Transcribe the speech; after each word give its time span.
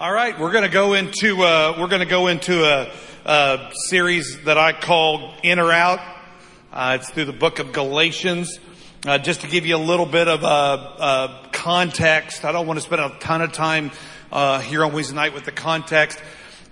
All 0.00 0.10
right, 0.10 0.40
we're 0.40 0.50
going 0.50 0.64
to 0.64 0.70
go 0.70 0.94
into 0.94 1.42
uh, 1.42 1.76
we're 1.78 1.88
going 1.88 2.00
to 2.00 2.06
go 2.06 2.28
into 2.28 2.64
a, 2.64 2.90
a, 3.26 3.70
series 3.90 4.44
that 4.44 4.56
I 4.56 4.72
call 4.72 5.34
In 5.42 5.58
or 5.58 5.70
Out. 5.70 6.00
Uh, 6.72 6.96
it's 6.98 7.10
through 7.10 7.26
the 7.26 7.34
book 7.34 7.58
of 7.58 7.72
Galatians. 7.74 8.60
Uh, 9.06 9.18
just 9.18 9.42
to 9.42 9.46
give 9.46 9.66
you 9.66 9.76
a 9.76 9.84
little 9.84 10.06
bit 10.06 10.26
of 10.26 10.42
a, 10.42 11.50
context, 11.52 12.46
I 12.46 12.52
don't 12.52 12.66
want 12.66 12.78
to 12.78 12.82
spend 12.82 13.02
a 13.02 13.10
ton 13.20 13.42
of 13.42 13.52
time 13.52 13.90
uh, 14.32 14.60
here 14.60 14.86
on 14.86 14.94
Wednesday 14.94 15.14
night 15.14 15.34
with 15.34 15.44
the 15.44 15.52
context. 15.52 16.18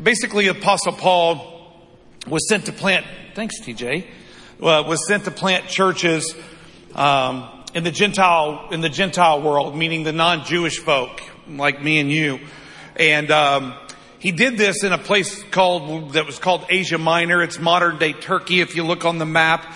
Basically, 0.03 0.47
Apostle 0.47 0.95
Paul 0.95 1.77
was 2.27 2.49
sent 2.49 2.65
to 2.65 2.73
plant. 2.73 3.05
Thanks, 3.35 3.61
TJ. 3.61 4.07
Uh, 4.59 4.85
was 4.89 5.07
sent 5.07 5.27
to 5.27 5.31
plant 5.31 5.69
churches 5.69 6.35
um, 6.95 7.47
in 7.75 7.85
the 7.85 7.91
Gentile 7.91 8.71
in 8.71 8.81
the 8.81 8.89
Gentile 8.89 9.43
world, 9.43 9.77
meaning 9.77 10.03
the 10.03 10.15
non-Jewish 10.15 10.79
folk 10.79 11.21
like 11.47 11.83
me 11.83 12.01
and 12.01 12.11
you. 12.11 12.41
And 12.99 13.31
um, 13.31 13.75
he 14.19 14.33
did 14.33 14.59
this 14.59 14.83
in 14.83 14.93
a 14.93 14.99
place 14.99 15.43
called 15.45 16.15
that 16.15 16.27
was 16.27 16.39
called 16.39 16.67
Asia 16.69 16.99
Minor. 16.99 17.43
It's 17.43 17.59
modern 17.59 17.99
day 17.99 18.13
Turkey 18.13 18.61
if 18.61 18.75
you 18.75 18.85
look 18.85 19.05
on 19.05 19.19
the 19.19 19.27
map. 19.27 19.73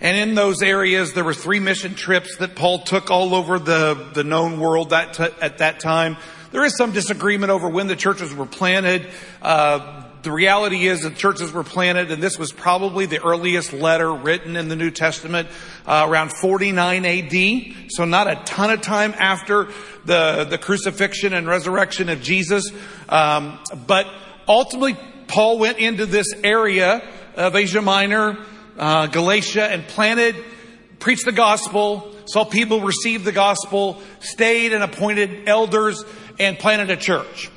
And 0.00 0.16
in 0.16 0.34
those 0.34 0.60
areas, 0.60 1.12
there 1.12 1.22
were 1.22 1.34
three 1.34 1.60
mission 1.60 1.94
trips 1.94 2.36
that 2.38 2.56
Paul 2.56 2.80
took 2.80 3.10
all 3.10 3.34
over 3.34 3.58
the, 3.58 4.10
the 4.12 4.24
known 4.24 4.58
world 4.58 4.90
that 4.90 5.14
t- 5.14 5.28
at 5.40 5.58
that 5.58 5.78
time. 5.78 6.16
There 6.50 6.64
is 6.64 6.76
some 6.76 6.92
disagreement 6.92 7.50
over 7.50 7.68
when 7.68 7.86
the 7.86 7.96
churches 7.96 8.34
were 8.34 8.46
planted. 8.46 9.06
Uh, 9.40 10.03
the 10.24 10.32
reality 10.32 10.86
is 10.86 11.02
that 11.02 11.16
churches 11.16 11.52
were 11.52 11.62
planted, 11.62 12.10
and 12.10 12.22
this 12.22 12.38
was 12.38 12.50
probably 12.50 13.06
the 13.06 13.22
earliest 13.22 13.72
letter 13.72 14.12
written 14.12 14.56
in 14.56 14.68
the 14.68 14.74
New 14.74 14.90
Testament 14.90 15.48
uh, 15.86 16.06
around 16.08 16.32
49 16.32 17.04
AD. 17.04 17.90
So 17.90 18.04
not 18.04 18.26
a 18.26 18.36
ton 18.44 18.70
of 18.70 18.80
time 18.80 19.14
after 19.18 19.68
the 20.04 20.46
the 20.48 20.58
crucifixion 20.58 21.34
and 21.34 21.46
resurrection 21.46 22.08
of 22.08 22.22
Jesus, 22.22 22.64
um, 23.08 23.58
but 23.86 24.06
ultimately 24.48 24.96
Paul 25.28 25.58
went 25.58 25.78
into 25.78 26.06
this 26.06 26.26
area 26.42 27.06
of 27.36 27.54
Asia 27.54 27.82
Minor, 27.82 28.38
uh, 28.78 29.06
Galatia, 29.08 29.70
and 29.70 29.86
planted, 29.86 30.36
preached 31.00 31.26
the 31.26 31.32
gospel, 31.32 32.14
saw 32.26 32.44
people 32.44 32.80
receive 32.80 33.24
the 33.24 33.32
gospel, 33.32 34.00
stayed 34.20 34.72
and 34.72 34.82
appointed 34.82 35.48
elders, 35.48 36.02
and 36.38 36.58
planted 36.58 36.90
a 36.90 36.96
church. 36.96 37.50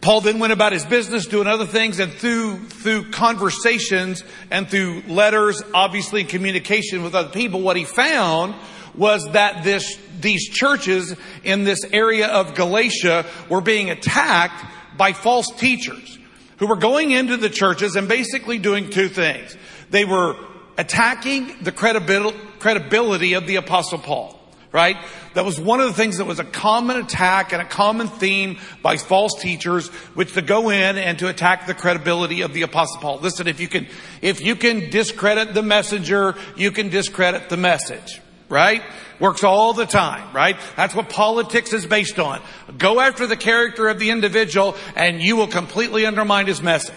Paul 0.00 0.22
then 0.22 0.38
went 0.38 0.52
about 0.52 0.72
his 0.72 0.84
business 0.84 1.26
doing 1.26 1.46
other 1.46 1.66
things 1.66 1.98
and 1.98 2.12
through, 2.12 2.56
through 2.68 3.10
conversations 3.10 4.24
and 4.50 4.68
through 4.68 5.02
letters, 5.08 5.62
obviously 5.74 6.24
communication 6.24 7.02
with 7.02 7.14
other 7.14 7.28
people, 7.28 7.60
what 7.60 7.76
he 7.76 7.84
found 7.84 8.54
was 8.94 9.28
that 9.32 9.62
this, 9.62 9.98
these 10.20 10.48
churches 10.48 11.14
in 11.44 11.64
this 11.64 11.80
area 11.92 12.28
of 12.28 12.54
Galatia 12.54 13.26
were 13.50 13.60
being 13.60 13.90
attacked 13.90 14.64
by 14.96 15.12
false 15.12 15.48
teachers 15.56 16.18
who 16.58 16.66
were 16.66 16.76
going 16.76 17.10
into 17.10 17.36
the 17.36 17.50
churches 17.50 17.94
and 17.94 18.08
basically 18.08 18.58
doing 18.58 18.90
two 18.90 19.08
things. 19.08 19.54
They 19.90 20.04
were 20.04 20.36
attacking 20.78 21.62
the 21.62 21.72
credibility 21.72 23.34
of 23.34 23.46
the 23.46 23.56
apostle 23.56 23.98
Paul 23.98 24.39
right? 24.72 24.96
That 25.34 25.44
was 25.44 25.58
one 25.58 25.80
of 25.80 25.88
the 25.88 25.94
things 25.94 26.18
that 26.18 26.26
was 26.26 26.38
a 26.38 26.44
common 26.44 26.96
attack 26.96 27.52
and 27.52 27.60
a 27.60 27.64
common 27.64 28.08
theme 28.08 28.58
by 28.82 28.96
false 28.96 29.40
teachers, 29.40 29.88
which 30.14 30.34
to 30.34 30.42
go 30.42 30.70
in 30.70 30.96
and 30.96 31.18
to 31.18 31.28
attack 31.28 31.66
the 31.66 31.74
credibility 31.74 32.42
of 32.42 32.54
the 32.54 32.62
apostle 32.62 33.00
Paul. 33.00 33.18
Listen, 33.18 33.48
if 33.48 33.60
you 33.60 33.68
can, 33.68 33.86
if 34.22 34.40
you 34.40 34.54
can 34.54 34.90
discredit 34.90 35.54
the 35.54 35.62
messenger, 35.62 36.36
you 36.56 36.70
can 36.70 36.88
discredit 36.88 37.48
the 37.48 37.56
message, 37.56 38.20
right? 38.48 38.82
Works 39.18 39.44
all 39.44 39.72
the 39.72 39.86
time, 39.86 40.34
right? 40.34 40.56
That's 40.76 40.94
what 40.94 41.08
politics 41.10 41.72
is 41.72 41.84
based 41.86 42.18
on. 42.18 42.40
Go 42.78 43.00
after 43.00 43.26
the 43.26 43.36
character 43.36 43.88
of 43.88 43.98
the 43.98 44.10
individual 44.10 44.76
and 44.94 45.20
you 45.20 45.36
will 45.36 45.48
completely 45.48 46.06
undermine 46.06 46.46
his 46.46 46.62
message. 46.62 46.94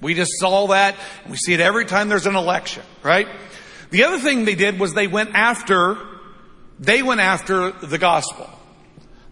We 0.00 0.14
just 0.14 0.32
saw 0.38 0.66
that. 0.68 0.94
We 1.28 1.36
see 1.36 1.54
it 1.54 1.60
every 1.60 1.86
time 1.86 2.08
there's 2.08 2.26
an 2.26 2.36
election, 2.36 2.82
right? 3.02 3.26
The 3.90 4.04
other 4.04 4.18
thing 4.18 4.44
they 4.44 4.54
did 4.54 4.78
was 4.78 4.92
they 4.92 5.06
went 5.06 5.30
after 5.34 5.96
they 6.78 7.02
went 7.02 7.20
after 7.20 7.70
the 7.72 7.98
gospel. 7.98 8.50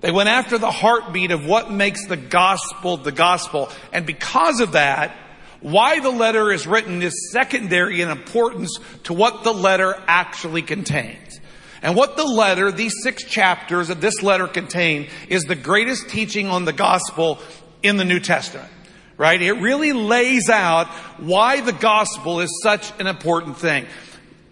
They 0.00 0.10
went 0.10 0.28
after 0.28 0.58
the 0.58 0.70
heartbeat 0.70 1.30
of 1.30 1.46
what 1.46 1.70
makes 1.70 2.06
the 2.06 2.16
gospel 2.16 2.98
the 2.98 3.12
gospel. 3.12 3.70
And 3.92 4.04
because 4.04 4.60
of 4.60 4.72
that, 4.72 5.16
why 5.60 6.00
the 6.00 6.10
letter 6.10 6.52
is 6.52 6.66
written 6.66 7.02
is 7.02 7.30
secondary 7.32 8.02
in 8.02 8.10
importance 8.10 8.78
to 9.04 9.14
what 9.14 9.44
the 9.44 9.52
letter 9.54 9.94
actually 10.06 10.60
contains. 10.60 11.40
And 11.80 11.96
what 11.96 12.18
the 12.18 12.24
letter, 12.24 12.70
these 12.70 12.94
six 13.02 13.24
chapters 13.24 13.88
of 13.88 14.00
this 14.00 14.22
letter 14.22 14.46
contain 14.46 15.08
is 15.28 15.44
the 15.44 15.54
greatest 15.54 16.08
teaching 16.08 16.48
on 16.48 16.66
the 16.66 16.72
gospel 16.72 17.40
in 17.82 17.96
the 17.96 18.04
New 18.04 18.20
Testament. 18.20 18.70
Right? 19.16 19.40
It 19.40 19.52
really 19.52 19.92
lays 19.92 20.50
out 20.50 20.88
why 21.18 21.60
the 21.60 21.72
gospel 21.72 22.40
is 22.40 22.60
such 22.62 22.92
an 23.00 23.06
important 23.06 23.56
thing. 23.56 23.86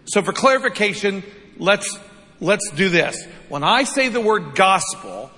So 0.05 0.21
for 0.21 0.31
clarification, 0.31 1.23
let's 1.57 1.99
let's 2.43 2.69
do 2.71 2.89
this. 2.89 3.25
When 3.49 3.63
I 3.63 3.85
say 3.85 4.09
the 4.09 4.21
word 4.21 4.53
gospel, 4.53 5.31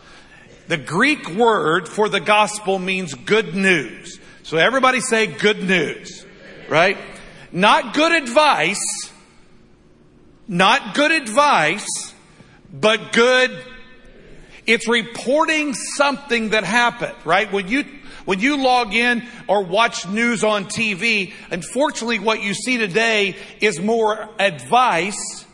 the 0.68 0.78
Greek 0.78 1.30
word 1.30 1.88
for 1.88 2.10
the 2.10 2.20
gospel 2.20 2.80
means 2.80 3.14
good 3.14 3.56
news. 3.56 4.20
So 4.44 4.58
everybody 4.58 5.00
say 5.00 5.28
good 5.28 5.64
news, 5.64 6.26
right? 6.68 6.98
Not 7.52 7.94
good 7.94 8.12
advice, 8.12 9.12
not 10.48 10.96
good 10.96 11.12
advice, 11.12 12.14
but 12.74 13.14
good. 13.14 13.56
It's 14.66 14.88
reporting 14.88 15.76
something 15.76 16.50
that 16.50 16.64
happened, 16.64 17.16
right? 17.24 17.52
When 17.52 17.68
you, 17.68 17.86
when 18.26 18.40
you 18.40 18.58
log 18.58 18.96
in 18.96 19.28
or 19.48 19.64
watch 19.64 20.08
news 20.08 20.44
on 20.44 20.66
TV, 20.66 21.34
unfortunately 21.52 22.18
what 22.18 22.42
you 22.42 22.56
see 22.56 22.78
today 22.78 23.36
is 23.62 23.80
more 23.80 24.28
advice 24.40 25.45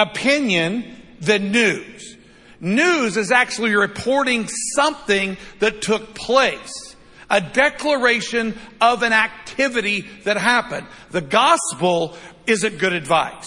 opinion 0.00 0.96
than 1.20 1.52
news. 1.52 2.16
News 2.60 3.16
is 3.16 3.32
actually 3.32 3.74
reporting 3.74 4.48
something 4.74 5.36
that 5.60 5.82
took 5.82 6.14
place. 6.14 6.96
A 7.30 7.40
declaration 7.40 8.58
of 8.80 9.02
an 9.02 9.12
activity 9.12 10.06
that 10.24 10.36
happened. 10.36 10.86
The 11.10 11.20
gospel 11.20 12.16
isn't 12.46 12.78
good 12.78 12.92
advice. 12.92 13.46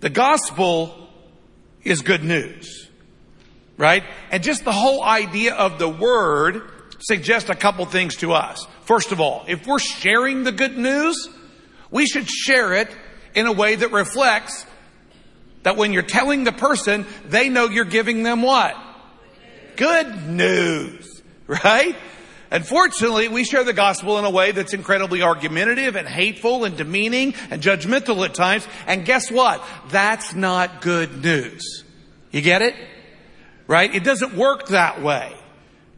The 0.00 0.10
gospel 0.10 1.08
is 1.82 2.02
good 2.02 2.24
news. 2.24 2.88
Right? 3.76 4.04
And 4.30 4.42
just 4.42 4.64
the 4.64 4.72
whole 4.72 5.02
idea 5.02 5.54
of 5.54 5.78
the 5.78 5.88
word 5.88 6.70
suggests 7.00 7.50
a 7.50 7.54
couple 7.54 7.84
things 7.86 8.16
to 8.16 8.32
us. 8.32 8.66
First 8.82 9.12
of 9.12 9.20
all, 9.20 9.44
if 9.48 9.66
we're 9.66 9.78
sharing 9.78 10.44
the 10.44 10.52
good 10.52 10.76
news, 10.76 11.28
we 11.90 12.06
should 12.06 12.28
share 12.28 12.74
it 12.74 12.94
in 13.34 13.46
a 13.46 13.52
way 13.52 13.74
that 13.74 13.90
reflects 13.90 14.66
that 15.62 15.76
when 15.76 15.92
you're 15.92 16.02
telling 16.02 16.44
the 16.44 16.52
person, 16.52 17.06
they 17.26 17.48
know 17.48 17.66
you're 17.66 17.84
giving 17.84 18.22
them 18.22 18.42
what? 18.42 18.76
Good 19.76 20.28
news, 20.28 21.22
right? 21.46 21.96
Unfortunately, 22.50 23.28
we 23.28 23.44
share 23.44 23.62
the 23.62 23.72
gospel 23.72 24.18
in 24.18 24.24
a 24.24 24.30
way 24.30 24.50
that's 24.50 24.74
incredibly 24.74 25.22
argumentative 25.22 25.94
and 25.94 26.08
hateful 26.08 26.64
and 26.64 26.76
demeaning 26.76 27.34
and 27.48 27.62
judgmental 27.62 28.24
at 28.24 28.34
times. 28.34 28.66
And 28.86 29.04
guess 29.04 29.30
what? 29.30 29.64
That's 29.90 30.34
not 30.34 30.80
good 30.80 31.22
news. 31.22 31.84
You 32.32 32.40
get 32.40 32.62
it? 32.62 32.74
Right? 33.68 33.94
It 33.94 34.02
doesn't 34.02 34.34
work 34.34 34.68
that 34.68 35.00
way. 35.00 35.32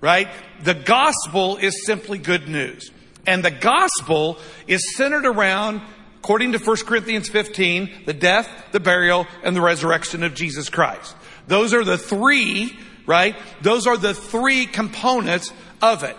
Right? 0.03 0.29
The 0.63 0.75
gospel 0.75 1.57
is 1.57 1.87
simply 1.87 2.19
good 2.19 2.49
news. 2.49 2.91
And 3.27 3.43
the 3.43 3.51
gospel 3.51 4.39
is 4.67 4.97
centered 4.97 5.25
around 5.25 5.81
according 6.23 6.53
to 6.53 6.59
1 6.59 6.77
Corinthians 6.87 7.29
15, 7.29 8.05
the 8.07 8.13
death, 8.13 8.49
the 8.71 8.79
burial, 8.79 9.27
and 9.43 9.57
the 9.57 9.61
resurrection 9.61 10.23
of 10.23 10.35
Jesus 10.35 10.71
Christ. 10.71 11.17
Those 11.49 11.75
are 11.75 11.83
the 11.83 11.99
three, 11.99 12.79
right? 13.07 13.35
Those 13.61 13.89
are 13.89 13.97
the 13.97 14.15
three 14.15 14.67
components 14.67 15.53
of 15.83 16.05
it. 16.05 16.17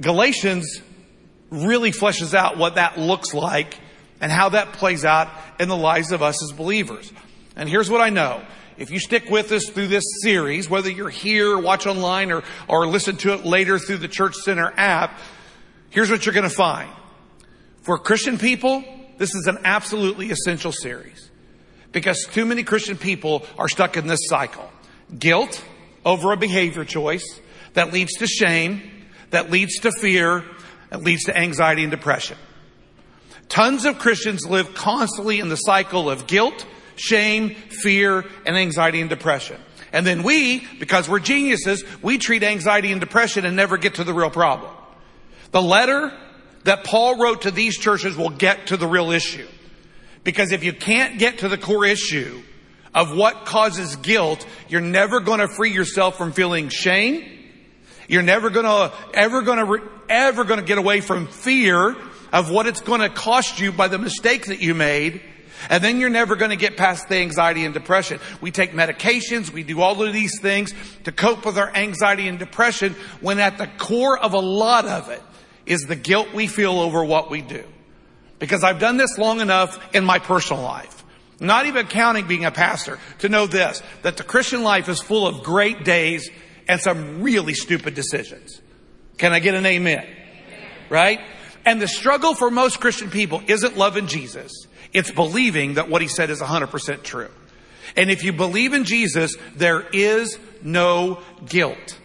Galatians 0.00 0.82
really 1.50 1.90
fleshes 1.90 2.32
out 2.32 2.58
what 2.58 2.76
that 2.76 2.96
looks 2.96 3.34
like 3.34 3.76
and 4.20 4.30
how 4.30 4.50
that 4.50 4.74
plays 4.74 5.04
out 5.04 5.28
in 5.58 5.68
the 5.68 5.76
lives 5.76 6.12
of 6.12 6.22
us 6.22 6.40
as 6.40 6.52
believers. 6.52 7.12
And 7.56 7.68
here's 7.68 7.90
what 7.90 8.00
I 8.00 8.10
know. 8.10 8.40
If 8.78 8.92
you 8.92 9.00
stick 9.00 9.28
with 9.30 9.50
us 9.50 9.68
through 9.68 9.88
this 9.88 10.04
series, 10.22 10.70
whether 10.70 10.88
you're 10.88 11.10
here, 11.10 11.58
watch 11.58 11.88
online, 11.88 12.30
or, 12.30 12.44
or 12.68 12.86
listen 12.86 13.16
to 13.16 13.34
it 13.34 13.44
later 13.44 13.80
through 13.80 13.98
the 13.98 14.06
Church 14.06 14.36
Center 14.36 14.72
app, 14.76 15.18
here's 15.90 16.08
what 16.08 16.24
you're 16.24 16.36
going 16.36 16.48
to 16.48 16.54
find. 16.54 16.88
For 17.90 17.98
Christian 17.98 18.38
people, 18.38 18.84
this 19.18 19.34
is 19.34 19.48
an 19.48 19.58
absolutely 19.64 20.30
essential 20.30 20.70
series 20.70 21.28
because 21.90 22.24
too 22.30 22.44
many 22.44 22.62
Christian 22.62 22.96
people 22.96 23.44
are 23.58 23.68
stuck 23.68 23.96
in 23.96 24.06
this 24.06 24.20
cycle. 24.28 24.70
Guilt 25.18 25.60
over 26.06 26.30
a 26.30 26.36
behavior 26.36 26.84
choice 26.84 27.40
that 27.72 27.92
leads 27.92 28.12
to 28.18 28.28
shame, 28.28 28.80
that 29.30 29.50
leads 29.50 29.80
to 29.80 29.90
fear, 29.90 30.44
that 30.90 31.02
leads 31.02 31.24
to 31.24 31.36
anxiety 31.36 31.82
and 31.82 31.90
depression. 31.90 32.36
Tons 33.48 33.84
of 33.84 33.98
Christians 33.98 34.46
live 34.46 34.72
constantly 34.72 35.40
in 35.40 35.48
the 35.48 35.56
cycle 35.56 36.08
of 36.08 36.28
guilt, 36.28 36.64
shame, 36.94 37.56
fear, 37.82 38.24
and 38.46 38.56
anxiety 38.56 39.00
and 39.00 39.10
depression. 39.10 39.60
And 39.92 40.06
then 40.06 40.22
we, 40.22 40.64
because 40.78 41.08
we're 41.08 41.18
geniuses, 41.18 41.82
we 42.02 42.18
treat 42.18 42.44
anxiety 42.44 42.92
and 42.92 43.00
depression 43.00 43.44
and 43.44 43.56
never 43.56 43.76
get 43.78 43.96
to 43.96 44.04
the 44.04 44.14
real 44.14 44.30
problem. 44.30 44.72
The 45.50 45.60
letter 45.60 46.12
that 46.64 46.84
Paul 46.84 47.18
wrote 47.18 47.42
to 47.42 47.50
these 47.50 47.78
churches 47.78 48.16
will 48.16 48.30
get 48.30 48.68
to 48.68 48.76
the 48.76 48.86
real 48.86 49.10
issue. 49.10 49.46
Because 50.24 50.52
if 50.52 50.62
you 50.62 50.72
can't 50.72 51.18
get 51.18 51.38
to 51.38 51.48
the 51.48 51.56
core 51.56 51.86
issue 51.86 52.42
of 52.94 53.16
what 53.16 53.46
causes 53.46 53.96
guilt, 53.96 54.46
you're 54.68 54.80
never 54.80 55.20
going 55.20 55.40
to 55.40 55.48
free 55.48 55.72
yourself 55.72 56.18
from 56.18 56.32
feeling 56.32 56.68
shame. 56.68 57.24
You're 58.08 58.22
never 58.22 58.50
going 58.50 58.66
to, 58.66 58.92
ever 59.14 59.42
going 59.42 59.58
to, 59.58 59.90
ever 60.08 60.44
going 60.44 60.60
to 60.60 60.66
get 60.66 60.78
away 60.78 61.00
from 61.00 61.26
fear 61.28 61.96
of 62.32 62.50
what 62.50 62.66
it's 62.66 62.80
going 62.80 63.00
to 63.00 63.08
cost 63.08 63.60
you 63.60 63.72
by 63.72 63.88
the 63.88 63.98
mistakes 63.98 64.48
that 64.48 64.60
you 64.60 64.74
made. 64.74 65.22
And 65.68 65.84
then 65.84 65.98
you're 65.98 66.10
never 66.10 66.36
going 66.36 66.50
to 66.50 66.56
get 66.56 66.76
past 66.76 67.08
the 67.08 67.16
anxiety 67.16 67.64
and 67.64 67.74
depression. 67.74 68.18
We 68.40 68.50
take 68.50 68.72
medications, 68.72 69.52
we 69.52 69.62
do 69.62 69.80
all 69.80 70.02
of 70.02 70.12
these 70.12 70.40
things 70.40 70.74
to 71.04 71.12
cope 71.12 71.44
with 71.44 71.58
our 71.58 71.74
anxiety 71.74 72.28
and 72.28 72.38
depression 72.38 72.94
when 73.20 73.38
at 73.38 73.58
the 73.58 73.66
core 73.78 74.18
of 74.18 74.32
a 74.32 74.38
lot 74.38 74.86
of 74.86 75.10
it 75.10 75.22
is 75.66 75.82
the 75.82 75.96
guilt 75.96 76.32
we 76.34 76.46
feel 76.46 76.80
over 76.80 77.04
what 77.04 77.30
we 77.30 77.42
do. 77.42 77.64
Because 78.38 78.64
I've 78.64 78.78
done 78.78 78.96
this 78.96 79.18
long 79.18 79.40
enough 79.40 79.94
in 79.94 80.04
my 80.04 80.18
personal 80.18 80.62
life, 80.62 81.04
not 81.38 81.66
even 81.66 81.86
counting 81.86 82.26
being 82.26 82.44
a 82.44 82.50
pastor, 82.50 82.98
to 83.18 83.28
know 83.28 83.46
this, 83.46 83.82
that 84.02 84.16
the 84.16 84.24
Christian 84.24 84.62
life 84.62 84.88
is 84.88 85.00
full 85.00 85.26
of 85.26 85.42
great 85.42 85.84
days 85.84 86.30
and 86.66 86.80
some 86.80 87.22
really 87.22 87.54
stupid 87.54 87.94
decisions. 87.94 88.60
Can 89.18 89.32
I 89.32 89.40
get 89.40 89.54
an 89.54 89.66
amen? 89.66 90.06
Right? 90.88 91.20
And 91.64 91.80
the 91.80 91.88
struggle 91.88 92.34
for 92.34 92.50
most 92.50 92.80
Christian 92.80 93.10
people 93.10 93.42
isn't 93.46 93.76
loving 93.76 94.06
Jesus. 94.06 94.52
It's 94.92 95.10
believing 95.10 95.74
that 95.74 95.88
what 95.88 96.02
he 96.02 96.08
said 96.08 96.30
is 96.30 96.40
100% 96.40 97.02
true. 97.02 97.30
And 97.96 98.10
if 98.10 98.24
you 98.24 98.32
believe 98.32 98.72
in 98.72 98.84
Jesus, 98.84 99.36
there 99.54 99.86
is 99.92 100.38
no 100.62 101.20
guilt. 101.46 101.98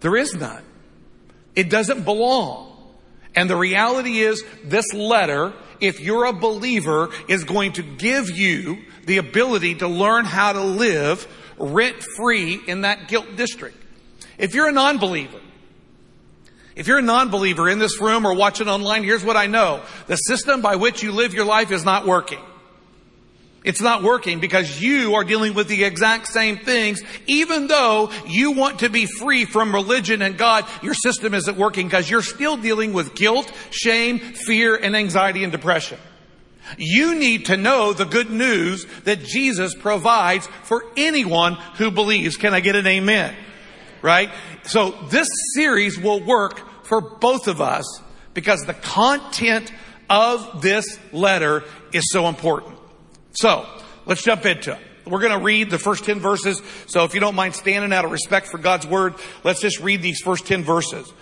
There 0.00 0.16
is 0.16 0.34
none. 0.34 0.64
It 1.54 1.70
doesn't 1.70 2.04
belong. 2.04 2.67
And 3.38 3.48
the 3.48 3.54
reality 3.54 4.18
is 4.18 4.42
this 4.64 4.92
letter, 4.92 5.52
if 5.78 6.00
you're 6.00 6.24
a 6.24 6.32
believer, 6.32 7.10
is 7.28 7.44
going 7.44 7.74
to 7.74 7.84
give 7.84 8.28
you 8.30 8.78
the 9.04 9.18
ability 9.18 9.76
to 9.76 9.86
learn 9.86 10.24
how 10.24 10.54
to 10.54 10.60
live 10.60 11.24
rent 11.56 12.02
free 12.16 12.58
in 12.66 12.80
that 12.80 13.06
guilt 13.06 13.36
district. 13.36 13.76
If 14.38 14.56
you're 14.56 14.68
a 14.68 14.72
non-believer, 14.72 15.38
if 16.74 16.88
you're 16.88 16.98
a 16.98 17.02
non-believer 17.02 17.68
in 17.68 17.78
this 17.78 18.00
room 18.00 18.26
or 18.26 18.34
watching 18.34 18.66
online, 18.66 19.04
here's 19.04 19.24
what 19.24 19.36
I 19.36 19.46
know. 19.46 19.84
The 20.08 20.16
system 20.16 20.60
by 20.60 20.74
which 20.74 21.04
you 21.04 21.12
live 21.12 21.32
your 21.32 21.46
life 21.46 21.70
is 21.70 21.84
not 21.84 22.08
working. 22.08 22.40
It's 23.64 23.80
not 23.80 24.02
working 24.02 24.38
because 24.38 24.80
you 24.80 25.14
are 25.14 25.24
dealing 25.24 25.52
with 25.54 25.68
the 25.68 25.84
exact 25.84 26.28
same 26.28 26.58
things. 26.58 27.02
Even 27.26 27.66
though 27.66 28.10
you 28.26 28.52
want 28.52 28.80
to 28.80 28.88
be 28.88 29.06
free 29.06 29.44
from 29.44 29.74
religion 29.74 30.22
and 30.22 30.38
God, 30.38 30.64
your 30.82 30.94
system 30.94 31.34
isn't 31.34 31.58
working 31.58 31.86
because 31.86 32.08
you're 32.08 32.22
still 32.22 32.56
dealing 32.56 32.92
with 32.92 33.14
guilt, 33.14 33.52
shame, 33.70 34.20
fear, 34.20 34.76
and 34.76 34.96
anxiety 34.96 35.42
and 35.42 35.52
depression. 35.52 35.98
You 36.76 37.14
need 37.14 37.46
to 37.46 37.56
know 37.56 37.92
the 37.92 38.04
good 38.04 38.30
news 38.30 38.86
that 39.04 39.24
Jesus 39.24 39.74
provides 39.74 40.46
for 40.64 40.84
anyone 40.96 41.54
who 41.76 41.90
believes. 41.90 42.36
Can 42.36 42.54
I 42.54 42.60
get 42.60 42.76
an 42.76 42.86
amen? 42.86 43.34
Right? 44.02 44.30
So 44.64 44.90
this 45.10 45.28
series 45.54 45.98
will 45.98 46.24
work 46.24 46.84
for 46.84 47.00
both 47.00 47.48
of 47.48 47.60
us 47.60 48.02
because 48.34 48.60
the 48.60 48.74
content 48.74 49.72
of 50.08 50.62
this 50.62 50.98
letter 51.12 51.64
is 51.92 52.04
so 52.12 52.28
important. 52.28 52.77
So 53.40 53.64
let's 54.04 54.24
jump 54.24 54.46
into 54.46 54.72
it. 54.72 54.78
We're 55.06 55.20
going 55.20 55.38
to 55.38 55.44
read 55.44 55.70
the 55.70 55.78
first 55.78 56.04
10 56.04 56.18
verses. 56.18 56.60
So 56.88 57.04
if 57.04 57.14
you 57.14 57.20
don't 57.20 57.36
mind 57.36 57.54
standing 57.54 57.92
out 57.92 58.04
of 58.04 58.10
respect 58.10 58.48
for 58.48 58.58
God's 58.58 58.84
word, 58.84 59.14
let's 59.44 59.60
just 59.60 59.78
read 59.78 60.02
these 60.02 60.20
first 60.20 60.44
10 60.44 60.64
verses. 60.64 61.12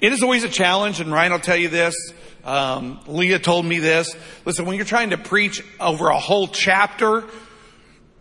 It 0.00 0.12
is 0.12 0.22
always 0.22 0.44
a 0.44 0.48
challenge, 0.48 1.00
and 1.00 1.10
Ryan 1.10 1.32
will 1.32 1.40
tell 1.40 1.56
you 1.56 1.68
this. 1.68 1.96
Um, 2.44 3.00
Leah 3.08 3.40
told 3.40 3.66
me 3.66 3.80
this. 3.80 4.14
Listen, 4.44 4.64
when 4.64 4.76
you're 4.76 4.84
trying 4.84 5.10
to 5.10 5.18
preach 5.18 5.60
over 5.80 6.08
a 6.08 6.18
whole 6.20 6.46
chapter, 6.46 7.24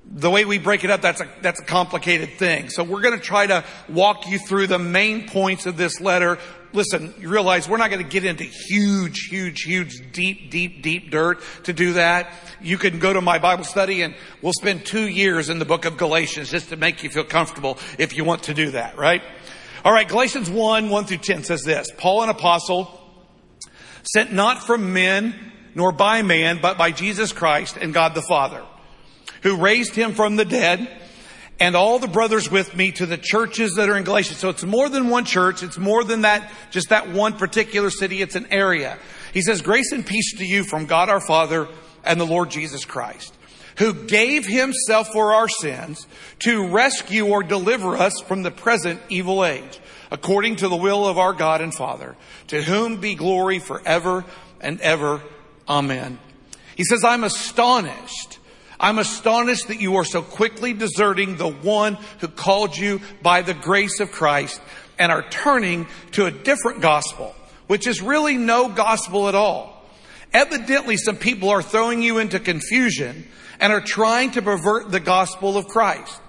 the 0.04 0.32
way 0.32 0.46
we 0.46 0.58
break 0.58 0.84
it 0.84 0.90
up, 0.90 1.02
that's 1.02 1.22
a, 1.22 1.30
that's 1.44 1.62
a 1.62 1.66
complicated 1.66 2.40
thing. 2.40 2.70
So 2.70 2.84
we're 2.84 3.02
going 3.02 3.18
to 3.18 3.24
try 3.24 3.46
to 3.46 3.64
walk 3.90 4.28
you 4.28 4.40
through 4.40 4.68
the 4.68 4.80
main 4.80 5.28
points 5.28 5.68
of 5.68 5.78
this 5.78 6.02
letter. 6.02 6.40
Listen, 6.74 7.14
you 7.20 7.30
realize 7.30 7.68
we're 7.68 7.78
not 7.78 7.90
going 7.90 8.04
to 8.04 8.10
get 8.10 8.24
into 8.24 8.44
huge, 8.44 9.28
huge, 9.30 9.64
huge, 9.64 10.12
deep, 10.14 10.50
deep, 10.50 10.82
deep 10.82 11.12
dirt 11.12 11.42
to 11.64 11.74
do 11.74 11.94
that. 11.94 12.32
You 12.62 12.78
can 12.78 13.00
go 13.00 13.12
to 13.12 13.22
my 13.22 13.40
Bible 13.40 13.64
study 13.64 14.02
and 14.02 14.16
we'll 14.42 14.54
spend 14.54 14.86
two 14.86 15.08
years 15.08 15.50
in 15.50 15.60
the 15.60 15.66
book 15.66 15.86
of 15.86 15.98
Galatians 15.98 16.50
just 16.50 16.70
to 16.70 16.78
make 16.78 17.04
you 17.04 17.10
feel 17.10 17.24
comfortable 17.24 17.78
if 17.98 18.16
you 18.16 18.24
want 18.24 18.44
to 18.44 18.54
do 18.54 18.72
that, 18.72 18.98
right? 18.98 19.22
All 19.84 19.92
right, 19.92 20.08
Galatians 20.08 20.50
1, 20.50 20.90
1 20.90 21.06
through 21.06 21.18
10 21.18 21.44
says 21.44 21.64
this. 21.64 21.92
Paul, 21.98 22.24
an 22.24 22.30
apostle, 22.30 23.00
sent 24.14 24.32
not 24.32 24.64
from 24.64 24.94
men 24.94 25.36
nor 25.76 25.92
by 25.92 26.22
man, 26.22 26.60
but 26.62 26.78
by 26.78 26.92
Jesus 26.92 27.34
Christ 27.34 27.78
and 27.78 27.94
God 27.94 28.16
the 28.16 28.22
Father 28.22 28.64
who 29.44 29.58
raised 29.58 29.96
him 29.96 30.14
from 30.14 30.36
the 30.36 30.46
dead, 30.46 30.88
and 31.62 31.76
all 31.76 32.00
the 32.00 32.08
brothers 32.08 32.50
with 32.50 32.76
me 32.76 32.92
to 32.92 33.06
the 33.06 33.20
churches 33.20 33.76
that 33.76 33.88
are 33.88 33.96
in 33.96 34.04
Galatia. 34.04 34.34
So 34.34 34.50
it's 34.50 34.64
more 34.64 34.90
than 34.90 35.10
one 35.10 35.26
church. 35.26 35.62
It's 35.62 35.78
more 35.78 36.04
than 36.04 36.22
that, 36.22 36.52
just 36.72 36.90
that 36.90 37.12
one 37.12 37.38
particular 37.38 37.92
city. 37.92 38.24
It's 38.24 38.36
an 38.36 38.48
area. 38.50 38.98
He 39.32 39.44
says, 39.44 39.62
grace 39.62 39.92
and 39.92 40.04
peace 40.04 40.36
to 40.40 40.44
you 40.44 40.64
from 40.64 40.88
God 40.88 41.08
our 41.08 41.22
Father 41.22 41.68
and 42.04 42.20
the 42.20 42.26
Lord 42.26 42.50
Jesus 42.50 42.84
Christ, 42.84 43.36
who 43.78 43.94
gave 43.94 44.48
himself 44.48 45.10
for 45.14 45.34
our 45.34 45.48
sins 45.48 46.08
to 46.40 46.68
rescue 46.68 47.28
or 47.28 47.44
deliver 47.44 47.96
us 47.96 48.20
from 48.22 48.42
the 48.42 48.50
present 48.50 49.00
evil 49.10 49.46
age, 49.46 49.80
according 50.10 50.56
to 50.58 50.68
the 50.68 50.76
will 50.76 51.06
of 51.06 51.20
our 51.20 51.34
God 51.34 51.62
and 51.62 51.76
Father, 51.76 52.16
to 52.48 52.64
whom 52.64 52.98
be 52.98 53.14
glory 53.14 53.60
forever 53.60 54.26
and 54.62 54.82
ever. 54.82 55.22
Amen. 55.70 56.18
He 56.76 56.86
says, 56.86 57.04
I'm 57.04 57.24
astonished 57.24 58.40
I'm 58.82 58.98
astonished 58.98 59.68
that 59.68 59.80
you 59.80 59.98
are 59.98 60.04
so 60.04 60.24
quickly 60.24 60.74
deserting 60.74 61.38
the 61.38 61.48
one 61.48 62.00
who 62.20 62.28
called 62.28 62.76
you 62.76 63.00
by 63.22 63.44
the 63.44 63.54
grace 63.54 64.00
of 64.00 64.12
Christ 64.12 64.60
and 64.98 65.12
are 65.12 65.22
turning 65.30 65.88
to 66.14 66.26
a 66.26 66.32
different 66.32 66.82
gospel, 66.82 67.36
which 67.68 67.86
is 67.86 68.02
really 68.02 68.38
no 68.38 68.70
gospel 68.70 69.30
at 69.30 69.36
all. 69.36 69.86
Evidently, 70.34 70.98
some 70.98 71.16
people 71.16 71.50
are 71.50 71.62
throwing 71.62 72.02
you 72.02 72.18
into 72.18 72.40
confusion 72.40 73.28
and 73.60 73.72
are 73.72 73.82
trying 73.82 74.32
to 74.32 74.42
pervert 74.42 74.92
the 74.92 75.00
gospel 75.00 75.58
of 75.58 75.68
Christ. 75.68 76.20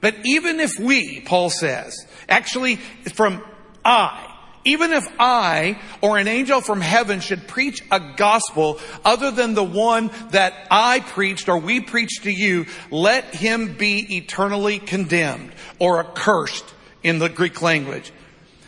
But 0.00 0.16
even 0.24 0.58
if 0.58 0.72
we, 0.80 1.20
Paul 1.20 1.48
says, 1.48 1.94
actually 2.28 2.76
from 3.14 3.44
I, 3.84 4.29
even 4.64 4.92
if 4.92 5.04
I 5.18 5.80
or 6.00 6.18
an 6.18 6.28
angel 6.28 6.60
from 6.60 6.80
heaven 6.80 7.20
should 7.20 7.48
preach 7.48 7.82
a 7.90 8.14
gospel 8.16 8.78
other 9.04 9.30
than 9.30 9.54
the 9.54 9.64
one 9.64 10.10
that 10.30 10.66
I 10.70 11.00
preached 11.00 11.48
or 11.48 11.58
we 11.58 11.80
preached 11.80 12.24
to 12.24 12.30
you, 12.30 12.66
let 12.90 13.34
him 13.34 13.74
be 13.76 14.16
eternally 14.16 14.78
condemned 14.78 15.52
or 15.78 16.00
accursed 16.00 16.74
in 17.02 17.18
the 17.18 17.28
Greek 17.28 17.62
language. 17.62 18.12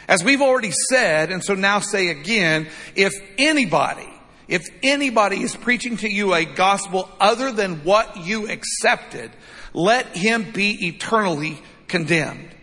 As 0.09 0.25
we've 0.25 0.43
already 0.43 0.73
said, 0.89 1.31
and 1.31 1.45
so 1.45 1.55
now 1.55 1.79
say 1.81 2.09
again, 2.09 2.69
if 2.95 3.13
anybody, 3.39 4.09
if 4.49 4.63
anybody 4.83 5.43
is 5.43 5.55
preaching 5.55 5.97
to 5.99 6.11
you 6.11 6.35
a 6.35 6.45
gospel 6.45 7.09
other 7.21 7.53
than 7.53 7.85
what 7.85 8.25
you 8.27 8.51
accepted, 8.51 9.31
let 9.75 10.17
him 10.17 10.51
be 10.53 10.89
eternally 10.89 11.61
condemned. 11.87 12.55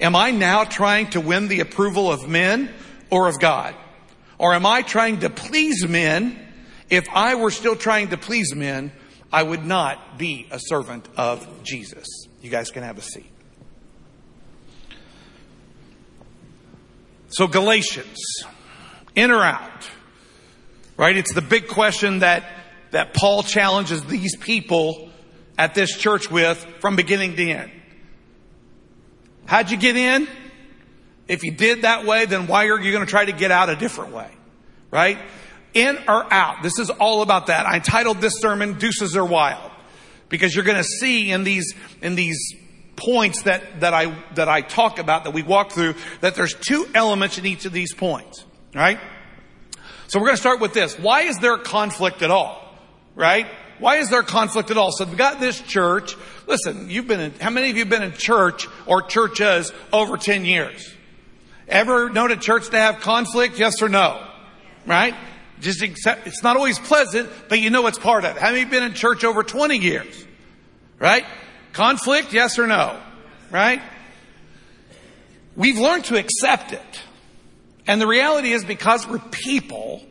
Am 0.00 0.14
I 0.14 0.30
now 0.30 0.64
trying 0.64 1.10
to 1.10 1.20
win 1.20 1.48
the 1.48 1.60
approval 1.60 2.12
of 2.12 2.28
men 2.28 2.72
or 3.10 3.28
of 3.28 3.40
God? 3.40 3.74
Or 4.38 4.54
am 4.54 4.66
I 4.66 4.82
trying 4.82 5.20
to 5.20 5.30
please 5.30 5.86
men? 5.86 6.38
If 6.90 7.08
I 7.12 7.34
were 7.34 7.50
still 7.50 7.76
trying 7.76 8.08
to 8.08 8.16
please 8.16 8.54
men, 8.54 8.92
I 9.32 9.42
would 9.42 9.64
not 9.64 10.18
be 10.18 10.46
a 10.50 10.58
servant 10.60 11.08
of 11.16 11.62
Jesus. 11.62 12.06
You 12.42 12.50
guys 12.50 12.70
can 12.70 12.82
have 12.82 12.98
a 12.98 13.02
seat. 13.02 13.30
So 17.28 17.46
Galatians, 17.46 18.18
in 19.14 19.30
or 19.30 19.42
out? 19.42 19.88
Right? 20.96 21.16
It's 21.16 21.34
the 21.34 21.42
big 21.42 21.68
question 21.68 22.20
that, 22.20 22.44
that 22.92 23.14
Paul 23.14 23.42
challenges 23.42 24.04
these 24.04 24.36
people 24.36 25.10
at 25.58 25.74
this 25.74 25.96
church 25.96 26.30
with 26.30 26.58
from 26.80 26.96
beginning 26.96 27.36
to 27.36 27.50
end. 27.50 27.72
How'd 29.46 29.70
you 29.70 29.76
get 29.76 29.96
in? 29.96 30.28
If 31.28 31.42
you 31.42 31.52
did 31.52 31.82
that 31.82 32.04
way, 32.04 32.26
then 32.26 32.46
why 32.46 32.68
are 32.68 32.80
you 32.80 32.92
going 32.92 33.04
to 33.04 33.10
try 33.10 33.24
to 33.24 33.32
get 33.32 33.50
out 33.50 33.68
a 33.68 33.76
different 33.76 34.12
way? 34.12 34.30
Right? 34.90 35.18
In 35.74 35.98
or 36.08 36.32
out. 36.32 36.62
This 36.62 36.78
is 36.78 36.90
all 36.90 37.22
about 37.22 37.48
that. 37.48 37.66
I 37.66 37.78
titled 37.78 38.20
this 38.20 38.34
sermon, 38.40 38.78
Deuces 38.78 39.16
Are 39.16 39.24
Wild. 39.24 39.70
Because 40.28 40.54
you're 40.54 40.64
going 40.64 40.78
to 40.78 40.84
see 40.84 41.30
in 41.30 41.44
these, 41.44 41.74
in 42.02 42.14
these 42.14 42.54
points 42.96 43.42
that, 43.42 43.80
that 43.80 43.94
I, 43.94 44.16
that 44.34 44.48
I 44.48 44.60
talk 44.62 44.98
about, 44.98 45.24
that 45.24 45.32
we 45.32 45.42
walk 45.42 45.72
through, 45.72 45.94
that 46.20 46.34
there's 46.34 46.54
two 46.54 46.86
elements 46.94 47.38
in 47.38 47.46
each 47.46 47.64
of 47.64 47.72
these 47.72 47.94
points. 47.94 48.44
Right? 48.74 48.98
So 50.08 50.18
we're 50.18 50.26
going 50.26 50.36
to 50.36 50.40
start 50.40 50.60
with 50.60 50.74
this. 50.74 50.98
Why 50.98 51.22
is 51.22 51.38
there 51.38 51.58
conflict 51.58 52.22
at 52.22 52.30
all? 52.30 52.62
Right? 53.14 53.46
Why 53.78 53.96
is 53.96 54.10
there 54.10 54.22
conflict 54.22 54.70
at 54.70 54.78
all? 54.78 54.90
So 54.92 55.04
we've 55.04 55.16
got 55.16 55.40
this 55.40 55.60
church. 55.60 56.16
Listen, 56.46 56.88
you've 56.88 57.06
been 57.06 57.20
in, 57.20 57.32
how 57.40 57.50
many 57.50 57.70
of 57.70 57.76
you 57.76 57.82
have 57.82 57.90
been 57.90 58.02
in 58.02 58.12
church 58.12 58.68
or 58.86 59.02
churches 59.02 59.72
over 59.92 60.16
10 60.16 60.44
years? 60.44 60.92
Ever 61.68 62.08
known 62.08 62.30
a 62.30 62.36
church 62.36 62.68
to 62.70 62.78
have 62.78 63.00
conflict? 63.00 63.58
Yes 63.58 63.82
or 63.82 63.88
no? 63.88 64.24
Right? 64.86 65.14
Just 65.60 65.82
accept, 65.82 66.26
it's 66.26 66.42
not 66.42 66.56
always 66.56 66.78
pleasant, 66.78 67.28
but 67.48 67.60
you 67.60 67.70
know 67.70 67.86
it's 67.86 67.98
part 67.98 68.24
of 68.24 68.36
it. 68.36 68.42
Have 68.42 68.56
you 68.56 68.66
been 68.66 68.82
in 68.82 68.94
church 68.94 69.24
over 69.24 69.42
20 69.42 69.78
years? 69.78 70.26
Right? 70.98 71.24
Conflict? 71.72 72.32
Yes 72.32 72.58
or 72.58 72.66
no? 72.66 73.00
Right? 73.50 73.82
We've 75.56 75.78
learned 75.78 76.04
to 76.06 76.18
accept 76.18 76.72
it. 76.72 77.00
And 77.86 78.00
the 78.00 78.06
reality 78.06 78.52
is 78.52 78.64
because 78.64 79.06
we're 79.06 79.18
people, 79.18 80.02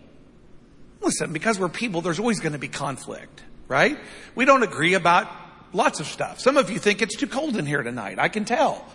listen, 1.01 1.33
because 1.33 1.59
we're 1.59 1.69
people, 1.69 2.01
there's 2.01 2.19
always 2.19 2.39
going 2.39 2.53
to 2.53 2.59
be 2.59 2.67
conflict, 2.67 3.43
right? 3.67 3.97
We 4.35 4.45
don't 4.45 4.63
agree 4.63 4.93
about 4.93 5.27
lots 5.73 5.99
of 5.99 6.07
stuff. 6.07 6.39
Some 6.39 6.57
of 6.57 6.69
you 6.69 6.79
think 6.79 7.01
it's 7.01 7.15
too 7.15 7.27
cold 7.27 7.57
in 7.57 7.65
here 7.65 7.83
tonight. 7.83 8.19
I 8.19 8.29
can 8.29 8.45
tell. 8.45 8.85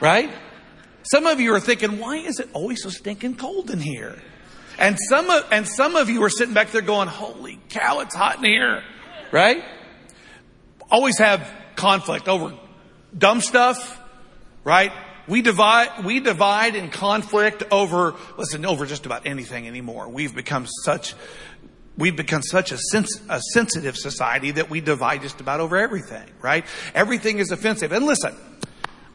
Right? 0.00 0.30
Some 1.04 1.26
of 1.26 1.40
you 1.40 1.54
are 1.54 1.60
thinking, 1.60 1.98
why 1.98 2.16
is 2.16 2.40
it 2.40 2.48
always 2.52 2.82
so 2.82 2.88
stinking 2.88 3.36
cold 3.36 3.70
in 3.70 3.78
here? 3.80 4.16
And 4.78 4.98
some 5.08 5.30
of, 5.30 5.46
and 5.52 5.68
some 5.68 5.96
of 5.96 6.08
you 6.10 6.22
are 6.24 6.30
sitting 6.30 6.54
back 6.54 6.70
there 6.70 6.82
going, 6.82 7.08
holy 7.08 7.60
cow, 7.68 8.00
it's 8.00 8.14
hot 8.14 8.38
in 8.38 8.44
here. 8.44 8.82
Right? 9.30 9.62
Always 10.90 11.18
have 11.18 11.48
conflict 11.76 12.28
over 12.28 12.54
dumb 13.16 13.40
stuff, 13.40 14.00
right? 14.64 14.92
We 15.26 15.42
divide, 15.42 16.04
we 16.04 16.20
divide 16.20 16.74
in 16.74 16.90
conflict 16.90 17.62
over, 17.70 18.14
listen, 18.36 18.66
over 18.66 18.84
just 18.84 19.06
about 19.06 19.26
anything 19.26 19.66
anymore. 19.66 20.08
We've 20.08 20.34
become 20.34 20.66
such, 20.84 21.14
we've 21.96 22.16
become 22.16 22.42
such 22.42 22.72
a, 22.72 22.78
sens- 22.78 23.20
a 23.28 23.40
sensitive 23.40 23.96
society 23.96 24.52
that 24.52 24.70
we 24.70 24.80
divide 24.80 25.22
just 25.22 25.40
about 25.40 25.60
over 25.60 25.76
everything, 25.76 26.28
right? 26.40 26.64
Everything 26.94 27.38
is 27.38 27.50
offensive. 27.50 27.92
And 27.92 28.04
listen, 28.06 28.34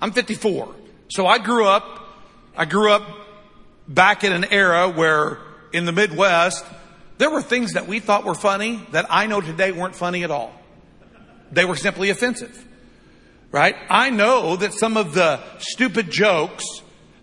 I'm 0.02 0.12
54. 0.12 0.74
So 1.10 1.28
I 1.28 1.38
grew 1.40 1.66
up, 1.66 2.08
I 2.56 2.66
grew 2.66 2.92
up 2.92 3.04
back 3.88 4.24
in 4.24 4.32
an 4.32 4.46
era 4.46 4.90
where 4.90 5.40
in 5.74 5.86
the 5.86 5.92
Midwest, 5.92 6.66
there 7.18 7.30
were 7.30 7.42
things 7.42 7.74
that 7.74 7.88
we 7.88 8.00
thought 8.00 8.24
were 8.24 8.36
funny 8.36 8.82
that 8.92 9.08
I 9.10 9.28
know 9.28 9.42
today 9.42 9.72
weren't 9.72 9.96
funny 9.96 10.24
at 10.24 10.32
all. 10.32 10.54
They 11.52 11.66
were 11.66 11.76
simply 11.76 12.10
offensive 12.10 12.66
right? 13.52 13.76
I 13.90 14.10
know 14.10 14.56
that 14.56 14.74
some 14.74 14.98
of 14.98 15.14
the 15.14 15.40
stupid 15.60 16.12
jokes 16.12 16.66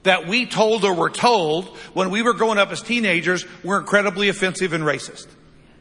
that 0.03 0.27
we 0.27 0.47
told 0.47 0.85
or 0.85 0.95
were 0.95 1.11
told 1.11 1.67
when 1.95 2.11
we 2.11 2.23
were 2.23 2.33
growing 2.33 2.59
up 2.59 2.71
as 2.71 2.83
teenagers 2.83 3.45
were 3.65 3.79
incredibly 3.79 4.29
offensive 4.29 4.73
and 4.73 4.85
racist. 4.85 5.27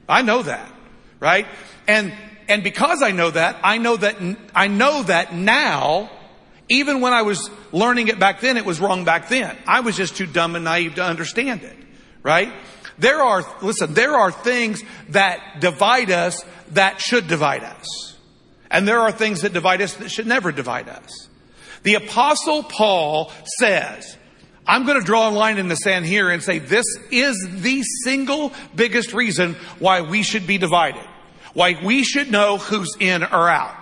I 0.08 0.22
know 0.22 0.44
that, 0.44 0.72
right? 1.20 1.48
And, 1.88 2.14
and 2.48 2.64
because 2.64 3.02
I 3.02 3.12
know 3.12 3.32
that, 3.32 3.58
I 3.64 3.78
know 3.78 3.98
that, 3.98 4.16
I 4.54 4.68
know 4.68 5.04
that 5.04 5.34
now, 5.34 6.10
even 6.70 7.02
when 7.02 7.14
I 7.14 7.24
was 7.24 7.50
learning 7.72 8.08
it 8.08 8.20
back 8.20 8.42
then, 8.42 8.58
it 8.58 8.66
was 8.66 8.80
wrong 8.80 9.06
back 9.06 9.30
then. 9.30 9.56
I 9.68 9.82
was 9.82 9.96
just 9.96 10.16
too 10.16 10.26
dumb 10.26 10.56
and 10.56 10.66
naive 10.66 10.96
to 10.96 11.04
understand 11.04 11.64
it, 11.64 11.78
right? 12.24 12.52
There 12.98 13.22
are, 13.22 13.46
listen, 13.62 13.94
there 13.94 14.16
are 14.16 14.32
things 14.32 14.82
that 15.10 15.60
divide 15.60 16.12
us 16.12 16.44
that 16.72 17.02
should 17.02 17.28
divide 17.28 17.64
us. 17.64 18.16
And 18.72 18.88
there 18.88 19.00
are 19.00 19.12
things 19.12 19.42
that 19.42 19.54
divide 19.54 19.82
us 19.82 19.96
that 19.96 20.10
should 20.10 20.28
never 20.28 20.52
divide 20.52 20.90
us. 20.90 21.30
The 21.84 21.96
apostle 21.96 22.64
Paul 22.64 23.32
says, 23.60 24.18
I'm 24.68 24.86
going 24.86 25.00
to 25.00 25.06
draw 25.06 25.30
a 25.30 25.32
line 25.32 25.58
in 25.58 25.68
the 25.68 25.76
sand 25.76 26.06
here 26.06 26.30
and 26.30 26.42
say 26.42 26.60
this 26.60 26.86
is 27.12 27.38
the 27.50 27.84
single 28.04 28.52
biggest 28.74 29.14
reason 29.14 29.56
why 29.80 30.02
we 30.02 30.24
should 30.24 30.48
be 30.48 30.58
divided. 30.58 31.04
Why 31.54 31.80
we 31.84 32.04
should 32.04 32.32
know 32.32 32.58
who's 32.58 32.96
in 33.00 33.24
or 33.24 33.50
out. 33.50 33.76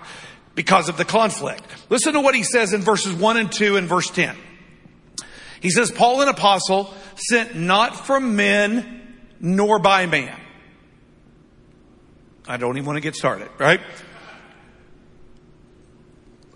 Because 0.55 0.89
of 0.89 0.97
the 0.97 1.05
conflict. 1.05 1.63
Listen 1.89 2.13
to 2.13 2.21
what 2.21 2.35
he 2.35 2.43
says 2.43 2.73
in 2.73 2.81
verses 2.81 3.13
1 3.13 3.37
and 3.37 3.51
2 3.51 3.77
and 3.77 3.87
verse 3.87 4.09
10. 4.09 4.35
He 5.61 5.71
says, 5.71 5.89
Paul 5.89 6.21
an 6.21 6.27
apostle 6.27 6.93
sent 7.15 7.55
not 7.55 8.05
from 8.05 8.35
men 8.35 9.17
nor 9.39 9.79
by 9.79 10.05
man. 10.05 10.39
I 12.47 12.57
don't 12.57 12.77
even 12.77 12.85
want 12.85 12.97
to 12.97 13.01
get 13.01 13.15
started, 13.15 13.49
right? 13.57 13.79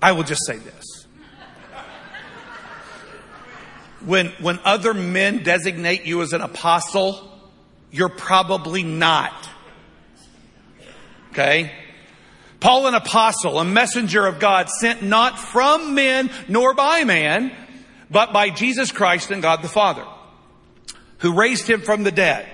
I 0.01 0.11
will 0.11 0.23
just 0.23 0.45
say 0.45 0.57
this. 0.57 0.76
When, 4.07 4.27
when 4.39 4.59
other 4.63 4.93
men 4.93 5.43
designate 5.43 6.05
you 6.05 6.21
as 6.21 6.33
an 6.33 6.41
apostle, 6.41 7.31
you're 7.91 8.09
probably 8.09 8.83
not. 8.83 9.49
Okay? 11.31 11.71
Paul, 12.59 12.87
an 12.87 12.95
apostle, 12.95 13.59
a 13.59 13.65
messenger 13.65 14.25
of 14.25 14.39
God, 14.39 14.69
sent 14.69 15.03
not 15.03 15.37
from 15.37 15.93
men 15.93 16.31
nor 16.47 16.73
by 16.73 17.03
man, 17.03 17.51
but 18.09 18.33
by 18.33 18.49
Jesus 18.49 18.91
Christ 18.91 19.29
and 19.29 19.41
God 19.41 19.61
the 19.61 19.67
Father, 19.67 20.05
who 21.19 21.33
raised 21.33 21.69
him 21.69 21.81
from 21.81 22.03
the 22.03 22.11
dead. 22.11 22.47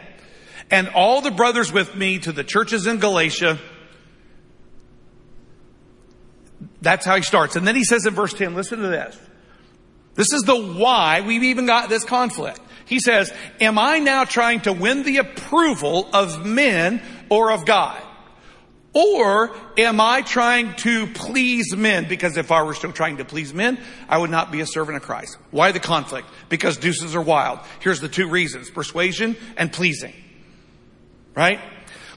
And 0.69 0.89
all 0.89 1.21
the 1.21 1.31
brothers 1.31 1.71
with 1.71 1.95
me 1.95 2.19
to 2.19 2.31
the 2.31 2.43
churches 2.43 2.87
in 2.87 2.97
Galatia, 2.97 3.59
That's 6.83 7.05
how 7.05 7.15
he 7.15 7.21
starts. 7.21 7.55
And 7.55 7.65
then 7.65 7.75
he 7.75 7.85
says 7.85 8.05
in 8.05 8.13
verse 8.13 8.33
10, 8.33 8.55
listen 8.55 8.79
to 8.79 8.87
this. 8.87 9.17
This 10.15 10.31
is 10.31 10.43
the 10.43 10.55
why 10.55 11.21
we've 11.21 11.43
even 11.43 11.65
got 11.65 11.89
this 11.89 12.03
conflict. 12.03 12.59
He 12.85 12.99
says, 12.99 13.33
am 13.59 13.79
I 13.79 13.99
now 13.99 14.25
trying 14.25 14.61
to 14.61 14.73
win 14.73 15.03
the 15.03 15.17
approval 15.17 16.09
of 16.13 16.45
men 16.45 17.01
or 17.29 17.51
of 17.51 17.65
God? 17.65 18.01
Or 18.93 19.55
am 19.75 19.99
I 19.99 20.21
trying 20.21 20.75
to 20.75 21.07
please 21.07 21.75
men? 21.75 22.07
Because 22.07 22.37
if 22.37 22.51
I 22.51 22.61
were 22.61 22.75
still 22.75 22.91
trying 22.91 23.17
to 23.17 23.25
please 23.25 23.51
men, 23.51 23.79
I 24.07 24.19
would 24.19 24.29
not 24.29 24.51
be 24.51 24.61
a 24.61 24.67
servant 24.67 24.97
of 24.97 25.01
Christ. 25.01 25.37
Why 25.49 25.71
the 25.71 25.79
conflict? 25.79 26.27
Because 26.47 26.77
deuces 26.77 27.15
are 27.15 27.21
wild. 27.21 27.59
Here's 27.79 28.01
the 28.01 28.09
two 28.09 28.29
reasons. 28.29 28.69
Persuasion 28.69 29.35
and 29.57 29.73
pleasing. 29.73 30.13
Right? 31.33 31.59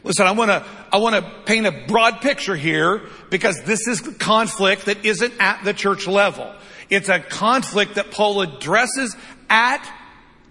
Listen, 0.04 0.26
I 0.26 0.32
want 0.32 0.50
to, 0.50 0.66
I 0.92 0.98
want 0.98 1.14
to 1.14 1.32
paint 1.46 1.66
a 1.66 1.86
broad 1.88 2.20
picture 2.20 2.54
here 2.54 3.02
because 3.30 3.62
this 3.62 3.88
is 3.88 4.02
conflict 4.02 4.84
that 4.84 5.06
isn't 5.06 5.32
at 5.40 5.64
the 5.64 5.72
church 5.72 6.06
level. 6.06 6.54
It's 6.90 7.08
a 7.08 7.20
conflict 7.20 7.96
that 7.96 8.10
Paul 8.10 8.40
addresses 8.40 9.16
at 9.48 9.86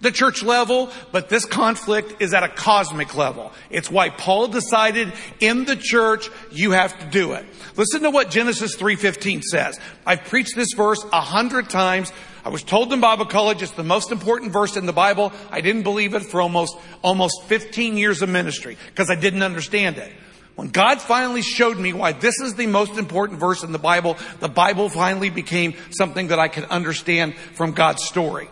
the 0.00 0.10
church 0.10 0.42
level, 0.42 0.90
but 1.10 1.28
this 1.28 1.44
conflict 1.44 2.20
is 2.20 2.34
at 2.34 2.42
a 2.42 2.48
cosmic 2.48 3.16
level. 3.16 3.52
It's 3.70 3.90
why 3.90 4.10
Paul 4.10 4.48
decided 4.48 5.12
in 5.40 5.64
the 5.64 5.76
church 5.76 6.28
you 6.52 6.72
have 6.72 6.98
to 6.98 7.06
do 7.06 7.32
it. 7.32 7.46
Listen 7.76 8.02
to 8.02 8.10
what 8.10 8.30
Genesis 8.30 8.76
3:15 8.76 9.42
says. 9.42 9.78
I've 10.04 10.24
preached 10.24 10.54
this 10.54 10.72
verse 10.76 11.04
a 11.12 11.20
hundred 11.20 11.70
times. 11.70 12.12
I 12.44 12.50
was 12.50 12.62
told 12.62 12.92
in 12.92 13.00
Bible 13.00 13.26
college 13.26 13.62
it's 13.62 13.72
the 13.72 13.82
most 13.82 14.12
important 14.12 14.52
verse 14.52 14.76
in 14.76 14.86
the 14.86 14.92
Bible. 14.92 15.32
I 15.50 15.60
didn't 15.60 15.82
believe 15.82 16.14
it 16.14 16.24
for 16.24 16.40
almost, 16.40 16.76
almost 17.02 17.42
15 17.46 17.96
years 17.96 18.22
of 18.22 18.28
ministry 18.28 18.76
because 18.88 19.10
I 19.10 19.16
didn't 19.16 19.42
understand 19.42 19.96
it. 19.96 20.12
When 20.56 20.68
God 20.68 21.02
finally 21.02 21.42
showed 21.42 21.78
me 21.78 21.92
why 21.92 22.12
this 22.12 22.40
is 22.40 22.54
the 22.54 22.66
most 22.66 22.96
important 22.96 23.38
verse 23.38 23.62
in 23.62 23.72
the 23.72 23.78
Bible, 23.78 24.16
the 24.40 24.48
Bible 24.48 24.88
finally 24.88 25.28
became 25.28 25.74
something 25.90 26.28
that 26.28 26.38
I 26.38 26.48
could 26.48 26.64
understand 26.64 27.36
from 27.36 27.72
God's 27.72 28.04
story. 28.04 28.48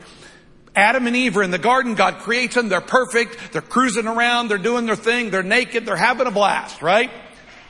Adam 0.77 1.07
and 1.07 1.17
Eve 1.17 1.37
are 1.39 1.43
in 1.43 1.51
the 1.51 1.59
garden. 1.59 1.95
God 1.95 2.19
creates 2.19 2.57
them. 2.57 2.69
They're 2.69 2.83
perfect. 2.83 3.53
They're 3.53 3.63
cruising 3.63 4.07
around. 4.07 4.49
They're 4.49 4.59
doing 4.59 4.85
their 4.85 4.97
thing. 4.97 5.31
They're 5.31 5.43
naked. 5.43 5.87
They're 5.87 5.97
having 5.97 6.27
a 6.27 6.31
blast, 6.31 6.83
right? 6.83 7.11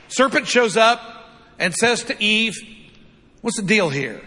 Serpent 0.09 0.47
shows 0.47 0.75
up 0.75 0.99
and 1.57 1.73
says 1.73 2.03
to 2.05 2.21
Eve, 2.21 2.55
what's 3.41 3.57
the 3.57 3.65
deal 3.65 3.89
here? 3.89 4.21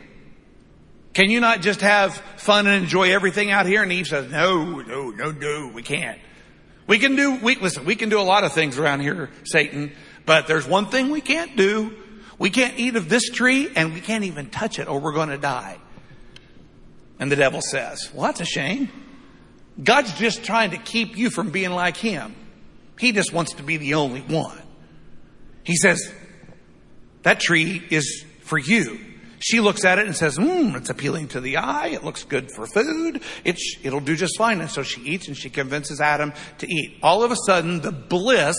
Can 1.13 1.31
you 1.31 1.41
not 1.41 1.61
just 1.61 1.81
have 1.83 2.15
fun 2.37 2.67
and 2.67 2.83
enjoy 2.83 3.13
everything 3.13 3.51
out 3.51 3.67
here? 3.67 3.83
And 3.83 3.93
Eve 3.93 4.07
says, 4.07 4.31
no, 4.31 4.81
no, 4.81 5.11
no, 5.11 5.33
no, 5.33 5.71
we 5.75 5.83
can't. 5.83 6.19
We 6.89 6.99
can 6.99 7.15
do, 7.15 7.37
we, 7.37 7.55
listen, 7.55 7.85
we 7.85 7.95
can 7.95 8.09
do 8.09 8.19
a 8.19 8.23
lot 8.23 8.43
of 8.43 8.53
things 8.53 8.79
around 8.79 9.01
here, 9.01 9.31
Satan, 9.45 9.93
but 10.27 10.49
there's 10.49 10.67
one 10.67 10.87
thing 10.87 11.11
we 11.11 11.21
can't 11.21 11.55
do. 11.55 11.95
We 12.39 12.51
can't 12.51 12.79
eat 12.79 12.97
of 12.97 13.09
this 13.09 13.29
tree 13.29 13.69
and 13.77 13.93
we 13.93 14.01
can't 14.01 14.25
even 14.25 14.49
touch 14.49 14.79
it 14.79 14.89
or 14.89 14.99
we're 14.99 15.13
going 15.13 15.29
to 15.29 15.39
die. 15.39 15.79
And 17.21 17.31
the 17.31 17.37
devil 17.37 17.61
says, 17.61 18.11
well, 18.15 18.27
that's 18.27 18.41
a 18.41 18.47
shame. 18.47 18.89
God's 19.83 20.13
just 20.15 20.45
trying 20.45 20.71
to 20.71 20.79
keep 20.79 21.17
you 21.17 21.31
from 21.31 21.51
being 21.51 21.71
like 21.71 21.97
him. 21.97 22.35
He 22.99 23.13
just 23.13 23.33
wants 23.33 23.55
to 23.55 23.63
be 23.63 23.77
the 23.77 23.95
only 23.95 24.23
one. 24.23 24.61
He 25.65 25.77
says, 25.77 26.11
that 27.23 27.39
tree 27.39 27.83
is 27.91 28.25
for 28.41 28.57
you. 28.57 28.99
She 29.41 29.61
looks 29.61 29.85
at 29.85 29.99
it 29.99 30.07
and 30.07 30.17
says, 30.17 30.37
"Hmm, 30.37 30.75
it's 30.75 30.91
appealing 30.91 31.29
to 31.29 31.41
the 31.41 31.59
eye. 31.59 31.89
It 31.89 32.05
looks 32.05 32.25
good 32.25 32.51
for 32.51 32.67
food. 32.67 33.23
It's, 33.45 33.77
it'll 33.83 34.01
do 34.01 34.17
just 34.17 34.37
fine. 34.37 34.61
And 34.61 34.71
so 34.71 34.83
she 34.83 35.01
eats 35.03 35.29
and 35.29 35.37
she 35.37 35.51
convinces 35.51 36.01
Adam 36.01 36.33
to 36.59 36.67
eat. 36.67 36.99
All 37.03 37.23
of 37.23 37.31
a 37.31 37.37
sudden, 37.47 37.81
the 37.81 37.93
bliss 37.93 38.57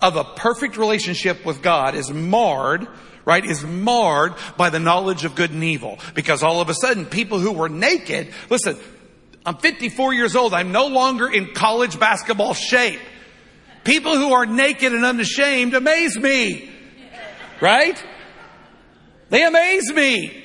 of 0.00 0.16
a 0.16 0.24
perfect 0.24 0.76
relationship 0.76 1.44
with 1.44 1.62
God 1.62 1.94
is 1.94 2.10
marred, 2.10 2.86
right, 3.24 3.44
is 3.44 3.64
marred 3.64 4.34
by 4.56 4.70
the 4.70 4.78
knowledge 4.78 5.24
of 5.24 5.34
good 5.34 5.50
and 5.50 5.62
evil. 5.62 5.98
Because 6.14 6.42
all 6.42 6.60
of 6.60 6.68
a 6.68 6.74
sudden, 6.74 7.06
people 7.06 7.38
who 7.38 7.52
were 7.52 7.68
naked, 7.68 8.32
listen, 8.50 8.76
I'm 9.46 9.56
54 9.56 10.14
years 10.14 10.36
old. 10.36 10.52
I'm 10.52 10.72
no 10.72 10.86
longer 10.86 11.26
in 11.26 11.54
college 11.54 11.98
basketball 11.98 12.54
shape. 12.54 13.00
People 13.84 14.16
who 14.16 14.32
are 14.32 14.46
naked 14.46 14.92
and 14.92 15.04
unashamed 15.04 15.74
amaze 15.74 16.18
me. 16.18 16.70
Right? 17.60 18.02
They 19.30 19.44
amaze 19.44 19.92
me. 19.92 20.44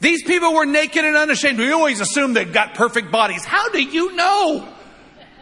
These 0.00 0.24
people 0.24 0.54
were 0.54 0.66
naked 0.66 1.04
and 1.04 1.16
unashamed. 1.16 1.58
We 1.58 1.72
always 1.72 2.00
assume 2.00 2.34
they've 2.34 2.52
got 2.52 2.74
perfect 2.74 3.10
bodies. 3.10 3.44
How 3.44 3.70
do 3.70 3.82
you 3.82 4.14
know? 4.14 4.68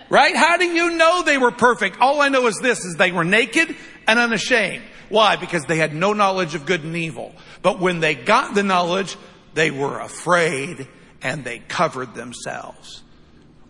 Right? 0.09 0.37
How 0.37 0.57
do 0.59 0.67
you 0.67 0.91
know 0.91 1.23
they 1.23 1.39
were 1.39 1.51
perfect? 1.51 2.01
All 2.01 2.21
I 2.21 2.29
know 2.29 2.47
is 2.47 2.59
this, 2.61 2.85
is 2.85 2.97
they 2.97 3.13
were 3.13 3.25
naked 3.25 3.75
and 4.07 4.19
unashamed. 4.19 4.85
Why? 5.09 5.37
Because 5.37 5.65
they 5.65 5.79
had 5.79 5.95
no 5.95 6.13
knowledge 6.13 6.55
of 6.55 6.67
good 6.67 6.85
and 6.85 6.97
evil. 6.97 7.35
But 7.63 7.81
when 7.81 8.01
they 8.01 8.15
got 8.15 8.55
the 8.55 8.63
knowledge, 8.63 9.17
they 9.55 9.71
were 9.71 10.01
afraid 10.01 10.87
and 11.23 11.45
they 11.45 11.61
covered 11.61 12.15
themselves. 12.15 13.03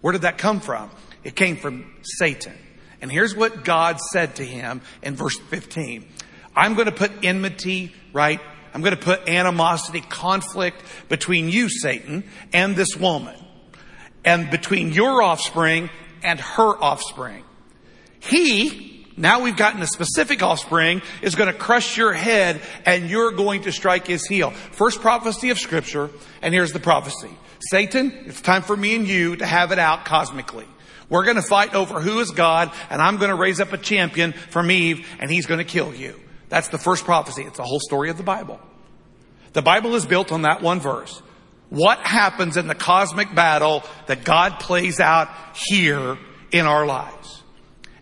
Where 0.00 0.12
did 0.12 0.22
that 0.22 0.38
come 0.38 0.60
from? 0.60 0.90
It 1.24 1.36
came 1.36 1.56
from 1.56 1.94
Satan. 2.02 2.54
And 3.00 3.10
here's 3.10 3.34
what 3.34 3.64
God 3.64 3.98
said 4.12 4.36
to 4.36 4.44
him 4.44 4.82
in 5.02 5.16
verse 5.16 5.38
15. 5.38 6.06
I'm 6.54 6.74
going 6.74 6.86
to 6.86 6.92
put 6.92 7.24
enmity, 7.24 7.94
right? 8.12 8.40
I'm 8.74 8.80
going 8.80 8.96
to 8.96 9.02
put 9.02 9.28
animosity, 9.28 10.00
conflict 10.00 10.82
between 11.08 11.48
you, 11.48 11.68
Satan, 11.68 12.24
and 12.52 12.74
this 12.74 12.96
woman. 12.96 13.36
And 14.24 14.50
between 14.50 14.92
your 14.92 15.22
offspring 15.22 15.90
and 16.22 16.40
her 16.40 16.82
offspring. 16.82 17.44
He, 18.20 19.06
now 19.16 19.42
we've 19.42 19.56
gotten 19.56 19.82
a 19.82 19.86
specific 19.86 20.42
offspring, 20.42 21.02
is 21.22 21.34
going 21.34 21.52
to 21.52 21.58
crush 21.58 21.96
your 21.96 22.12
head 22.12 22.60
and 22.86 23.10
you're 23.10 23.32
going 23.32 23.62
to 23.62 23.72
strike 23.72 24.06
his 24.06 24.26
heel. 24.26 24.50
First 24.50 25.00
prophecy 25.00 25.50
of 25.50 25.58
scripture, 25.58 26.08
and 26.40 26.54
here's 26.54 26.72
the 26.72 26.80
prophecy. 26.80 27.30
Satan, 27.70 28.12
it's 28.26 28.40
time 28.40 28.62
for 28.62 28.76
me 28.76 28.94
and 28.94 29.06
you 29.06 29.36
to 29.36 29.46
have 29.46 29.72
it 29.72 29.78
out 29.78 30.04
cosmically. 30.04 30.66
We're 31.08 31.24
going 31.24 31.36
to 31.36 31.42
fight 31.42 31.74
over 31.74 32.00
who 32.00 32.20
is 32.20 32.30
God, 32.30 32.72
and 32.88 33.02
I'm 33.02 33.18
going 33.18 33.28
to 33.28 33.36
raise 33.36 33.60
up 33.60 33.72
a 33.72 33.78
champion 33.78 34.32
from 34.32 34.70
Eve, 34.70 35.06
and 35.20 35.30
he's 35.30 35.46
going 35.46 35.58
to 35.58 35.64
kill 35.64 35.94
you. 35.94 36.18
That's 36.52 36.68
the 36.68 36.76
first 36.76 37.06
prophecy. 37.06 37.44
It's 37.44 37.56
the 37.56 37.64
whole 37.64 37.80
story 37.80 38.10
of 38.10 38.18
the 38.18 38.22
Bible. 38.22 38.60
The 39.54 39.62
Bible 39.62 39.94
is 39.94 40.04
built 40.04 40.32
on 40.32 40.42
that 40.42 40.60
one 40.60 40.80
verse. 40.80 41.22
What 41.70 42.00
happens 42.00 42.58
in 42.58 42.66
the 42.66 42.74
cosmic 42.74 43.34
battle 43.34 43.82
that 44.06 44.22
God 44.22 44.60
plays 44.60 45.00
out 45.00 45.30
here 45.54 46.18
in 46.50 46.66
our 46.66 46.84
lives? 46.84 47.42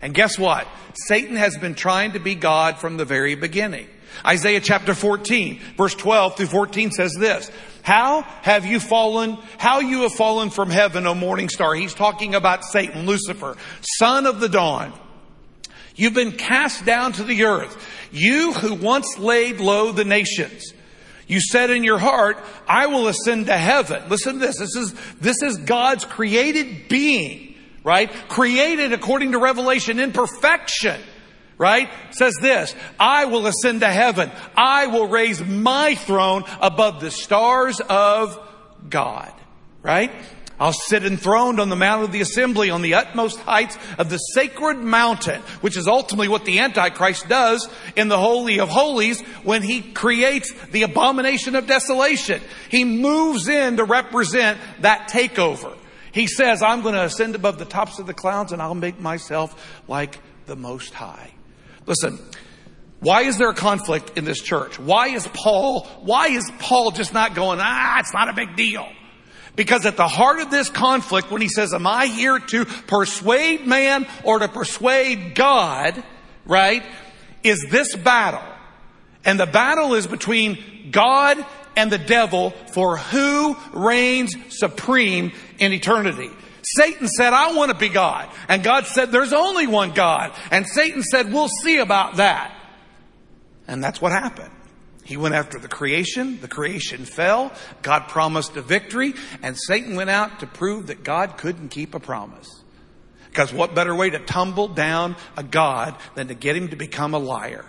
And 0.01 0.13
guess 0.13 0.37
what? 0.37 0.67
Satan 1.07 1.37
has 1.37 1.57
been 1.57 1.75
trying 1.75 2.11
to 2.11 2.19
be 2.19 2.35
God 2.35 2.77
from 2.77 2.97
the 2.97 3.05
very 3.05 3.35
beginning. 3.35 3.87
Isaiah 4.27 4.59
chapter 4.59 4.93
14, 4.93 5.61
verse 5.77 5.95
12 5.95 6.35
through 6.35 6.47
14 6.47 6.91
says 6.91 7.13
this. 7.17 7.49
How 7.83 8.23
have 8.41 8.65
you 8.65 8.81
fallen? 8.81 9.37
How 9.59 9.79
you 9.79 10.01
have 10.01 10.11
fallen 10.11 10.49
from 10.49 10.69
heaven, 10.69 11.07
O 11.07 11.15
morning 11.15 11.47
star. 11.47 11.73
He's 11.73 11.93
talking 11.93 12.35
about 12.35 12.65
Satan, 12.65 13.05
Lucifer, 13.05 13.55
son 13.79 14.25
of 14.25 14.41
the 14.41 14.49
dawn. 14.49 14.91
You've 16.01 16.15
been 16.15 16.31
cast 16.31 16.83
down 16.83 17.11
to 17.13 17.23
the 17.23 17.43
earth. 17.43 17.77
You 18.11 18.53
who 18.53 18.73
once 18.73 19.19
laid 19.19 19.59
low 19.59 19.91
the 19.91 20.03
nations. 20.03 20.73
You 21.27 21.39
said 21.39 21.69
in 21.69 21.83
your 21.83 21.99
heart, 21.99 22.43
I 22.67 22.87
will 22.87 23.07
ascend 23.07 23.45
to 23.45 23.55
heaven. 23.55 24.09
Listen 24.09 24.33
to 24.33 24.39
this. 24.39 24.57
This 24.57 24.75
is, 24.75 24.95
this 25.19 25.43
is 25.43 25.57
God's 25.57 26.03
created 26.03 26.87
being, 26.89 27.53
right? 27.83 28.11
Created 28.29 28.93
according 28.93 29.33
to 29.33 29.37
Revelation 29.37 29.99
in 29.99 30.11
perfection, 30.11 30.99
right? 31.59 31.87
Says 32.09 32.33
this, 32.41 32.73
I 32.99 33.25
will 33.25 33.45
ascend 33.45 33.81
to 33.81 33.87
heaven. 33.89 34.31
I 34.57 34.87
will 34.87 35.07
raise 35.07 35.39
my 35.39 35.93
throne 35.93 36.45
above 36.59 36.99
the 36.99 37.11
stars 37.11 37.79
of 37.79 38.39
God, 38.89 39.31
right? 39.83 40.11
I'll 40.61 40.73
sit 40.73 41.03
enthroned 41.03 41.59
on 41.59 41.69
the 41.69 41.75
mount 41.75 42.03
of 42.03 42.11
the 42.11 42.21
assembly 42.21 42.69
on 42.69 42.83
the 42.83 42.93
utmost 42.93 43.39
heights 43.39 43.79
of 43.97 44.11
the 44.11 44.17
sacred 44.17 44.77
mountain, 44.77 45.41
which 45.61 45.75
is 45.75 45.87
ultimately 45.87 46.27
what 46.27 46.45
the 46.45 46.59
Antichrist 46.59 47.27
does 47.27 47.67
in 47.95 48.09
the 48.09 48.19
Holy 48.19 48.59
of 48.59 48.69
Holies 48.69 49.19
when 49.43 49.63
he 49.63 49.81
creates 49.81 50.53
the 50.65 50.83
abomination 50.83 51.55
of 51.55 51.65
desolation. 51.65 52.43
He 52.69 52.85
moves 52.85 53.47
in 53.47 53.77
to 53.77 53.85
represent 53.85 54.59
that 54.81 55.09
takeover. 55.09 55.75
He 56.11 56.27
says, 56.27 56.61
I'm 56.61 56.83
going 56.83 56.93
to 56.93 57.05
ascend 57.05 57.33
above 57.33 57.57
the 57.57 57.65
tops 57.65 57.97
of 57.97 58.05
the 58.05 58.13
clouds 58.13 58.51
and 58.51 58.61
I'll 58.61 58.75
make 58.75 58.99
myself 58.99 59.81
like 59.87 60.19
the 60.45 60.55
Most 60.55 60.93
High. 60.93 61.31
Listen, 61.87 62.19
why 62.99 63.23
is 63.23 63.39
there 63.39 63.49
a 63.49 63.55
conflict 63.55 64.15
in 64.15 64.25
this 64.25 64.39
church? 64.39 64.77
Why 64.77 65.07
is 65.07 65.27
Paul, 65.33 65.87
why 66.01 66.27
is 66.27 66.51
Paul 66.59 66.91
just 66.91 67.15
not 67.15 67.33
going, 67.33 67.57
ah, 67.59 67.99
it's 67.99 68.13
not 68.13 68.29
a 68.29 68.33
big 68.33 68.55
deal? 68.55 68.87
Because 69.55 69.85
at 69.85 69.97
the 69.97 70.07
heart 70.07 70.39
of 70.39 70.49
this 70.49 70.69
conflict, 70.69 71.29
when 71.29 71.41
he 71.41 71.49
says, 71.49 71.73
am 71.73 71.85
I 71.85 72.07
here 72.07 72.39
to 72.39 72.65
persuade 72.65 73.67
man 73.67 74.07
or 74.23 74.39
to 74.39 74.47
persuade 74.47 75.35
God, 75.35 76.01
right, 76.45 76.83
is 77.43 77.65
this 77.69 77.95
battle. 77.95 78.41
And 79.25 79.39
the 79.39 79.45
battle 79.45 79.93
is 79.93 80.07
between 80.07 80.89
God 80.91 81.43
and 81.75 81.91
the 81.91 81.97
devil 81.97 82.51
for 82.73 82.97
who 82.97 83.55
reigns 83.73 84.35
supreme 84.49 85.31
in 85.59 85.73
eternity. 85.73 86.29
Satan 86.63 87.07
said, 87.07 87.33
I 87.33 87.53
want 87.55 87.71
to 87.71 87.77
be 87.77 87.89
God. 87.89 88.29
And 88.47 88.63
God 88.63 88.85
said, 88.85 89.11
there's 89.11 89.33
only 89.33 89.67
one 89.67 89.91
God. 89.91 90.31
And 90.51 90.65
Satan 90.67 91.01
said, 91.03 91.33
we'll 91.33 91.49
see 91.49 91.77
about 91.77 92.17
that. 92.17 92.55
And 93.67 93.83
that's 93.83 94.01
what 94.01 94.11
happened. 94.11 94.51
He 95.11 95.17
went 95.17 95.35
after 95.35 95.59
the 95.59 95.67
creation. 95.67 96.39
The 96.39 96.47
creation 96.47 97.03
fell. 97.03 97.51
God 97.81 98.07
promised 98.07 98.55
a 98.55 98.61
victory 98.61 99.13
and 99.43 99.57
Satan 99.59 99.97
went 99.97 100.09
out 100.09 100.39
to 100.39 100.47
prove 100.47 100.87
that 100.87 101.03
God 101.03 101.35
couldn't 101.35 101.67
keep 101.67 101.93
a 101.93 101.99
promise. 101.99 102.63
Because 103.29 103.51
what 103.51 103.75
better 103.75 103.93
way 103.93 104.09
to 104.09 104.19
tumble 104.19 104.69
down 104.69 105.17
a 105.35 105.43
God 105.43 105.97
than 106.15 106.29
to 106.29 106.33
get 106.33 106.55
him 106.55 106.69
to 106.69 106.77
become 106.77 107.13
a 107.13 107.19
liar? 107.19 107.65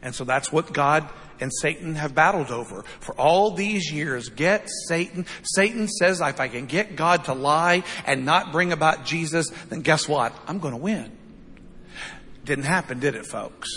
And 0.00 0.14
so 0.14 0.24
that's 0.24 0.50
what 0.50 0.72
God 0.72 1.06
and 1.38 1.52
Satan 1.54 1.96
have 1.96 2.14
battled 2.14 2.50
over 2.50 2.82
for 3.00 3.14
all 3.20 3.50
these 3.50 3.92
years. 3.92 4.30
Get 4.30 4.70
Satan. 4.86 5.26
Satan 5.42 5.86
says, 5.86 6.22
if 6.22 6.40
I 6.40 6.48
can 6.48 6.64
get 6.64 6.96
God 6.96 7.26
to 7.26 7.34
lie 7.34 7.82
and 8.06 8.24
not 8.24 8.52
bring 8.52 8.72
about 8.72 9.04
Jesus, 9.04 9.50
then 9.68 9.82
guess 9.82 10.08
what? 10.08 10.32
I'm 10.46 10.60
going 10.60 10.72
to 10.72 10.80
win. 10.80 11.14
Didn't 12.46 12.64
happen, 12.64 13.00
did 13.00 13.16
it, 13.16 13.26
folks? 13.26 13.68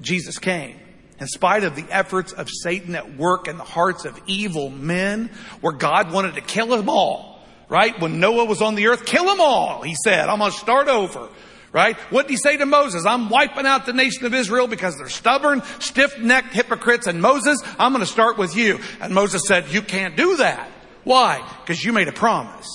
Jesus 0.00 0.38
came 0.38 0.78
in 1.22 1.28
spite 1.28 1.64
of 1.64 1.74
the 1.74 1.86
efforts 1.90 2.32
of 2.32 2.48
Satan 2.50 2.94
at 2.94 3.16
work 3.16 3.48
in 3.48 3.56
the 3.56 3.64
hearts 3.64 4.04
of 4.04 4.20
evil 4.26 4.68
men, 4.68 5.30
where 5.62 5.72
God 5.72 6.12
wanted 6.12 6.34
to 6.34 6.42
kill 6.42 6.66
them 6.66 6.90
all, 6.90 7.42
right? 7.68 7.98
When 8.00 8.20
Noah 8.20 8.44
was 8.44 8.60
on 8.60 8.74
the 8.74 8.88
earth, 8.88 9.06
kill 9.06 9.24
them 9.24 9.40
all, 9.40 9.82
he 9.82 9.94
said. 10.04 10.28
I'm 10.28 10.38
going 10.38 10.50
to 10.50 10.58
start 10.58 10.88
over. 10.88 11.28
Right? 11.74 11.96
What 12.10 12.28
did 12.28 12.32
he 12.32 12.36
say 12.36 12.58
to 12.58 12.66
Moses? 12.66 13.06
I'm 13.06 13.30
wiping 13.30 13.64
out 13.64 13.86
the 13.86 13.94
nation 13.94 14.26
of 14.26 14.34
Israel 14.34 14.66
because 14.66 14.98
they're 14.98 15.08
stubborn, 15.08 15.62
stiff-necked 15.78 16.52
hypocrites. 16.52 17.06
And 17.06 17.22
Moses, 17.22 17.62
I'm 17.78 17.92
going 17.92 18.04
to 18.04 18.12
start 18.12 18.36
with 18.36 18.54
you. 18.54 18.78
And 19.00 19.14
Moses 19.14 19.44
said, 19.48 19.70
you 19.70 19.80
can't 19.80 20.14
do 20.14 20.36
that. 20.36 20.70
Why? 21.04 21.40
Because 21.62 21.82
you 21.82 21.94
made 21.94 22.08
a 22.08 22.12
promise. 22.12 22.68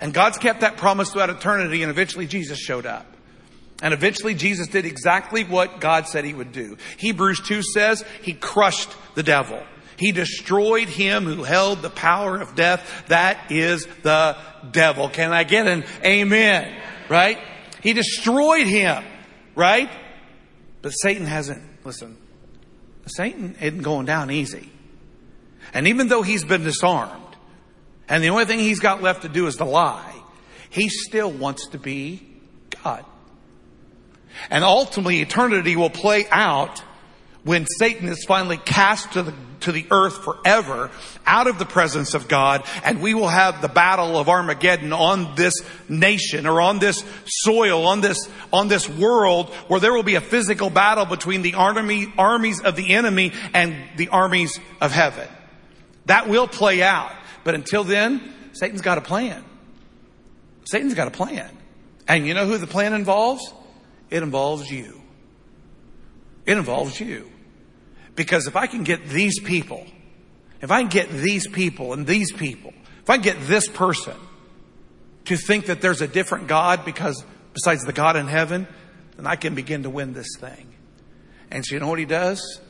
And 0.00 0.12
God's 0.12 0.38
kept 0.38 0.62
that 0.62 0.76
promise 0.76 1.12
throughout 1.12 1.30
eternity 1.30 1.84
and 1.84 1.90
eventually 1.90 2.26
Jesus 2.26 2.58
showed 2.58 2.84
up. 2.84 3.06
And 3.82 3.94
eventually 3.94 4.34
Jesus 4.34 4.68
did 4.68 4.84
exactly 4.84 5.44
what 5.44 5.80
God 5.80 6.08
said 6.08 6.24
he 6.24 6.34
would 6.34 6.52
do. 6.52 6.76
Hebrews 6.96 7.40
2 7.46 7.62
says 7.62 8.04
he 8.22 8.32
crushed 8.32 8.90
the 9.14 9.22
devil. 9.22 9.62
He 9.96 10.12
destroyed 10.12 10.88
him 10.88 11.24
who 11.24 11.42
held 11.42 11.82
the 11.82 11.90
power 11.90 12.40
of 12.40 12.54
death. 12.54 13.04
That 13.08 13.50
is 13.50 13.86
the 14.02 14.36
devil. 14.70 15.08
Can 15.08 15.32
I 15.32 15.44
get 15.44 15.66
an 15.66 15.84
amen? 16.04 16.80
Right? 17.08 17.38
He 17.82 17.92
destroyed 17.92 18.66
him. 18.66 19.04
Right? 19.54 19.90
But 20.82 20.90
Satan 20.90 21.26
hasn't, 21.26 21.62
listen, 21.84 22.16
Satan 23.06 23.56
isn't 23.60 23.82
going 23.82 24.06
down 24.06 24.30
easy. 24.30 24.70
And 25.74 25.88
even 25.88 26.08
though 26.08 26.22
he's 26.22 26.44
been 26.44 26.62
disarmed, 26.62 27.36
and 28.08 28.22
the 28.22 28.30
only 28.30 28.44
thing 28.44 28.58
he's 28.60 28.80
got 28.80 29.02
left 29.02 29.22
to 29.22 29.28
do 29.28 29.46
is 29.46 29.56
to 29.56 29.64
lie, 29.64 30.14
he 30.70 30.88
still 30.88 31.30
wants 31.30 31.68
to 31.68 31.78
be 31.78 32.22
God. 32.82 33.04
And 34.50 34.64
ultimately 34.64 35.20
eternity 35.20 35.76
will 35.76 35.90
play 35.90 36.26
out 36.30 36.82
when 37.44 37.66
Satan 37.78 38.08
is 38.08 38.24
finally 38.26 38.56
cast 38.56 39.12
to 39.12 39.22
the, 39.22 39.34
to 39.60 39.72
the 39.72 39.86
earth 39.90 40.24
forever 40.24 40.90
out 41.24 41.46
of 41.46 41.58
the 41.58 41.64
presence 41.64 42.14
of 42.14 42.28
God 42.28 42.64
and 42.84 43.00
we 43.00 43.14
will 43.14 43.28
have 43.28 43.62
the 43.62 43.68
battle 43.68 44.18
of 44.18 44.28
Armageddon 44.28 44.92
on 44.92 45.34
this 45.34 45.54
nation 45.88 46.46
or 46.46 46.60
on 46.60 46.78
this 46.78 47.04
soil, 47.24 47.86
on 47.86 48.00
this, 48.00 48.28
on 48.52 48.68
this 48.68 48.88
world 48.88 49.50
where 49.68 49.80
there 49.80 49.94
will 49.94 50.02
be 50.02 50.16
a 50.16 50.20
physical 50.20 50.68
battle 50.68 51.04
between 51.04 51.42
the 51.42 51.54
army, 51.54 52.12
armies 52.18 52.60
of 52.60 52.76
the 52.76 52.92
enemy 52.94 53.32
and 53.54 53.74
the 53.96 54.08
armies 54.08 54.58
of 54.80 54.92
heaven. 54.92 55.28
That 56.06 56.28
will 56.28 56.48
play 56.48 56.82
out. 56.82 57.12
But 57.44 57.54
until 57.54 57.84
then, 57.84 58.34
Satan's 58.52 58.82
got 58.82 58.98
a 58.98 59.02
plan. 59.02 59.44
Satan's 60.64 60.94
got 60.94 61.08
a 61.08 61.12
plan. 61.12 61.48
And 62.06 62.26
you 62.26 62.34
know 62.34 62.46
who 62.46 62.58
the 62.58 62.66
plan 62.66 62.94
involves? 62.94 63.52
It 64.10 64.22
involves 64.22 64.70
you. 64.70 65.00
It 66.46 66.56
involves 66.56 66.98
you. 66.98 67.30
Because 68.14 68.46
if 68.46 68.56
I 68.56 68.66
can 68.66 68.84
get 68.84 69.08
these 69.08 69.38
people, 69.38 69.86
if 70.60 70.70
I 70.70 70.80
can 70.80 70.88
get 70.88 71.10
these 71.10 71.46
people 71.46 71.92
and 71.92 72.06
these 72.06 72.32
people, 72.32 72.72
if 73.02 73.10
I 73.10 73.14
can 73.14 73.22
get 73.22 73.40
this 73.42 73.68
person 73.68 74.16
to 75.26 75.36
think 75.36 75.66
that 75.66 75.80
there's 75.80 76.00
a 76.00 76.08
different 76.08 76.48
God 76.48 76.84
because 76.84 77.24
besides 77.52 77.84
the 77.84 77.92
God 77.92 78.16
in 78.16 78.26
heaven, 78.26 78.66
then 79.16 79.26
I 79.26 79.36
can 79.36 79.54
begin 79.54 79.82
to 79.82 79.90
win 79.90 80.14
this 80.14 80.28
thing. 80.38 80.66
And 81.50 81.64
so 81.64 81.74
you 81.74 81.80
know 81.80 81.88
what 81.88 81.98
he 81.98 82.04
does? 82.06 82.60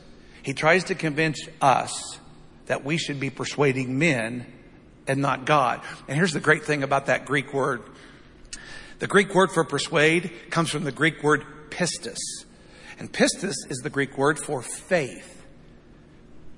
He 0.43 0.53
tries 0.53 0.85
to 0.85 0.95
convince 0.95 1.47
us 1.61 2.19
that 2.67 2.85
we 2.85 2.97
should 2.97 3.19
be 3.19 3.29
persuading 3.29 3.97
men 3.97 4.45
and 5.07 5.21
not 5.21 5.45
God. 5.45 5.81
And 6.07 6.15
here's 6.15 6.33
the 6.33 6.39
great 6.39 6.63
thing 6.63 6.83
about 6.83 7.07
that 7.07 7.25
Greek 7.25 7.53
word. 7.53 7.81
The 8.99 9.07
Greek 9.07 9.33
word 9.33 9.51
for 9.51 9.63
persuade 9.63 10.31
comes 10.49 10.69
from 10.69 10.83
the 10.83 10.91
Greek 10.91 11.23
word 11.23 11.45
pistis. 11.69 12.17
And 12.99 13.11
pistis 13.11 13.55
is 13.69 13.79
the 13.81 13.89
Greek 13.89 14.17
word 14.17 14.37
for 14.37 14.61
faith. 14.61 15.43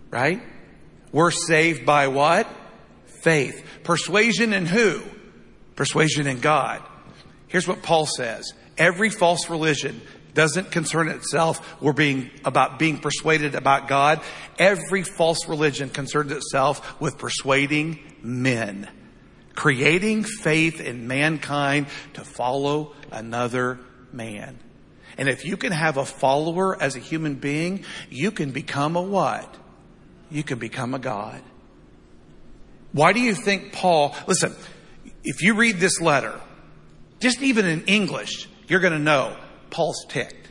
Right? 0.10 0.41
We're 1.12 1.32
saved 1.32 1.86
by 1.86 2.08
what? 2.08 2.47
Faith. 3.06 3.63
Persuasion 3.84 4.54
in 4.54 4.65
who? 4.65 5.01
Persuasion 5.75 6.27
in 6.27 6.39
God. 6.39 6.82
Here's 7.47 7.67
what 7.67 7.84
Paul 7.84 8.06
says. 8.06 8.54
Every 8.77 9.10
false 9.10 9.49
religion 9.49 10.01
doesn't 10.34 10.71
concern 10.71 11.10
itself 11.10 11.82
with 11.82 11.95
being 11.95 12.32
about 12.45 12.80
being 12.80 12.97
persuaded 12.97 13.56
about 13.56 13.88
God. 13.88 14.21
Every 14.58 15.04
false 15.04 15.47
religion 15.47 15.89
concerns 15.89 16.32
itself 16.32 16.99
with 17.01 17.17
persuading 17.17 17.99
men, 18.21 18.89
creating 19.55 20.23
faith 20.23 20.79
in 20.79 21.07
mankind 21.07 21.87
to 22.13 22.23
follow 22.23 22.93
another 23.11 23.79
man. 24.11 24.59
And 25.17 25.29
if 25.29 25.45
you 25.45 25.57
can 25.57 25.71
have 25.71 25.97
a 25.97 26.05
follower 26.05 26.81
as 26.81 26.95
a 26.95 26.99
human 26.99 27.35
being, 27.35 27.83
you 28.09 28.31
can 28.31 28.51
become 28.51 28.95
a 28.95 29.01
what? 29.01 29.57
You 30.29 30.43
can 30.43 30.57
become 30.59 30.93
a 30.93 30.99
God. 30.99 31.41
Why 32.93 33.13
do 33.13 33.19
you 33.19 33.35
think 33.35 33.73
Paul, 33.73 34.15
listen, 34.27 34.55
if 35.23 35.41
you 35.41 35.55
read 35.55 35.77
this 35.77 36.01
letter, 36.01 36.39
just 37.19 37.41
even 37.41 37.65
in 37.65 37.85
English, 37.85 38.49
you're 38.67 38.79
going 38.79 38.93
to 38.93 38.99
know 38.99 39.37
Paul's 39.69 40.05
ticked. 40.09 40.49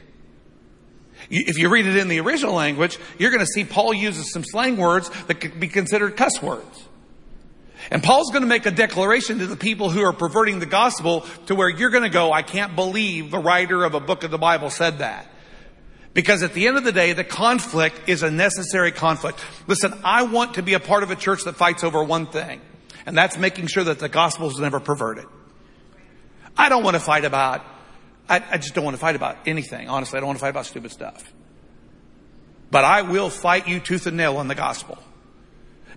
If 1.31 1.59
you 1.59 1.69
read 1.69 1.87
it 1.87 1.97
in 1.97 2.09
the 2.09 2.21
original 2.21 2.55
language, 2.55 2.99
you're 3.19 3.31
going 3.31 3.45
to 3.45 3.53
see 3.55 3.65
Paul 3.65 3.95
uses 3.95 4.33
some 4.33 4.45
slang 4.45 4.77
words 4.77 5.11
that 5.27 5.35
could 5.35 5.61
be 5.61 5.69
considered 5.69 6.17
cuss 6.17 6.43
words. 6.43 6.89
And 7.91 8.03
Paul's 8.03 8.31
going 8.31 8.43
to 8.43 8.49
make 8.49 8.67
a 8.67 8.71
declaration 8.71 9.41
to 9.41 9.47
the 9.47 9.57
people 9.57 9.91
who 9.91 10.03
are 10.03 10.13
perverting 10.13 10.61
the 10.61 10.67
gospel 10.67 11.27
to 11.47 11.55
where 11.55 11.69
you're 11.69 11.91
going 11.91 12.05
to 12.05 12.09
go, 12.09 12.33
I 12.33 12.43
can't 12.43 12.77
believe 12.77 13.31
the 13.31 13.39
writer 13.39 13.85
of 13.85 13.95
a 13.95 14.01
book 14.01 14.23
of 14.23 14.31
the 14.31 14.39
Bible 14.39 14.71
said 14.71 14.99
that. 14.99 15.27
Because 16.15 16.43
at 16.43 16.55
the 16.55 16.69
end 16.69 16.77
of 16.77 16.85
the 16.85 16.93
day, 16.93 17.13
the 17.13 17.25
conflict 17.25 18.09
is 18.09 18.23
a 18.23 18.31
necessary 18.31 18.93
conflict. 18.93 19.45
Listen, 19.67 19.93
I 20.05 20.23
want 20.23 20.55
to 20.55 20.63
be 20.63 20.75
a 20.75 20.81
part 20.81 21.03
of 21.03 21.11
a 21.11 21.17
church 21.17 21.45
that 21.45 21.57
fights 21.57 21.85
over 21.85 22.03
one 22.03 22.27
thing, 22.27 22.61
and 23.07 23.17
that's 23.17 23.37
making 23.39 23.69
sure 23.69 23.85
that 23.85 23.99
the 23.99 24.09
gospel 24.09 24.49
is 24.49 24.59
never 24.59 24.81
perverted. 24.81 25.27
I 26.57 26.69
don't 26.69 26.83
want 26.83 26.95
to 26.95 27.01
fight 27.01 27.25
about 27.25 27.65
I, 28.31 28.43
I 28.53 28.59
just 28.59 28.75
don't 28.75 28.85
want 28.85 28.95
to 28.95 29.01
fight 29.01 29.17
about 29.17 29.37
anything. 29.45 29.89
Honestly, 29.89 30.17
I 30.17 30.21
don't 30.21 30.29
want 30.29 30.39
to 30.39 30.41
fight 30.41 30.51
about 30.51 30.67
stupid 30.67 30.93
stuff. 30.93 31.33
But 32.71 32.85
I 32.85 33.03
will 33.03 33.29
fight 33.29 33.67
you 33.67 33.81
tooth 33.81 34.07
and 34.07 34.17
nail 34.17 34.37
on 34.37 34.47
the 34.47 34.55
gospel. 34.55 34.99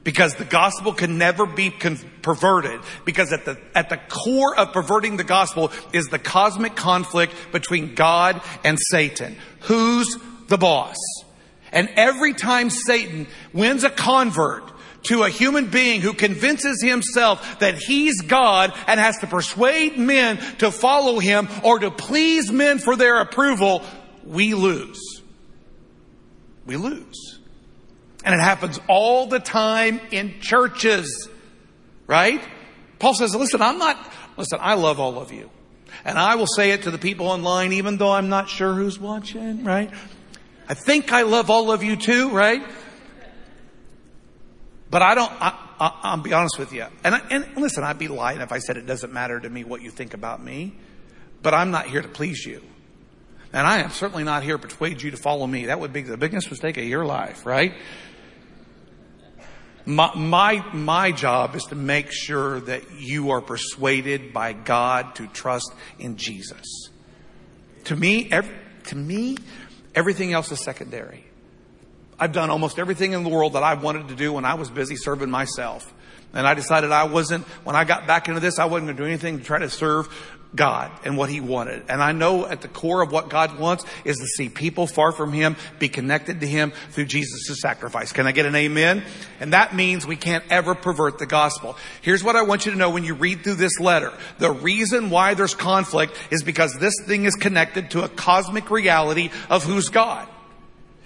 Because 0.03 0.35
the 0.35 0.45
gospel 0.45 0.93
can 0.93 1.17
never 1.17 1.45
be 1.45 1.69
con- 1.69 1.97
perverted. 2.21 2.81
Because 3.05 3.31
at 3.31 3.45
the, 3.45 3.57
at 3.73 3.89
the 3.89 3.97
core 3.97 4.57
of 4.57 4.73
perverting 4.73 5.17
the 5.17 5.23
gospel 5.23 5.71
is 5.93 6.07
the 6.07 6.19
cosmic 6.19 6.75
conflict 6.75 7.33
between 7.51 7.95
God 7.95 8.41
and 8.63 8.77
Satan. 8.79 9.37
Who's 9.61 10.17
the 10.47 10.57
boss? 10.57 10.97
And 11.71 11.89
every 11.95 12.33
time 12.33 12.69
Satan 12.69 13.27
wins 13.53 13.83
a 13.83 13.89
convert, 13.89 14.73
to 15.03 15.23
a 15.23 15.29
human 15.29 15.67
being 15.67 16.01
who 16.01 16.13
convinces 16.13 16.81
himself 16.81 17.59
that 17.59 17.75
he's 17.75 18.21
God 18.21 18.73
and 18.87 18.99
has 18.99 19.17
to 19.19 19.27
persuade 19.27 19.97
men 19.97 20.37
to 20.59 20.71
follow 20.71 21.19
him 21.19 21.47
or 21.63 21.79
to 21.79 21.91
please 21.91 22.51
men 22.51 22.79
for 22.79 22.95
their 22.95 23.19
approval, 23.19 23.83
we 24.23 24.53
lose. 24.53 25.21
We 26.65 26.77
lose. 26.77 27.39
And 28.23 28.33
it 28.33 28.41
happens 28.41 28.79
all 28.88 29.27
the 29.27 29.39
time 29.39 29.99
in 30.12 30.39
churches, 30.39 31.27
right? 32.07 32.41
Paul 32.99 33.13
says, 33.13 33.36
listen, 33.36 33.62
I'm 33.62 33.77
not, 33.77 33.97
listen, 34.38 34.59
I 34.62 34.75
love 34.75 34.99
all 34.99 35.19
of 35.19 35.31
you. 35.31 35.49
And 36.05 36.17
I 36.17 36.36
will 36.36 36.47
say 36.47 36.71
it 36.71 36.83
to 36.83 36.91
the 36.91 36.97
people 36.97 37.27
online, 37.27 37.73
even 37.73 37.97
though 37.97 38.12
I'm 38.12 38.29
not 38.29 38.49
sure 38.49 38.73
who's 38.73 38.99
watching, 38.99 39.63
right? 39.63 39.91
I 40.67 40.73
think 40.73 41.12
I 41.12 41.23
love 41.23 41.49
all 41.49 41.71
of 41.71 41.83
you 41.83 41.95
too, 41.95 42.29
right? 42.29 42.63
But 44.89 45.01
I 45.01 45.15
don't, 45.15 45.31
I, 45.39 46.15
will 46.15 46.23
be 46.23 46.33
honest 46.33 46.57
with 46.59 46.71
you. 46.71 46.86
And, 47.03 47.15
I, 47.15 47.19
and 47.29 47.57
listen, 47.57 47.83
I'd 47.83 47.99
be 47.99 48.07
lying 48.07 48.41
if 48.41 48.51
I 48.51 48.59
said 48.59 48.77
it 48.77 48.86
doesn't 48.86 49.12
matter 49.12 49.39
to 49.39 49.49
me 49.49 49.63
what 49.63 49.81
you 49.81 49.91
think 49.91 50.13
about 50.13 50.43
me. 50.43 50.75
But 51.41 51.53
I'm 51.53 51.71
not 51.71 51.88
here 51.88 52.01
to 52.01 52.07
please 52.07 52.45
you. 52.45 52.62
And 53.51 53.67
I 53.67 53.79
am 53.79 53.91
certainly 53.91 54.23
not 54.23 54.43
here 54.43 54.57
to 54.57 54.67
persuade 54.67 55.01
you 55.01 55.12
to 55.12 55.17
follow 55.17 55.45
me. 55.45 55.65
That 55.65 55.79
would 55.79 55.93
be 55.93 56.01
the 56.01 56.17
biggest 56.17 56.49
mistake 56.49 56.77
of 56.77 56.86
your 56.86 57.05
life, 57.05 57.45
right? 57.45 57.73
My, 59.86 60.15
my, 60.15 60.65
my 60.74 61.12
job 61.12 61.56
is 61.56 61.63
to 61.65 61.76
make 61.76 62.12
sure 62.12 62.62
that 62.62 63.00
you 63.00 63.32
are 63.32 63.41
persuaded 63.41 64.34
by 64.34 64.54
God 64.54 65.15
to 65.15 65.28
trust 65.28 65.74
in 66.00 66.15
Jesus. 66.15 66.89
To 67.86 67.96
me, 67.96 68.30
every, 68.32 68.56
to 68.86 68.96
me, 68.96 69.38
everything 69.93 70.32
else 70.32 70.52
is 70.52 70.63
secondary. 70.63 71.26
I've 72.17 72.32
done 72.32 72.50
almost 72.50 72.80
everything 72.80 73.12
in 73.12 73.24
the 73.24 73.30
world 73.30 73.54
that 73.54 73.63
I 73.63 73.74
wanted 73.74 74.08
to 74.08 74.15
do 74.15 74.32
when 74.32 74.46
I 74.46 74.54
was 74.54 74.69
busy 74.69 74.96
serving 74.96 75.30
myself. 75.30 75.93
And 76.34 76.48
I 76.48 76.54
decided 76.54 76.91
I 76.91 77.04
wasn't, 77.04 77.46
when 77.63 77.76
I 77.76 77.84
got 77.84 78.08
back 78.08 78.28
into 78.28 78.39
this, 78.39 78.58
I 78.58 78.65
wasn't 78.65 78.88
going 78.88 78.98
to 78.98 79.04
do 79.04 79.08
anything 79.08 79.38
to 79.38 79.43
try 79.43 79.60
to 79.60 79.69
serve 79.69 80.08
God 80.55 80.91
and 81.03 81.17
what 81.17 81.29
He 81.29 81.41
wanted. 81.41 81.83
And 81.89 82.01
I 82.01 82.11
know 82.11 82.45
at 82.45 82.61
the 82.61 82.67
core 82.67 83.01
of 83.01 83.11
what 83.11 83.29
God 83.29 83.59
wants 83.59 83.85
is 84.05 84.17
to 84.17 84.25
see 84.25 84.49
people 84.49 84.87
far 84.87 85.11
from 85.11 85.33
Him 85.33 85.55
be 85.79 85.89
connected 85.89 86.41
to 86.41 86.47
Him 86.47 86.71
through 86.91 87.05
Jesus' 87.05 87.59
sacrifice. 87.61 88.11
Can 88.11 88.27
I 88.27 88.31
get 88.31 88.45
an 88.45 88.55
amen? 88.55 89.03
And 89.39 89.53
that 89.53 89.75
means 89.75 90.05
we 90.05 90.15
can't 90.15 90.43
ever 90.49 90.75
pervert 90.75 91.19
the 91.19 91.25
gospel. 91.25 91.77
Here's 92.01 92.23
what 92.23 92.35
I 92.35 92.43
want 92.43 92.65
you 92.65 92.71
to 92.71 92.77
know 92.77 92.89
when 92.89 93.03
you 93.03 93.13
read 93.13 93.43
through 93.43 93.55
this 93.55 93.79
letter. 93.79 94.13
The 94.39 94.51
reason 94.51 95.09
why 95.09 95.33
there's 95.33 95.55
conflict 95.55 96.17
is 96.31 96.43
because 96.43 96.77
this 96.79 96.93
thing 97.05 97.25
is 97.25 97.35
connected 97.35 97.91
to 97.91 98.03
a 98.03 98.09
cosmic 98.09 98.69
reality 98.69 99.29
of 99.49 99.63
who's 99.63 99.89
God. 99.89 100.27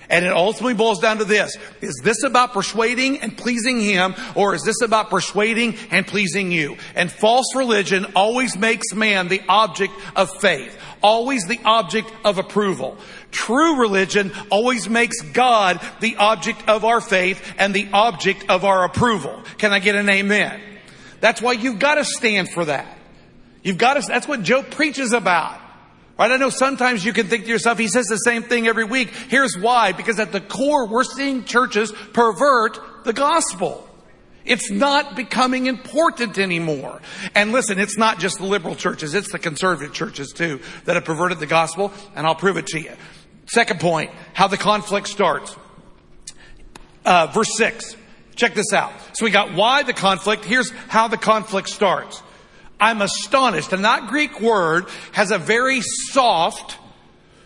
And 0.10 0.24
it 0.24 0.32
ultimately 0.32 0.74
boils 0.74 1.00
down 1.00 1.18
to 1.18 1.26
this. 1.26 1.58
Is 1.82 2.00
this 2.04 2.24
about 2.24 2.54
persuading 2.54 3.20
and 3.20 3.38
pleasing 3.38 3.82
Him, 3.82 4.16
or 4.36 4.56
is 4.56 4.64
this 4.64 4.82
about 4.82 5.10
persuading 5.10 5.76
and 5.92 6.08
pleasing 6.08 6.52
you? 6.52 6.78
And 6.96 7.12
false 7.12 7.54
religion 7.56 8.06
always 8.16 8.58
makes 8.58 8.94
man 8.94 9.28
the 9.28 9.42
object 9.50 9.94
of 10.16 10.30
faith, 10.40 10.78
always 11.04 11.46
the 11.46 11.60
object 11.66 12.10
of 12.24 12.38
approval. 12.38 12.98
True 13.32 13.82
religion 13.82 14.32
always 14.50 14.88
makes 14.88 15.22
God 15.22 15.82
the 16.00 16.16
object 16.16 16.70
of 16.70 16.86
our 16.86 17.02
faith 17.02 17.56
and 17.58 17.74
the 17.74 17.90
object 17.92 18.46
of 18.50 18.64
our 18.64 18.86
approval. 18.86 19.44
Can 19.58 19.74
I 19.74 19.80
get 19.80 19.96
an 19.96 20.08
amen? 20.08 20.62
That's 21.20 21.42
why 21.42 21.54
you've 21.54 21.80
got 21.80 21.96
to 21.96 22.06
stand 22.06 22.50
for 22.52 22.64
that. 22.66 22.98
You've 23.62 23.78
got 23.78 23.96
to, 23.96 24.08
that's 24.08 24.28
what 24.28 24.44
Joe 24.44 24.64
preaches 24.64 25.12
about. 25.12 25.60
Right? 26.18 26.32
I 26.32 26.38
know 26.38 26.50
sometimes 26.50 27.06
you 27.06 27.14
can 27.14 27.28
think 27.28 27.44
to 27.44 27.50
yourself, 27.50 27.78
he 27.78 27.88
says 27.88 28.08
the 28.08 28.18
same 28.18 28.44
thing 28.44 28.68
every 28.68 28.86
week. 28.86 29.10
Here's 29.10 29.58
why. 29.58 29.92
Because 29.92 30.20
at 30.20 30.32
the 30.32 30.42
core, 30.42 30.88
we're 30.88 31.04
seeing 31.04 31.44
churches 31.44 31.92
pervert 32.14 33.04
the 33.04 33.14
gospel. 33.14 33.88
It's 34.44 34.72
not 34.72 35.16
becoming 35.16 35.68
important 35.68 36.38
anymore. 36.38 37.02
And 37.36 37.52
listen, 37.52 37.80
it's 37.80 37.98
not 37.98 38.20
just 38.20 38.38
the 38.38 38.46
liberal 38.46 38.76
churches, 38.76 39.14
it's 39.14 39.32
the 39.32 39.40
conservative 39.40 39.94
churches 39.94 40.32
too 40.32 40.62
that 40.86 40.96
have 40.96 41.06
perverted 41.06 41.40
the 41.40 41.46
gospel, 41.46 41.92
and 42.16 42.26
I'll 42.26 42.36
prove 42.36 42.58
it 42.58 42.68
to 42.68 42.80
you. 42.80 42.94
Second 43.48 43.80
point, 43.80 44.12
how 44.34 44.48
the 44.48 44.58
conflict 44.58 45.08
starts. 45.08 45.56
Uh, 47.06 47.28
verse 47.28 47.56
6. 47.58 47.96
Check 48.36 48.54
this 48.54 48.72
out. 48.72 48.94
So 49.14 49.26
we 49.26 49.32
got 49.32 49.54
why 49.54 49.84
the 49.84 49.94
conflict. 49.94 50.46
Here's 50.46 50.70
how 50.70 51.08
the 51.08 51.18
conflict 51.18 51.70
starts. 51.70 52.22
I'm 52.80 53.02
astonished. 53.02 53.74
And 53.74 53.86
that 53.86 54.08
Greek 54.08 54.40
word 54.40 54.86
has 55.14 55.32
a 55.32 55.38
very 55.38 55.82
soft, 55.82 56.78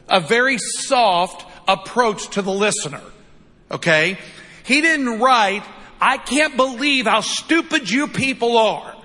a 0.10 0.20
very 0.20 0.58
soft 0.58 1.46
approach 1.68 2.30
to 2.32 2.42
the 2.42 2.52
listener. 2.52 3.02
Okay? 3.70 4.18
He 4.64 4.82
didn't 4.82 5.20
write, 5.20 5.64
I 6.00 6.18
can't 6.18 6.58
believe 6.58 7.06
how 7.06 7.22
stupid 7.22 7.90
you 7.90 8.08
people 8.08 8.58
are. 8.58 8.96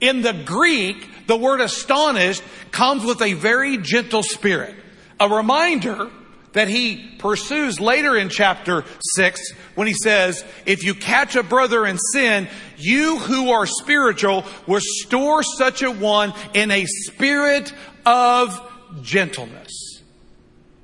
In 0.00 0.22
the 0.22 0.32
Greek, 0.32 1.26
the 1.26 1.36
word 1.36 1.60
astonished 1.60 2.42
comes 2.70 3.04
with 3.04 3.20
a 3.20 3.34
very 3.34 3.76
gentle 3.78 4.22
spirit. 4.22 4.74
A 5.20 5.28
reminder 5.28 6.10
that 6.58 6.66
he 6.66 6.96
pursues 7.18 7.78
later 7.78 8.16
in 8.16 8.28
chapter 8.28 8.84
6 9.14 9.52
when 9.76 9.86
he 9.86 9.94
says, 9.94 10.44
If 10.66 10.82
you 10.82 10.92
catch 10.92 11.36
a 11.36 11.44
brother 11.44 11.86
in 11.86 11.98
sin, 11.98 12.48
you 12.76 13.18
who 13.18 13.52
are 13.52 13.64
spiritual 13.64 14.44
restore 14.66 15.44
such 15.44 15.82
a 15.82 15.90
one 15.92 16.34
in 16.54 16.72
a 16.72 16.84
spirit 16.84 17.72
of 18.04 18.60
gentleness. 19.02 20.02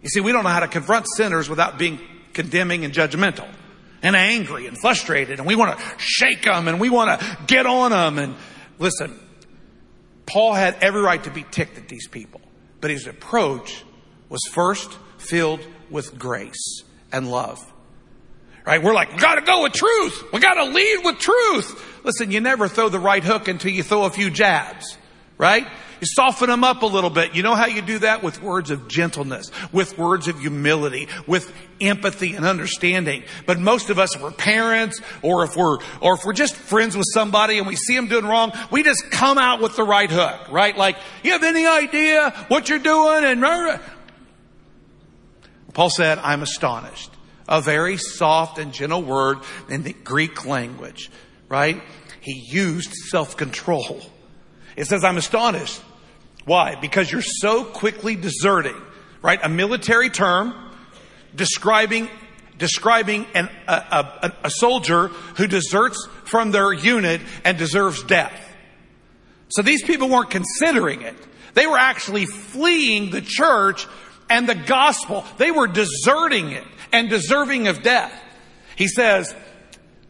You 0.02 0.10
see, 0.10 0.20
we 0.20 0.30
don't 0.30 0.44
know 0.44 0.50
how 0.50 0.60
to 0.60 0.68
confront 0.68 1.06
sinners 1.16 1.48
without 1.48 1.76
being 1.76 1.98
condemning 2.34 2.84
and 2.84 2.94
judgmental 2.94 3.48
and 4.00 4.14
angry 4.14 4.68
and 4.68 4.78
frustrated 4.78 5.40
and 5.40 5.48
we 5.48 5.56
want 5.56 5.76
to 5.76 5.84
shake 5.98 6.42
them 6.42 6.68
and 6.68 6.78
we 6.78 6.88
want 6.88 7.18
to 7.18 7.38
get 7.48 7.66
on 7.66 7.90
them 7.90 8.18
and 8.18 8.36
listen, 8.78 9.18
Paul 10.24 10.52
had 10.52 10.76
every 10.80 11.00
right 11.00 11.22
to 11.24 11.30
be 11.30 11.44
ticked 11.50 11.78
at 11.78 11.88
these 11.88 12.06
people. 12.06 12.40
but 12.80 12.92
his 12.92 13.08
approach 13.08 13.82
was 14.28 14.40
first 14.52 14.98
filled 15.24 15.60
with 15.90 16.18
grace 16.18 16.82
and 17.12 17.30
love. 17.30 17.64
Right? 18.66 18.82
We're 18.82 18.94
like, 18.94 19.12
we 19.12 19.18
gotta 19.18 19.42
go 19.42 19.62
with 19.62 19.74
truth. 19.74 20.32
We 20.32 20.40
gotta 20.40 20.64
lead 20.64 21.04
with 21.04 21.18
truth. 21.18 22.04
Listen, 22.04 22.30
you 22.30 22.40
never 22.40 22.66
throw 22.68 22.88
the 22.88 22.98
right 22.98 23.22
hook 23.22 23.48
until 23.48 23.72
you 23.72 23.82
throw 23.82 24.04
a 24.04 24.10
few 24.10 24.30
jabs. 24.30 24.96
Right? 25.36 25.66
You 26.00 26.06
soften 26.06 26.48
them 26.48 26.64
up 26.64 26.82
a 26.82 26.86
little 26.86 27.10
bit. 27.10 27.34
You 27.34 27.42
know 27.42 27.54
how 27.54 27.66
you 27.66 27.80
do 27.80 28.00
that? 28.00 28.22
With 28.22 28.42
words 28.42 28.70
of 28.70 28.88
gentleness, 28.88 29.50
with 29.72 29.96
words 29.96 30.28
of 30.28 30.38
humility, 30.38 31.08
with 31.26 31.52
empathy 31.80 32.34
and 32.34 32.44
understanding. 32.44 33.24
But 33.46 33.58
most 33.58 33.90
of 33.90 33.98
us, 33.98 34.14
if 34.14 34.22
we're 34.22 34.30
parents 34.30 35.00
or 35.22 35.44
if 35.44 35.56
we're, 35.56 35.78
or 36.00 36.14
if 36.14 36.24
we're 36.24 36.34
just 36.34 36.56
friends 36.56 36.96
with 36.96 37.06
somebody 37.12 37.58
and 37.58 37.66
we 37.66 37.76
see 37.76 37.96
them 37.96 38.08
doing 38.08 38.26
wrong, 38.26 38.52
we 38.70 38.82
just 38.82 39.10
come 39.10 39.38
out 39.38 39.62
with 39.62 39.76
the 39.76 39.84
right 39.84 40.10
hook, 40.10 40.52
right? 40.52 40.76
Like, 40.76 40.96
you 41.22 41.32
have 41.32 41.42
any 41.42 41.66
idea 41.66 42.30
what 42.48 42.68
you're 42.68 42.78
doing? 42.78 43.24
And 43.24 43.42
Paul 45.74 45.90
said, 45.90 46.18
I'm 46.18 46.42
astonished. 46.42 47.10
A 47.46 47.60
very 47.60 47.98
soft 47.98 48.58
and 48.58 48.72
gentle 48.72 49.02
word 49.02 49.38
in 49.68 49.82
the 49.82 49.92
Greek 49.92 50.46
language, 50.46 51.10
right? 51.48 51.82
He 52.20 52.42
used 52.48 52.92
self-control. 52.94 54.00
It 54.76 54.86
says, 54.86 55.04
I'm 55.04 55.18
astonished. 55.18 55.82
Why? 56.46 56.76
Because 56.80 57.12
you're 57.12 57.22
so 57.22 57.64
quickly 57.64 58.16
deserting, 58.16 58.80
right? 59.20 59.40
A 59.42 59.48
military 59.48 60.08
term 60.08 60.54
describing, 61.34 62.08
describing 62.56 63.26
an, 63.34 63.50
a, 63.68 63.72
a, 63.72 64.32
a 64.44 64.50
soldier 64.50 65.08
who 65.36 65.46
deserts 65.46 66.08
from 66.24 66.50
their 66.50 66.72
unit 66.72 67.20
and 67.44 67.58
deserves 67.58 68.02
death. 68.04 68.40
So 69.48 69.62
these 69.62 69.82
people 69.82 70.08
weren't 70.08 70.30
considering 70.30 71.02
it. 71.02 71.16
They 71.54 71.66
were 71.66 71.78
actually 71.78 72.26
fleeing 72.26 73.10
the 73.10 73.22
church 73.22 73.86
and 74.28 74.48
the 74.48 74.54
gospel. 74.54 75.24
They 75.38 75.50
were 75.50 75.66
deserting 75.66 76.52
it 76.52 76.64
and 76.92 77.08
deserving 77.08 77.68
of 77.68 77.82
death. 77.82 78.12
He 78.76 78.88
says, 78.88 79.34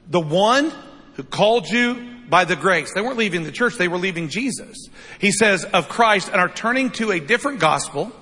the 0.08 0.20
one 0.20 0.72
who 1.14 1.22
called 1.22 1.68
you 1.68 2.14
by 2.28 2.44
the 2.44 2.56
grace. 2.56 2.92
They 2.94 3.00
weren't 3.00 3.18
leaving 3.18 3.44
the 3.44 3.52
church, 3.52 3.76
they 3.76 3.88
were 3.88 3.98
leaving 3.98 4.28
Jesus. 4.28 4.88
He 5.18 5.30
says 5.32 5.64
of 5.64 5.88
Christ 5.88 6.28
and 6.28 6.40
are 6.40 6.48
turning 6.48 6.90
to 6.92 7.12
a 7.12 7.20
different 7.20 7.60
gospel, 7.60 8.12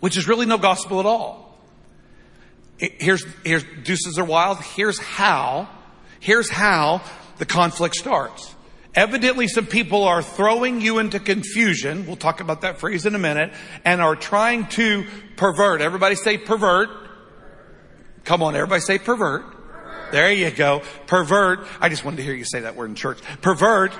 which 0.00 0.16
is 0.16 0.28
really 0.28 0.46
no 0.46 0.58
gospel 0.58 1.00
at 1.00 1.06
all. 1.06 1.58
Here's, 2.78 3.24
here's, 3.44 3.64
deuces 3.84 4.18
are 4.18 4.24
wild. 4.24 4.58
Here's 4.62 4.98
how, 4.98 5.68
here's 6.18 6.48
how 6.48 7.02
the 7.38 7.44
conflict 7.44 7.94
starts. 7.94 8.54
Evidently 8.94 9.46
some 9.46 9.66
people 9.66 10.04
are 10.04 10.22
throwing 10.22 10.80
you 10.80 10.98
into 10.98 11.20
confusion. 11.20 12.06
We'll 12.06 12.16
talk 12.16 12.40
about 12.40 12.62
that 12.62 12.78
phrase 12.78 13.06
in 13.06 13.14
a 13.14 13.18
minute 13.18 13.52
and 13.84 14.00
are 14.00 14.16
trying 14.16 14.66
to 14.68 15.06
pervert. 15.36 15.80
Everybody 15.80 16.16
say 16.16 16.38
pervert. 16.38 16.90
Come 18.24 18.42
on, 18.42 18.56
everybody 18.56 18.80
say 18.80 18.98
pervert. 18.98 19.44
There 20.10 20.32
you 20.32 20.50
go. 20.50 20.82
Pervert. 21.06 21.66
I 21.80 21.88
just 21.88 22.04
wanted 22.04 22.18
to 22.18 22.22
hear 22.24 22.34
you 22.34 22.44
say 22.44 22.60
that 22.60 22.74
word 22.74 22.90
in 22.90 22.96
church. 22.96 23.20
Pervert 23.42 23.92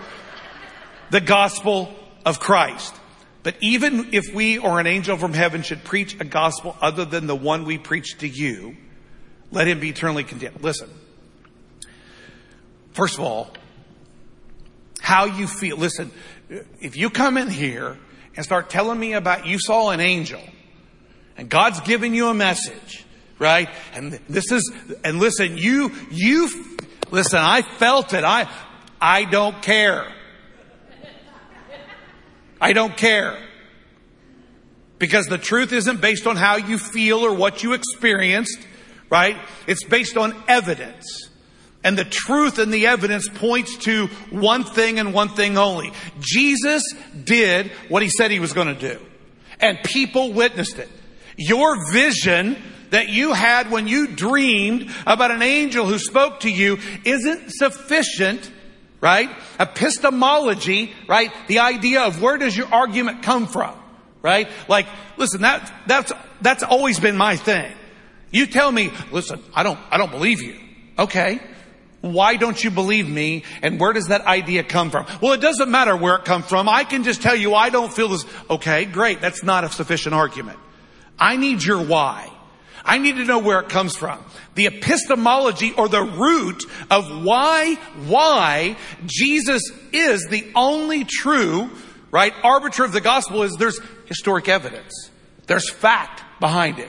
the 1.11 1.20
gospel 1.20 1.94
of 2.26 2.40
Christ. 2.40 2.94
But 3.42 3.57
even 3.61 4.09
if 4.12 4.35
we 4.35 4.59
or 4.59 4.81
an 4.81 4.87
angel 4.87 5.16
from 5.16 5.33
heaven 5.33 5.62
should 5.62 5.85
preach 5.85 6.20
a 6.20 6.24
gospel 6.24 6.76
other 6.81 7.05
than 7.05 7.26
the 7.26 7.37
one 7.37 7.64
we 7.64 7.79
preach 7.79 8.18
to 8.18 8.29
you, 8.29 8.76
let 9.50 9.66
him 9.66 9.81
be 9.81 9.88
eternally 9.88 10.24
condemned. 10.24 10.62
Listen. 10.62 10.90
First 12.92 13.14
of 13.14 13.20
all, 13.20 13.50
how 15.10 15.26
you 15.26 15.46
feel. 15.46 15.76
Listen, 15.76 16.10
if 16.80 16.96
you 16.96 17.10
come 17.10 17.36
in 17.36 17.50
here 17.50 17.98
and 18.36 18.44
start 18.44 18.70
telling 18.70 18.98
me 18.98 19.12
about 19.12 19.46
you 19.46 19.58
saw 19.58 19.90
an 19.90 20.00
angel 20.00 20.42
and 21.36 21.48
God's 21.48 21.80
giving 21.80 22.14
you 22.14 22.28
a 22.28 22.34
message 22.34 23.04
right? 23.40 23.70
And 23.94 24.12
this 24.28 24.52
is, 24.52 24.72
and 25.02 25.18
listen, 25.18 25.58
you, 25.58 25.90
you, 26.12 26.48
listen, 27.10 27.40
I 27.40 27.62
felt 27.62 28.14
it. 28.14 28.22
I, 28.22 28.48
I 29.00 29.24
don't 29.24 29.60
care. 29.62 30.06
I 32.60 32.72
don't 32.74 32.96
care. 32.96 33.42
Because 34.98 35.26
the 35.26 35.38
truth 35.38 35.72
isn't 35.72 36.02
based 36.02 36.26
on 36.26 36.36
how 36.36 36.56
you 36.56 36.76
feel 36.76 37.20
or 37.20 37.34
what 37.34 37.62
you 37.62 37.72
experienced, 37.72 38.58
right? 39.08 39.38
It's 39.66 39.82
based 39.82 40.18
on 40.18 40.36
evidence. 40.46 41.29
And 41.82 41.96
the 41.96 42.04
truth 42.04 42.58
and 42.58 42.72
the 42.72 42.86
evidence 42.86 43.28
points 43.28 43.76
to 43.78 44.08
one 44.30 44.64
thing 44.64 44.98
and 44.98 45.14
one 45.14 45.30
thing 45.30 45.56
only. 45.56 45.92
Jesus 46.20 46.82
did 47.24 47.70
what 47.88 48.02
he 48.02 48.10
said 48.10 48.30
he 48.30 48.40
was 48.40 48.52
going 48.52 48.74
to 48.74 48.74
do. 48.74 49.00
And 49.60 49.78
people 49.82 50.32
witnessed 50.32 50.78
it. 50.78 50.88
Your 51.36 51.90
vision 51.90 52.56
that 52.90 53.08
you 53.08 53.32
had 53.32 53.70
when 53.70 53.88
you 53.88 54.08
dreamed 54.08 54.90
about 55.06 55.30
an 55.30 55.42
angel 55.42 55.86
who 55.86 55.98
spoke 55.98 56.40
to 56.40 56.50
you 56.50 56.78
isn't 57.04 57.50
sufficient, 57.50 58.50
right? 59.00 59.30
Epistemology, 59.58 60.92
right? 61.08 61.32
The 61.46 61.60
idea 61.60 62.02
of 62.02 62.20
where 62.20 62.36
does 62.36 62.56
your 62.56 62.66
argument 62.66 63.22
come 63.22 63.46
from, 63.46 63.74
right? 64.22 64.48
Like, 64.68 64.86
listen, 65.16 65.42
that, 65.42 65.72
that's, 65.86 66.12
that's 66.42 66.62
always 66.62 67.00
been 67.00 67.16
my 67.16 67.36
thing. 67.36 67.72
You 68.32 68.46
tell 68.46 68.70
me, 68.70 68.90
listen, 69.12 69.42
I 69.54 69.62
don't, 69.62 69.78
I 69.90 69.96
don't 69.96 70.10
believe 70.10 70.42
you. 70.42 70.58
Okay. 70.98 71.40
Why 72.00 72.36
don't 72.36 72.62
you 72.62 72.70
believe 72.70 73.08
me? 73.08 73.44
And 73.62 73.78
where 73.78 73.92
does 73.92 74.08
that 74.08 74.22
idea 74.22 74.64
come 74.64 74.90
from? 74.90 75.06
Well, 75.20 75.32
it 75.32 75.40
doesn't 75.40 75.70
matter 75.70 75.94
where 75.94 76.16
it 76.16 76.24
comes 76.24 76.46
from. 76.46 76.68
I 76.68 76.84
can 76.84 77.04
just 77.04 77.20
tell 77.20 77.36
you 77.36 77.54
I 77.54 77.68
don't 77.68 77.92
feel 77.92 78.08
this. 78.08 78.24
Okay, 78.48 78.86
great. 78.86 79.20
That's 79.20 79.42
not 79.42 79.64
a 79.64 79.68
sufficient 79.68 80.14
argument. 80.14 80.58
I 81.18 81.36
need 81.36 81.62
your 81.62 81.84
why. 81.84 82.30
I 82.82 82.96
need 82.96 83.16
to 83.16 83.24
know 83.24 83.38
where 83.38 83.60
it 83.60 83.68
comes 83.68 83.94
from. 83.96 84.24
The 84.54 84.66
epistemology 84.66 85.72
or 85.72 85.88
the 85.88 86.02
root 86.02 86.64
of 86.90 87.24
why, 87.24 87.74
why 88.06 88.76
Jesus 89.04 89.62
is 89.92 90.26
the 90.30 90.50
only 90.54 91.04
true, 91.04 91.70
right, 92.10 92.32
arbiter 92.42 92.84
of 92.84 92.92
the 92.92 93.02
gospel 93.02 93.42
is 93.42 93.54
there's 93.56 93.78
historic 94.06 94.48
evidence. 94.48 95.10
There's 95.46 95.68
fact 95.70 96.22
behind 96.40 96.78
it. 96.78 96.88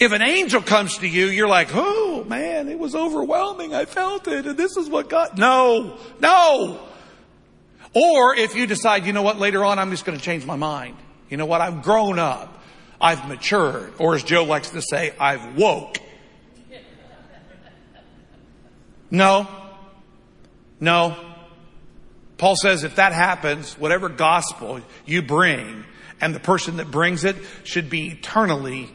If 0.00 0.12
an 0.12 0.22
angel 0.22 0.60
comes 0.60 0.98
to 0.98 1.08
you, 1.08 1.26
you're 1.26 1.48
like, 1.48 1.68
oh 1.72 2.24
man, 2.24 2.68
it 2.68 2.78
was 2.78 2.94
overwhelming. 2.94 3.74
I 3.74 3.84
felt 3.84 4.28
it. 4.28 4.46
And 4.46 4.56
this 4.56 4.76
is 4.76 4.88
what 4.88 5.08
God, 5.08 5.38
no, 5.38 5.98
no. 6.20 6.80
Or 7.94 8.34
if 8.36 8.54
you 8.54 8.66
decide, 8.66 9.06
you 9.06 9.12
know 9.12 9.22
what, 9.22 9.38
later 9.38 9.64
on 9.64 9.78
I'm 9.78 9.90
just 9.90 10.04
going 10.04 10.18
to 10.18 10.24
change 10.24 10.44
my 10.44 10.56
mind. 10.56 10.96
You 11.28 11.36
know 11.36 11.46
what, 11.46 11.60
I've 11.60 11.82
grown 11.82 12.18
up. 12.18 12.54
I've 13.00 13.28
matured, 13.28 13.92
or 13.98 14.16
as 14.16 14.24
Joe 14.24 14.44
likes 14.44 14.70
to 14.70 14.82
say, 14.82 15.14
I've 15.20 15.56
woke. 15.56 15.98
No. 19.10 19.46
No. 20.80 21.16
Paul 22.36 22.56
says 22.56 22.84
if 22.84 22.96
that 22.96 23.12
happens, 23.12 23.74
whatever 23.74 24.08
gospel 24.08 24.80
you 25.06 25.22
bring 25.22 25.84
and 26.20 26.34
the 26.34 26.40
person 26.40 26.76
that 26.76 26.90
brings 26.90 27.24
it 27.24 27.36
should 27.64 27.88
be 27.88 28.08
eternally 28.08 28.90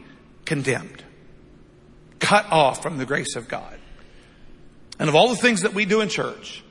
condemned, 0.46 1.04
cut 2.20 2.46
off 2.52 2.82
from 2.82 2.98
the 2.98 3.06
grace 3.06 3.36
of 3.36 3.48
God. 3.48 3.80
And 5.00 5.10
of 5.10 5.16
all 5.16 5.30
the 5.30 5.36
things 5.36 5.62
that 5.62 5.74
we 5.74 5.86
do 5.86 6.02
in 6.02 6.10
church, 6.10 6.64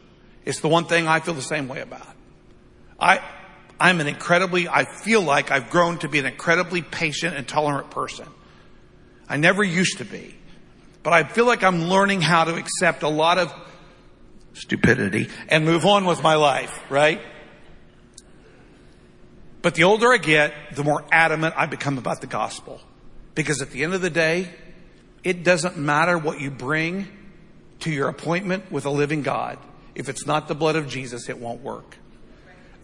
it's 0.44 0.60
the 0.60 0.68
one 0.68 0.84
thing 0.84 1.08
I 1.08 1.20
feel 1.20 1.34
the 1.34 1.42
same 1.42 1.68
way 1.68 1.80
about. 1.80 2.06
I, 2.98 3.20
I'm 3.80 4.00
an 4.00 4.06
incredibly, 4.06 4.68
I 4.68 4.84
feel 4.84 5.22
like 5.22 5.50
I've 5.50 5.70
grown 5.70 5.98
to 5.98 6.08
be 6.08 6.18
an 6.18 6.26
incredibly 6.26 6.82
patient 6.82 7.36
and 7.36 7.46
tolerant 7.46 7.90
person. 7.90 8.26
I 9.28 9.36
never 9.36 9.64
used 9.64 9.98
to 9.98 10.04
be. 10.04 10.36
But 11.02 11.12
I 11.12 11.24
feel 11.24 11.46
like 11.46 11.64
I'm 11.64 11.84
learning 11.84 12.20
how 12.20 12.44
to 12.44 12.54
accept 12.54 13.02
a 13.02 13.08
lot 13.08 13.38
of 13.38 13.52
stupidity 14.52 15.28
and 15.48 15.64
move 15.64 15.84
on 15.84 16.04
with 16.04 16.22
my 16.22 16.36
life, 16.36 16.78
right? 16.90 17.20
But 19.62 19.74
the 19.74 19.84
older 19.84 20.12
I 20.12 20.18
get, 20.18 20.52
the 20.74 20.84
more 20.84 21.04
adamant 21.10 21.54
I 21.56 21.66
become 21.66 21.98
about 21.98 22.20
the 22.20 22.26
gospel. 22.26 22.80
Because 23.34 23.62
at 23.62 23.70
the 23.70 23.82
end 23.84 23.94
of 23.94 24.00
the 24.00 24.10
day, 24.10 24.50
it 25.24 25.44
doesn't 25.44 25.76
matter 25.76 26.18
what 26.18 26.40
you 26.40 26.50
bring 26.50 27.08
to 27.80 27.90
your 27.90 28.08
appointment 28.08 28.70
with 28.70 28.84
a 28.84 28.90
living 28.90 29.22
God. 29.22 29.58
If 29.94 30.08
it's 30.08 30.26
not 30.26 30.48
the 30.48 30.54
blood 30.54 30.76
of 30.76 30.88
Jesus, 30.88 31.28
it 31.28 31.38
won't 31.38 31.62
work. 31.62 31.96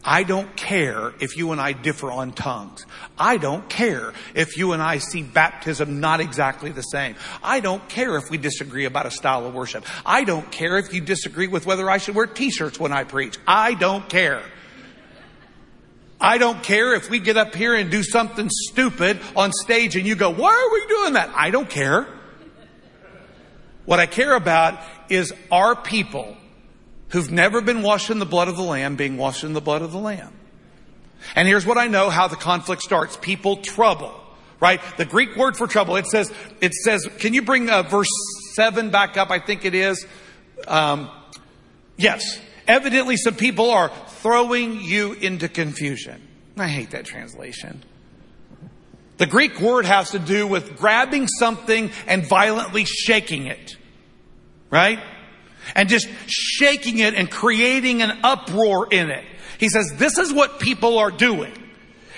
I 0.05 0.23
don't 0.23 0.57
care 0.57 1.13
if 1.21 1.37
you 1.37 1.53
and 1.53 1.61
I 1.61 1.73
differ 1.73 2.11
on 2.11 2.33
tongues. 2.33 2.87
I 3.19 3.37
don't 3.37 3.69
care 3.69 4.13
if 4.35 4.57
you 4.57 4.73
and 4.73 4.81
I 4.81 4.99
see 4.99 5.23
baptism 5.23 6.01
not 6.01 6.21
exactly 6.21 6.71
the 6.71 6.83
same. 6.83 7.17
I 7.43 7.61
don't 7.61 7.87
care 7.89 8.17
if 8.17 8.31
we 8.31 8.39
disagree 8.39 8.85
about 8.85 9.07
a 9.07 9.11
style 9.11 9.45
of 9.45 9.55
worship. 9.55 9.85
I 10.07 10.25
don't 10.25 10.51
care 10.51 10.79
if 10.79 10.95
you 10.95 11.01
disagree 11.01 11.49
with 11.49 11.67
whether 11.67 11.91
I 11.91 11.99
should 11.99 12.15
wear 12.15 12.27
t-shirts 12.27 12.79
when 12.79 12.93
I 12.93 13.05
preach. 13.05 13.39
I 13.47 13.75
don't 13.75 14.09
care. 14.09 14.43
I 16.21 16.39
don't 16.39 16.63
care 16.63 16.95
if 16.95 17.09
we 17.11 17.21
get 17.21 17.37
up 17.37 17.55
here 17.55 17.75
and 17.75 17.91
do 17.91 18.03
something 18.03 18.49
stupid 18.51 19.21
on 19.37 19.53
stage 19.53 19.95
and 19.97 20.07
you 20.07 20.17
go, 20.17 20.31
why 20.31 20.51
are 20.51 20.73
we 20.73 20.87
doing 20.95 21.13
that? 21.15 21.31
I 21.35 21.51
don't 21.51 21.71
care. 21.71 22.07
What 23.85 24.01
I 24.01 24.07
care 24.07 24.35
about 24.35 24.81
is 25.09 25.33
our 25.51 25.77
people 25.77 26.37
who've 27.11 27.31
never 27.31 27.61
been 27.61 27.83
washed 27.83 28.11
in 28.11 28.19
the 28.19 28.27
blood 28.27 28.49
of 28.49 28.57
the 28.57 28.63
Lamb 28.63 28.97
being 28.97 29.17
washed 29.17 29.45
in 29.45 29.53
the 29.53 29.61
blood 29.61 29.83
of 29.83 29.93
the 29.93 29.99
Lamb. 29.99 30.33
And 31.35 31.49
here's 31.49 31.65
what 31.65 31.79
I 31.79 31.87
know 31.87 32.11
how 32.11 32.29
the 32.29 32.37
conflict 32.37 32.83
starts. 32.83 33.17
People 33.17 33.57
trouble, 33.57 34.13
right? 34.61 34.81
The 34.97 35.05
Greek 35.05 35.37
word 35.37 35.57
for 35.57 35.67
trouble, 35.67 35.97
it 35.97 36.07
says, 36.07 36.33
it 36.61 36.75
says, 36.75 37.09
can 37.19 37.33
you 37.33 37.43
bring 37.43 37.71
uh, 37.71 37.83
verse 37.83 38.11
7 38.55 38.91
back 38.91 39.17
up? 39.17 39.31
I 39.31 39.39
think 39.39 39.65
it 39.65 39.75
is. 39.75 40.07
Um, 40.67 41.11
yes. 41.97 42.41
Evidently 42.67 43.17
some 43.17 43.35
people 43.35 43.71
are 43.71 43.91
throwing 44.19 44.81
you 44.81 45.13
into 45.13 45.49
confusion. 45.49 46.21
I 46.57 46.69
hate 46.69 46.91
that 46.91 47.05
translation. 47.05 47.83
The 49.17 49.27
Greek 49.27 49.61
word 49.61 49.85
has 49.85 50.11
to 50.13 50.19
do 50.19 50.47
with 50.47 50.77
grabbing 50.77 51.27
something 51.27 51.91
and 52.07 52.27
violently 52.27 52.85
shaking 52.85 53.47
it. 53.47 53.77
Right? 54.71 55.01
And 55.75 55.89
just 55.89 56.09
shaking 56.27 56.99
it 56.99 57.15
and 57.15 57.31
creating 57.31 58.03
an 58.03 58.19
uproar 58.23 58.89
in 58.91 59.11
it. 59.11 59.25
He 59.59 59.69
says, 59.69 59.93
this 59.97 60.19
is 60.19 60.33
what 60.33 60.61
people 60.61 60.99
are 60.99 61.11
doing. 61.11 61.53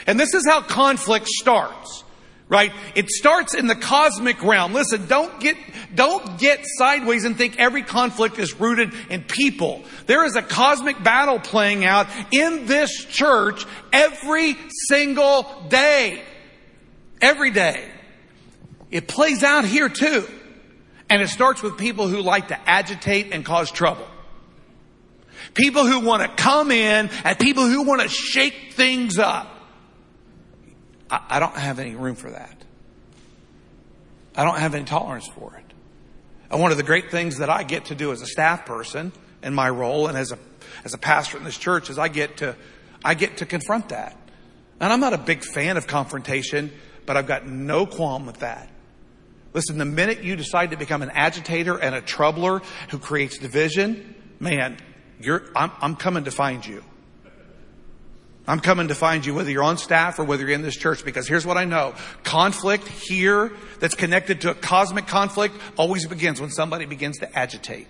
And 0.06 0.20
this 0.20 0.34
is 0.34 0.46
how 0.46 0.60
conflict 0.60 1.26
starts. 1.26 2.04
Right? 2.50 2.72
It 2.96 3.08
starts 3.10 3.54
in 3.54 3.68
the 3.68 3.76
cosmic 3.76 4.42
realm. 4.42 4.72
Listen, 4.72 5.06
don't 5.06 5.38
get, 5.38 5.56
don't 5.94 6.36
get 6.36 6.58
sideways 6.64 7.24
and 7.24 7.38
think 7.38 7.60
every 7.60 7.82
conflict 7.82 8.40
is 8.40 8.58
rooted 8.58 8.92
in 9.08 9.22
people. 9.22 9.84
There 10.06 10.24
is 10.24 10.34
a 10.34 10.42
cosmic 10.42 11.00
battle 11.00 11.38
playing 11.38 11.84
out 11.84 12.08
in 12.32 12.66
this 12.66 13.04
church 13.04 13.64
every 13.92 14.56
single 14.88 15.46
day. 15.68 16.24
Every 17.20 17.52
day. 17.52 17.88
It 18.90 19.06
plays 19.06 19.44
out 19.44 19.64
here 19.64 19.88
too. 19.88 20.26
And 21.08 21.22
it 21.22 21.28
starts 21.28 21.62
with 21.62 21.78
people 21.78 22.08
who 22.08 22.20
like 22.20 22.48
to 22.48 22.68
agitate 22.68 23.32
and 23.32 23.44
cause 23.44 23.70
trouble. 23.70 24.08
People 25.54 25.86
who 25.86 26.00
want 26.00 26.22
to 26.22 26.42
come 26.42 26.72
in 26.72 27.10
and 27.22 27.38
people 27.38 27.68
who 27.68 27.84
want 27.84 28.02
to 28.02 28.08
shake 28.08 28.72
things 28.72 29.18
up. 29.18 29.56
I, 31.10 31.20
I 31.28 31.40
don't 31.40 31.56
have 31.56 31.78
any 31.78 31.94
room 31.94 32.14
for 32.14 32.30
that. 32.30 32.56
I 34.36 34.44
don't 34.44 34.58
have 34.58 34.74
any 34.74 34.84
tolerance 34.84 35.28
for 35.28 35.56
it. 35.56 35.74
And 36.50 36.60
one 36.60 36.70
of 36.70 36.76
the 36.76 36.82
great 36.82 37.10
things 37.10 37.38
that 37.38 37.50
I 37.50 37.62
get 37.62 37.86
to 37.86 37.94
do 37.94 38.12
as 38.12 38.22
a 38.22 38.26
staff 38.26 38.66
person 38.66 39.12
in 39.42 39.54
my 39.54 39.68
role 39.70 40.08
and 40.08 40.16
as 40.16 40.32
a, 40.32 40.38
as 40.84 40.94
a 40.94 40.98
pastor 40.98 41.38
in 41.38 41.44
this 41.44 41.58
church 41.58 41.90
is 41.90 41.98
I 41.98 42.08
get 42.08 42.38
to, 42.38 42.56
I 43.04 43.14
get 43.14 43.38
to 43.38 43.46
confront 43.46 43.90
that. 43.90 44.16
And 44.80 44.92
I'm 44.92 45.00
not 45.00 45.12
a 45.12 45.18
big 45.18 45.44
fan 45.44 45.76
of 45.76 45.86
confrontation, 45.86 46.72
but 47.06 47.16
I've 47.16 47.26
got 47.26 47.46
no 47.46 47.86
qualm 47.86 48.26
with 48.26 48.38
that. 48.38 48.68
Listen, 49.52 49.78
the 49.78 49.84
minute 49.84 50.22
you 50.22 50.36
decide 50.36 50.70
to 50.70 50.76
become 50.76 51.02
an 51.02 51.10
agitator 51.10 51.76
and 51.76 51.94
a 51.94 52.00
troubler 52.00 52.62
who 52.90 52.98
creates 52.98 53.38
division, 53.38 54.14
man, 54.38 54.76
you're, 55.20 55.42
I'm, 55.56 55.72
I'm 55.80 55.96
coming 55.96 56.24
to 56.24 56.30
find 56.30 56.64
you. 56.64 56.84
I'm 58.50 58.58
coming 58.58 58.88
to 58.88 58.96
find 58.96 59.24
you 59.24 59.32
whether 59.32 59.48
you're 59.48 59.62
on 59.62 59.78
staff 59.78 60.18
or 60.18 60.24
whether 60.24 60.42
you're 60.42 60.50
in 60.50 60.62
this 60.62 60.76
church 60.76 61.04
because 61.04 61.28
here's 61.28 61.46
what 61.46 61.56
I 61.56 61.66
know. 61.66 61.94
Conflict 62.24 62.88
here 62.88 63.52
that's 63.78 63.94
connected 63.94 64.40
to 64.40 64.50
a 64.50 64.54
cosmic 64.54 65.06
conflict 65.06 65.54
always 65.76 66.04
begins 66.08 66.40
when 66.40 66.50
somebody 66.50 66.84
begins 66.84 67.18
to 67.18 67.38
agitate. 67.38 67.86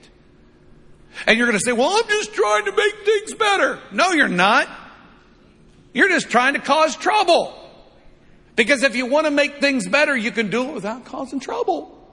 And 1.26 1.38
you're 1.38 1.46
going 1.46 1.58
to 1.58 1.64
say, 1.64 1.72
well, 1.72 1.88
I'm 1.88 2.06
just 2.10 2.34
trying 2.34 2.66
to 2.66 2.72
make 2.72 2.94
things 3.06 3.32
better. 3.32 3.78
No, 3.90 4.10
you're 4.10 4.28
not. 4.28 4.68
You're 5.94 6.10
just 6.10 6.28
trying 6.28 6.52
to 6.52 6.60
cause 6.60 6.94
trouble. 6.94 7.56
Because 8.54 8.82
if 8.82 8.94
you 8.94 9.06
want 9.06 9.24
to 9.24 9.30
make 9.30 9.62
things 9.62 9.88
better, 9.88 10.14
you 10.14 10.30
can 10.30 10.50
do 10.50 10.68
it 10.68 10.74
without 10.74 11.06
causing 11.06 11.40
trouble. 11.40 12.06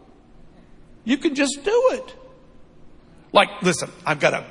You 1.04 1.18
can 1.18 1.36
just 1.36 1.66
do 1.66 1.90
it. 1.96 2.16
Like, 3.34 3.62
listen, 3.62 3.92
I've 4.06 4.22
got 4.22 4.34
a, 4.36 4.46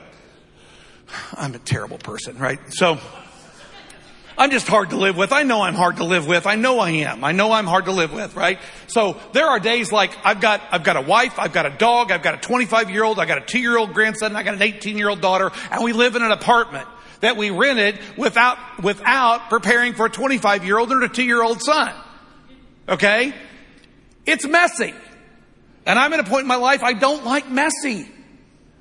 I'm 1.33 1.55
a 1.55 1.59
terrible 1.59 1.97
person, 1.97 2.37
right? 2.37 2.61
So, 2.75 2.99
I'm 4.39 4.51
just 4.51 4.67
hard 4.67 4.91
to 4.91 4.97
live 4.97 5.17
with. 5.17 5.33
I 5.33 5.45
know 5.45 5.63
I'm 5.63 5.75
hard 5.75 5.97
to 5.97 6.05
live 6.05 6.27
with. 6.27 6.47
I 6.47 6.57
know 6.57 6.79
I 6.79 6.91
am. 6.91 7.25
I 7.25 7.33
know 7.33 7.53
I'm 7.53 7.67
hard 7.67 7.87
to 7.87 7.93
live 7.93 8.13
with, 8.13 8.37
right? 8.37 8.59
So 8.87 9.17
there 9.33 9.47
are 9.47 9.59
days 9.59 9.93
like 9.93 10.17
I've 10.25 10.41
got, 10.41 10.61
I've 10.71 10.85
got 10.85 10.97
a 10.97 11.01
wife, 11.01 11.39
I've 11.39 11.55
got 11.55 11.65
a 11.65 11.71
dog, 11.71 12.13
I've 12.13 12.23
got 12.23 12.35
a 12.35 12.39
25 12.39 12.91
year 12.91 13.03
old, 13.03 13.19
I've 13.19 13.29
got 13.29 13.39
a 13.39 13.47
two 13.47 13.59
year 13.59 13.79
old 13.79 13.95
grandson, 13.95 14.37
I've 14.37 14.45
got 14.45 14.55
an 14.55 14.63
18 14.63 14.99
year 14.99 15.09
old 15.09 15.23
daughter, 15.23 15.51
and 15.71 15.83
we 15.83 15.93
live 15.93 16.17
in 16.17 16.23
an 16.23 16.33
apartment 16.33 16.87
that 17.21 17.37
we 17.37 17.51
rented 17.51 17.99
without, 18.17 18.59
without 18.83 19.49
preparing 19.49 19.95
for 19.95 20.07
a 20.07 20.11
25 20.11 20.65
year 20.65 20.79
old 20.79 20.93
and 20.93 21.03
a 21.03 21.09
two 21.09 21.25
year 21.25 21.43
old 21.43 21.63
son. 21.63 21.93
Okay? 22.89 23.35
It's 24.27 24.47
messy. 24.47 24.95
And 25.87 25.99
I'm 25.99 26.13
at 26.13 26.21
a 26.21 26.25
point 26.25 26.43
in 26.43 26.49
my 26.49 26.57
life 26.57 26.83
I 26.83 26.93
don't 26.93 27.25
like 27.25 27.51
messy. 27.51 28.09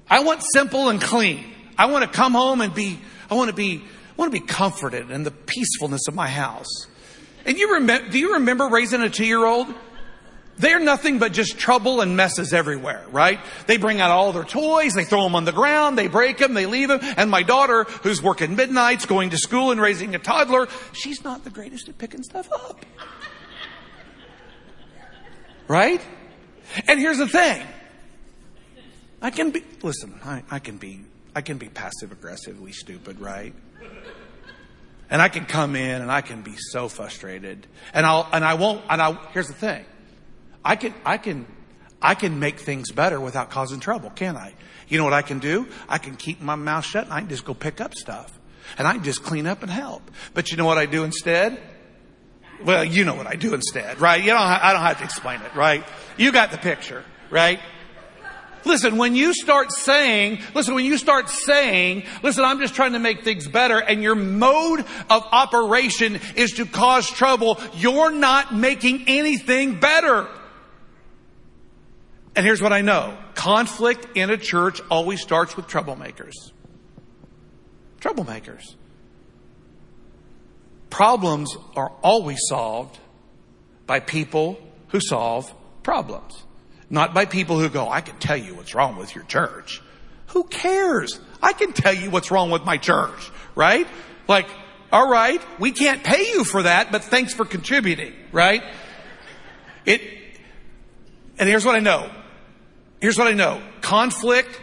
I 0.09 0.23
want 0.23 0.43
simple 0.53 0.89
and 0.89 1.01
clean. 1.01 1.43
I 1.77 1.87
want 1.87 2.03
to 2.03 2.09
come 2.09 2.33
home 2.33 2.61
and 2.61 2.73
be, 2.73 2.99
I 3.29 3.35
want 3.35 3.49
to 3.49 3.55
be, 3.55 3.77
I 3.77 4.04
want 4.17 4.34
to 4.34 4.39
be 4.39 4.45
comforted 4.45 5.12
in 5.12 5.23
the 5.23 5.32
peacefulness 5.32 6.08
of 6.08 6.15
my 6.15 6.28
house. 6.28 6.88
And 7.45 7.58
you 7.58 7.73
remember, 7.73 8.10
do 8.10 8.19
you 8.19 8.34
remember 8.34 8.67
raising 8.67 9.01
a 9.01 9.10
two 9.10 9.25
year 9.25 9.45
old? 9.45 9.67
They're 10.58 10.80
nothing 10.80 11.19
but 11.19 11.34
just 11.34 11.58
trouble 11.58 11.99
and 11.99 12.15
messes 12.15 12.54
everywhere, 12.54 13.04
right? 13.12 13.39
They 13.67 13.75
bring 13.75 13.99
out 13.99 14.12
all 14.12 14.32
their 14.32 14.45
toys, 14.45 14.93
they 14.93 15.04
throw 15.04 15.23
them 15.23 15.36
on 15.36 15.43
the 15.43 15.51
ground, 15.51 15.97
they 15.97 16.08
break 16.08 16.38
them, 16.38 16.54
they 16.54 16.65
leave 16.65 16.88
them. 16.88 16.99
And 17.17 17.30
my 17.30 17.43
daughter, 17.43 17.84
who's 17.84 18.21
working 18.21 18.56
midnights, 18.56 19.06
going 19.06 19.32
to 19.32 19.38
school 19.38 19.71
and 19.71 19.82
raising 19.82 20.15
a 20.15 20.19
toddler, 20.19 20.67
she's 20.93 21.23
not 21.25 21.43
the 21.43 21.49
greatest 21.49 21.89
at 21.89 21.97
picking 21.97 22.23
stuff 22.23 22.49
up. 22.54 22.86
Right? 25.67 26.01
And 26.88 26.99
here's 26.99 27.17
the 27.17 27.28
thing. 27.28 27.65
I 29.21 29.32
can 29.32 29.51
be, 29.51 29.63
listen, 29.82 30.17
I, 30.23 30.43
I 30.49 30.60
can 30.60 30.78
be, 30.78 31.01
I 31.36 31.41
can 31.41 31.58
be 31.58 31.67
passive 31.67 32.12
aggressively 32.12 32.71
stupid, 32.71 33.19
right? 33.19 33.54
And 35.09 35.21
I 35.21 35.29
can 35.29 35.45
come 35.45 35.75
in 35.75 36.01
and 36.01 36.11
I 36.11 36.21
can 36.21 36.41
be 36.41 36.55
so 36.57 36.87
frustrated. 36.87 37.67
And 37.93 38.05
I'll, 38.05 38.27
and 38.33 38.43
I 38.43 38.55
won't, 38.55 38.81
and 38.89 39.01
I, 39.01 39.13
here's 39.31 39.47
the 39.47 39.53
thing. 39.53 39.85
I 40.63 40.75
can, 40.75 40.93
I 41.05 41.17
can, 41.17 41.45
I 42.01 42.15
can 42.15 42.39
make 42.39 42.59
things 42.59 42.91
better 42.91 43.19
without 43.19 43.51
causing 43.51 43.79
trouble, 43.79 44.09
can't 44.09 44.37
I? 44.37 44.53
You 44.87 44.97
know 44.97 45.03
what 45.03 45.13
I 45.13 45.21
can 45.21 45.39
do? 45.39 45.67
I 45.87 45.97
can 45.97 46.15
keep 46.15 46.41
my 46.41 46.55
mouth 46.55 46.85
shut 46.85 47.05
and 47.05 47.13
I 47.13 47.19
can 47.19 47.29
just 47.29 47.45
go 47.45 47.53
pick 47.53 47.81
up 47.81 47.93
stuff. 47.95 48.31
And 48.77 48.87
I 48.87 48.93
can 48.93 49.03
just 49.03 49.23
clean 49.23 49.45
up 49.45 49.61
and 49.61 49.71
help. 49.71 50.09
But 50.33 50.51
you 50.51 50.57
know 50.57 50.65
what 50.65 50.79
I 50.79 50.87
do 50.87 51.03
instead? 51.03 51.61
Well, 52.63 52.83
you 52.83 53.05
know 53.05 53.15
what 53.15 53.27
I 53.27 53.35
do 53.35 53.53
instead, 53.53 53.99
right? 54.01 54.21
You 54.21 54.31
don't, 54.31 54.41
I 54.41 54.73
don't 54.73 54.81
have 54.81 54.97
to 54.99 55.03
explain 55.03 55.41
it, 55.41 55.53
right? 55.55 55.83
You 56.17 56.31
got 56.31 56.51
the 56.51 56.57
picture, 56.57 57.03
right? 57.29 57.59
Listen, 58.65 58.97
when 58.97 59.15
you 59.15 59.34
start 59.34 59.71
saying, 59.71 60.39
listen, 60.56 60.73
when 60.73 60.86
you 60.86 60.97
start 60.97 61.30
saying, 61.30 62.04
listen, 62.23 62.43
I'm 62.43 62.60
just 62.60 62.73
trying 62.73 62.93
to 62.93 62.99
make 62.99 63.23
things 63.23 63.47
better 63.47 63.80
and 63.80 64.01
your 64.01 64.15
mode 64.15 64.80
of 65.10 65.23
operation 65.32 66.19
is 66.36 66.54
to 66.54 66.65
cause 66.65 67.10
trouble, 67.10 67.60
you're 67.75 68.12
not 68.12 68.54
making 68.56 69.04
anything 69.08 69.80
better. 69.80 70.28
And 72.36 72.45
here's 72.45 72.62
what 72.62 72.73
I 72.73 72.82
know. 72.82 73.17
Conflict 73.36 74.17
in 74.17 74.30
a 74.30 74.38
church 74.38 74.82
always 74.89 75.21
starts 75.21 75.56
with 75.56 75.67
troublemakers. 75.67 76.34
Troublemakers. 78.01 78.75
Problems 80.89 81.56
are 81.75 81.91
always 82.01 82.39
solved 82.49 82.99
by 83.86 83.99
people 83.99 84.60
who 84.89 84.99
solve 84.99 85.54
problems. 85.84 86.43
Not 86.89 87.13
by 87.13 87.26
people 87.26 87.60
who 87.60 87.69
go, 87.69 87.89
I 87.89 88.02
can 88.02 88.17
tell 88.17 88.38
you 88.38 88.56
what's 88.56 88.76
wrong 88.76 88.98
with 88.98 89.15
your 89.15 89.24
church. 89.26 89.82
Who 90.28 90.43
cares? 90.43 91.19
I 91.41 91.54
can 91.54 91.74
tell 91.74 91.93
you 91.93 92.10
what's 92.10 92.32
wrong 92.32 92.52
with 92.52 92.63
my 92.63 92.78
church, 92.78 93.32
right? 93.56 93.88
Like, 94.28 94.48
all 94.91 95.10
right, 95.10 95.41
we 95.60 95.71
can't 95.71 96.04
pay 96.04 96.28
you 96.28 96.43
for 96.43 96.63
that, 96.63 96.91
but 96.91 97.04
thanks 97.04 97.34
for 97.34 97.45
contributing, 97.45 98.13
right? 98.32 98.63
It, 99.86 100.02
and 101.38 101.50
here's 101.50 101.65
what 101.65 101.76
I 101.76 101.80
know. 101.80 102.10
Here's 103.02 103.17
what 103.17 103.28
I 103.28 103.34
know. 103.34 103.62
Conflict, 103.82 104.60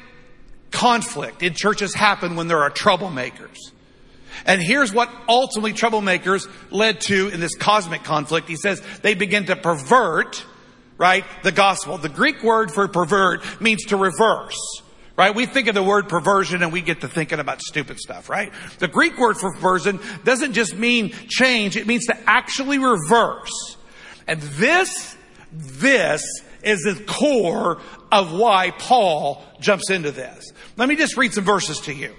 conflict 0.70 1.42
in 1.42 1.54
churches 1.54 1.94
happen 1.94 2.36
when 2.36 2.48
there 2.48 2.62
are 2.62 2.70
troublemakers. 2.70 3.58
And 4.46 4.60
here's 4.60 4.92
what 4.92 5.10
ultimately 5.28 5.72
troublemakers 5.72 6.48
led 6.70 7.00
to 7.02 7.28
in 7.28 7.40
this 7.40 7.54
cosmic 7.54 8.02
conflict. 8.02 8.48
He 8.48 8.56
says 8.56 8.82
they 9.02 9.14
begin 9.14 9.46
to 9.46 9.56
pervert, 9.56 10.44
right, 11.02 11.24
the 11.42 11.50
gospel. 11.50 11.98
The 11.98 12.08
Greek 12.08 12.44
word 12.44 12.70
for 12.70 12.86
pervert 12.86 13.60
means 13.60 13.86
to 13.86 13.96
reverse. 13.96 14.56
Right? 15.16 15.34
We 15.34 15.46
think 15.46 15.66
of 15.66 15.74
the 15.74 15.82
word 15.82 16.08
perversion 16.08 16.62
and 16.62 16.72
we 16.72 16.80
get 16.80 17.00
to 17.00 17.08
thinking 17.08 17.40
about 17.40 17.60
stupid 17.60 17.98
stuff, 17.98 18.30
right? 18.30 18.52
The 18.78 18.88
Greek 18.88 19.18
word 19.18 19.36
for 19.36 19.52
perversion 19.52 20.00
doesn't 20.24 20.54
just 20.54 20.74
mean 20.74 21.10
change, 21.28 21.76
it 21.76 21.86
means 21.86 22.06
to 22.06 22.16
actually 22.26 22.78
reverse. 22.78 23.76
And 24.26 24.40
this, 24.40 25.16
this 25.52 26.24
is 26.62 26.82
the 26.82 27.02
core 27.04 27.80
of 28.10 28.32
why 28.32 28.70
Paul 28.70 29.44
jumps 29.60 29.90
into 29.90 30.12
this. 30.12 30.52
Let 30.76 30.88
me 30.88 30.96
just 30.96 31.16
read 31.16 31.34
some 31.34 31.44
verses 31.44 31.80
to 31.80 31.92
you. 31.92 32.14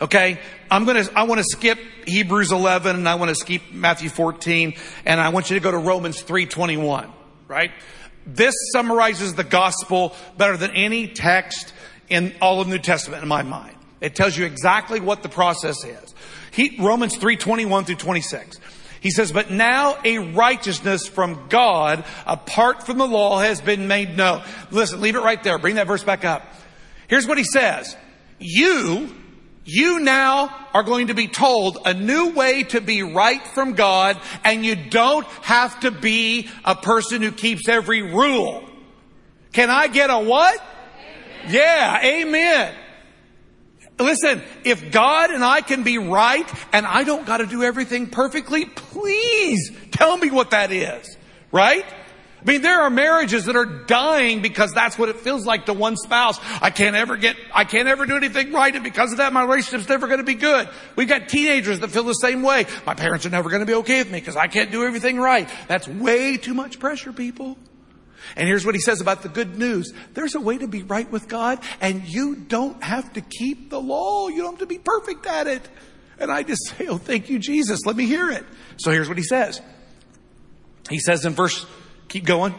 Okay, 0.00 0.38
I'm 0.70 0.84
gonna, 0.84 1.04
I 1.16 1.22
want 1.22 1.38
to 1.38 1.44
skip 1.44 1.78
Hebrews 2.06 2.52
11 2.52 2.96
and 2.96 3.08
I 3.08 3.14
want 3.14 3.30
to 3.30 3.34
skip 3.34 3.62
Matthew 3.72 4.10
14 4.10 4.74
and 5.06 5.20
I 5.20 5.30
want 5.30 5.50
you 5.50 5.54
to 5.54 5.62
go 5.62 5.70
to 5.70 5.78
Romans 5.78 6.22
3:21, 6.22 7.10
right? 7.48 7.70
This 8.26 8.54
summarizes 8.72 9.34
the 9.34 9.44
gospel 9.44 10.14
better 10.36 10.56
than 10.56 10.70
any 10.72 11.08
text 11.08 11.72
in 12.08 12.34
all 12.40 12.60
of 12.60 12.68
New 12.68 12.78
Testament 12.78 13.22
in 13.22 13.28
my 13.28 13.42
mind. 13.42 13.76
It 14.00 14.14
tells 14.14 14.36
you 14.36 14.44
exactly 14.44 15.00
what 15.00 15.22
the 15.22 15.28
process 15.28 15.84
is. 15.84 16.14
He, 16.50 16.76
Romans 16.78 17.16
3, 17.16 17.36
21 17.36 17.84
through 17.84 17.96
26. 17.96 18.60
He 19.00 19.10
says, 19.10 19.32
but 19.32 19.50
now 19.50 19.98
a 20.04 20.18
righteousness 20.18 21.06
from 21.06 21.48
God 21.48 22.04
apart 22.26 22.86
from 22.86 22.96
the 22.96 23.06
law 23.06 23.38
has 23.38 23.60
been 23.60 23.86
made 23.86 24.16
known. 24.16 24.42
Listen, 24.70 25.00
leave 25.00 25.14
it 25.14 25.20
right 25.20 25.42
there. 25.42 25.58
Bring 25.58 25.74
that 25.74 25.86
verse 25.86 26.02
back 26.02 26.24
up. 26.24 26.42
Here's 27.08 27.26
what 27.26 27.36
he 27.36 27.44
says. 27.44 27.96
You, 28.38 29.14
you 29.64 30.00
now 30.00 30.66
are 30.74 30.82
going 30.82 31.06
to 31.06 31.14
be 31.14 31.28
told 31.28 31.78
a 31.84 31.94
new 31.94 32.30
way 32.30 32.64
to 32.64 32.80
be 32.80 33.02
right 33.02 33.44
from 33.48 33.74
God 33.74 34.20
and 34.44 34.64
you 34.64 34.76
don't 34.76 35.26
have 35.42 35.80
to 35.80 35.90
be 35.90 36.48
a 36.64 36.74
person 36.74 37.22
who 37.22 37.32
keeps 37.32 37.68
every 37.68 38.02
rule. 38.02 38.68
Can 39.52 39.70
I 39.70 39.86
get 39.86 40.10
a 40.10 40.18
what? 40.18 40.60
Amen. 41.42 41.52
Yeah, 41.52 42.00
amen. 42.02 42.74
Listen, 43.98 44.42
if 44.64 44.90
God 44.90 45.30
and 45.30 45.44
I 45.44 45.60
can 45.60 45.84
be 45.84 45.98
right 45.98 46.48
and 46.72 46.84
I 46.84 47.04
don't 47.04 47.24
got 47.24 47.38
to 47.38 47.46
do 47.46 47.62
everything 47.62 48.08
perfectly, 48.08 48.64
please 48.64 49.70
tell 49.92 50.16
me 50.16 50.30
what 50.30 50.50
that 50.50 50.72
is. 50.72 51.16
Right? 51.52 51.84
I 52.44 52.50
mean, 52.50 52.62
there 52.62 52.82
are 52.82 52.90
marriages 52.90 53.46
that 53.46 53.56
are 53.56 53.64
dying 53.64 54.42
because 54.42 54.72
that's 54.72 54.98
what 54.98 55.08
it 55.08 55.16
feels 55.16 55.46
like 55.46 55.66
to 55.66 55.72
one 55.72 55.96
spouse. 55.96 56.38
I 56.60 56.68
can't 56.68 56.94
ever 56.94 57.16
get, 57.16 57.36
I 57.54 57.64
can't 57.64 57.88
ever 57.88 58.04
do 58.04 58.16
anything 58.16 58.52
right 58.52 58.74
and 58.74 58.84
because 58.84 59.12
of 59.12 59.18
that 59.18 59.32
my 59.32 59.44
relationship's 59.44 59.88
never 59.88 60.08
going 60.08 60.18
to 60.18 60.24
be 60.24 60.34
good. 60.34 60.68
We've 60.94 61.08
got 61.08 61.30
teenagers 61.30 61.80
that 61.80 61.90
feel 61.90 62.04
the 62.04 62.12
same 62.12 62.42
way. 62.42 62.66
My 62.84 62.94
parents 62.94 63.24
are 63.24 63.30
never 63.30 63.48
going 63.48 63.60
to 63.60 63.66
be 63.66 63.74
okay 63.74 64.00
with 64.00 64.12
me 64.12 64.20
because 64.20 64.36
I 64.36 64.48
can't 64.48 64.70
do 64.70 64.84
everything 64.84 65.18
right. 65.18 65.48
That's 65.68 65.88
way 65.88 66.36
too 66.36 66.52
much 66.52 66.78
pressure, 66.78 67.14
people. 67.14 67.56
And 68.36 68.46
here's 68.46 68.66
what 68.66 68.74
he 68.74 68.80
says 68.80 69.00
about 69.00 69.22
the 69.22 69.30
good 69.30 69.58
news. 69.58 69.94
There's 70.12 70.34
a 70.34 70.40
way 70.40 70.58
to 70.58 70.68
be 70.68 70.82
right 70.82 71.10
with 71.10 71.28
God 71.28 71.60
and 71.80 72.06
you 72.06 72.36
don't 72.36 72.82
have 72.82 73.10
to 73.14 73.22
keep 73.22 73.70
the 73.70 73.80
law. 73.80 74.28
You 74.28 74.42
don't 74.42 74.52
have 74.52 74.60
to 74.60 74.66
be 74.66 74.78
perfect 74.78 75.24
at 75.24 75.46
it. 75.46 75.66
And 76.18 76.30
I 76.30 76.42
just 76.42 76.66
say, 76.66 76.88
oh, 76.88 76.98
thank 76.98 77.30
you, 77.30 77.38
Jesus. 77.38 77.86
Let 77.86 77.96
me 77.96 78.04
hear 78.04 78.30
it. 78.30 78.44
So 78.76 78.90
here's 78.90 79.08
what 79.08 79.16
he 79.18 79.24
says. 79.24 79.62
He 80.90 80.98
says 80.98 81.24
in 81.24 81.32
verse, 81.32 81.64
keep 82.08 82.24
going, 82.24 82.54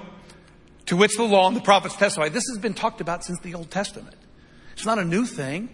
to 0.87 0.95
which 0.95 1.15
the 1.17 1.23
law 1.23 1.47
and 1.47 1.55
the 1.55 1.61
prophets 1.61 1.95
testify. 1.95 2.29
This 2.29 2.45
has 2.49 2.59
been 2.59 2.73
talked 2.73 3.01
about 3.01 3.23
since 3.23 3.39
the 3.41 3.53
Old 3.55 3.71
Testament. 3.71 4.15
It's 4.73 4.85
not 4.85 4.99
a 4.99 5.05
new 5.05 5.25
thing, 5.25 5.69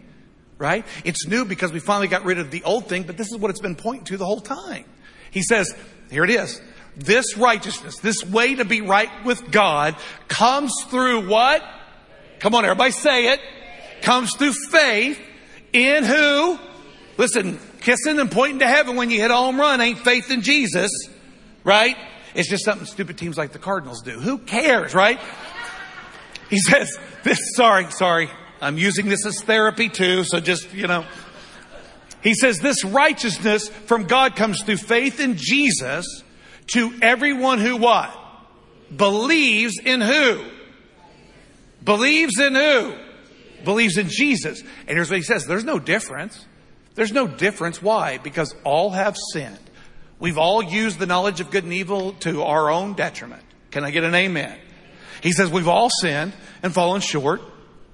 right? 0.58 0.86
It's 1.04 1.28
new 1.28 1.44
because 1.46 1.72
we 1.72 1.80
finally 1.80 2.08
got 2.08 2.24
rid 2.24 2.40
of 2.40 2.52
the 2.52 2.64
old 2.64 2.88
thing, 2.88 3.04
but 3.04 3.18
this 3.18 3.28
is 3.28 3.38
what 3.38 3.50
it's 3.50 3.60
been 3.60 3.76
pointing 3.76 4.06
to 4.06 4.18
the 4.18 4.26
whole 4.26 4.42
time. 4.42 4.86
He 5.32 5.42
says, 5.42 5.74
here 6.10 6.24
it 6.24 6.30
is. 6.30 6.62
This 6.96 7.38
righteousness, 7.38 7.98
this 8.00 8.24
way 8.24 8.56
to 8.56 8.66
be 8.66 8.82
right 8.82 9.10
with 9.26 9.50
God 9.50 9.96
comes 10.28 10.72
through 10.88 11.30
what? 11.30 11.64
Come 12.40 12.54
on, 12.54 12.66
everybody 12.66 12.92
say 12.92 13.34
it. 13.34 13.40
Comes 14.02 14.36
through 14.36 14.54
faith 14.70 15.20
in 15.74 16.04
who? 16.04 16.60
Listen, 17.18 17.60
kissing 17.80 18.20
and 18.20 18.32
pointing 18.32 18.60
to 18.60 18.68
heaven 18.68 18.96
when 18.96 19.10
you 19.10 19.20
hit 19.20 19.32
a 19.32 19.36
home 19.36 19.60
run 19.60 19.80
ain't 19.80 20.00
faith 20.00 20.30
in 20.32 20.42
Jesus, 20.42 20.92
right? 21.64 21.96
It's 22.34 22.50
just 22.50 22.66
something 22.66 22.86
stupid 22.86 23.18
teams 23.18 23.38
like 23.38 23.52
the 23.52 23.60
Cardinals 23.60 24.02
do. 24.02 24.20
Who 24.20 24.38
cares, 24.38 24.94
right? 24.94 25.20
He 26.50 26.60
says, 26.60 26.98
this, 27.24 27.40
sorry, 27.56 27.90
sorry. 27.92 28.30
I'm 28.62 28.78
using 28.78 29.08
this 29.08 29.26
as 29.26 29.42
therapy 29.42 29.90
too, 29.90 30.24
so 30.24 30.40
just, 30.40 30.74
you 30.74 30.88
know. 30.88 31.06
He 32.22 32.36
says 32.36 32.60
this 32.60 32.86
righteousness 32.86 33.68
from 33.70 34.06
God 34.06 34.36
comes 34.36 34.62
through 34.62 34.78
faith 34.78 35.20
in 35.20 35.36
Jesus 35.38 36.24
to 36.74 36.94
everyone 37.02 37.60
who 37.60 37.78
what? 37.78 38.16
Believes 38.96 39.80
in 39.84 40.02
who? 40.02 40.46
Believes 41.84 42.40
in 42.40 42.54
who? 42.54 42.96
Believes 43.64 43.98
in 43.98 44.10
Jesus. 44.10 44.62
And 44.62 44.90
here's 44.90 45.10
what 45.10 45.18
he 45.18 45.24
says. 45.24 45.46
There's 45.46 45.64
no 45.64 45.80
difference. 45.80 46.46
There's 46.96 47.12
no 47.12 47.28
difference. 47.28 47.82
Why? 47.82 48.18
Because 48.18 48.54
all 48.64 48.92
have 48.92 49.18
sinned. 49.34 49.58
We've 50.22 50.38
all 50.38 50.62
used 50.62 51.00
the 51.00 51.08
knowledge 51.08 51.42
of 51.42 51.50
good 51.50 51.64
and 51.64 51.74
evil 51.74 52.14
to 52.22 52.44
our 52.44 52.70
own 52.70 52.94
detriment. 52.94 53.44
Can 53.72 53.84
I 53.84 53.90
get 53.90 54.04
an 54.04 54.14
amen? 54.14 54.58
He 55.22 55.32
says 55.32 55.50
we've 55.52 55.68
all 55.68 55.90
sinned 55.90 56.34
and 56.62 56.74
fallen 56.74 57.02
short 57.02 57.42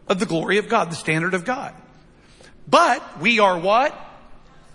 of 0.07 0.19
the 0.19 0.25
glory 0.25 0.57
of 0.57 0.67
God, 0.67 0.91
the 0.91 0.95
standard 0.95 1.34
of 1.34 1.45
God. 1.45 1.73
But 2.67 3.21
we 3.21 3.39
are 3.39 3.57
what? 3.57 3.97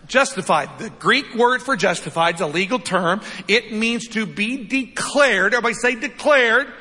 Justified. 0.09 0.79
The 0.79 0.89
Greek 0.91 1.35
word 1.35 1.63
for 1.63 1.77
justified 1.77 2.37
is 2.37 2.41
a 2.41 2.47
legal 2.47 2.79
term. 2.79 3.21
It 3.49 3.71
means 3.71 4.09
to 4.09 4.25
be 4.25 4.65
declared. 4.65 5.53
Everybody 5.53 5.75
say 5.75 5.95
declared. 5.95 6.73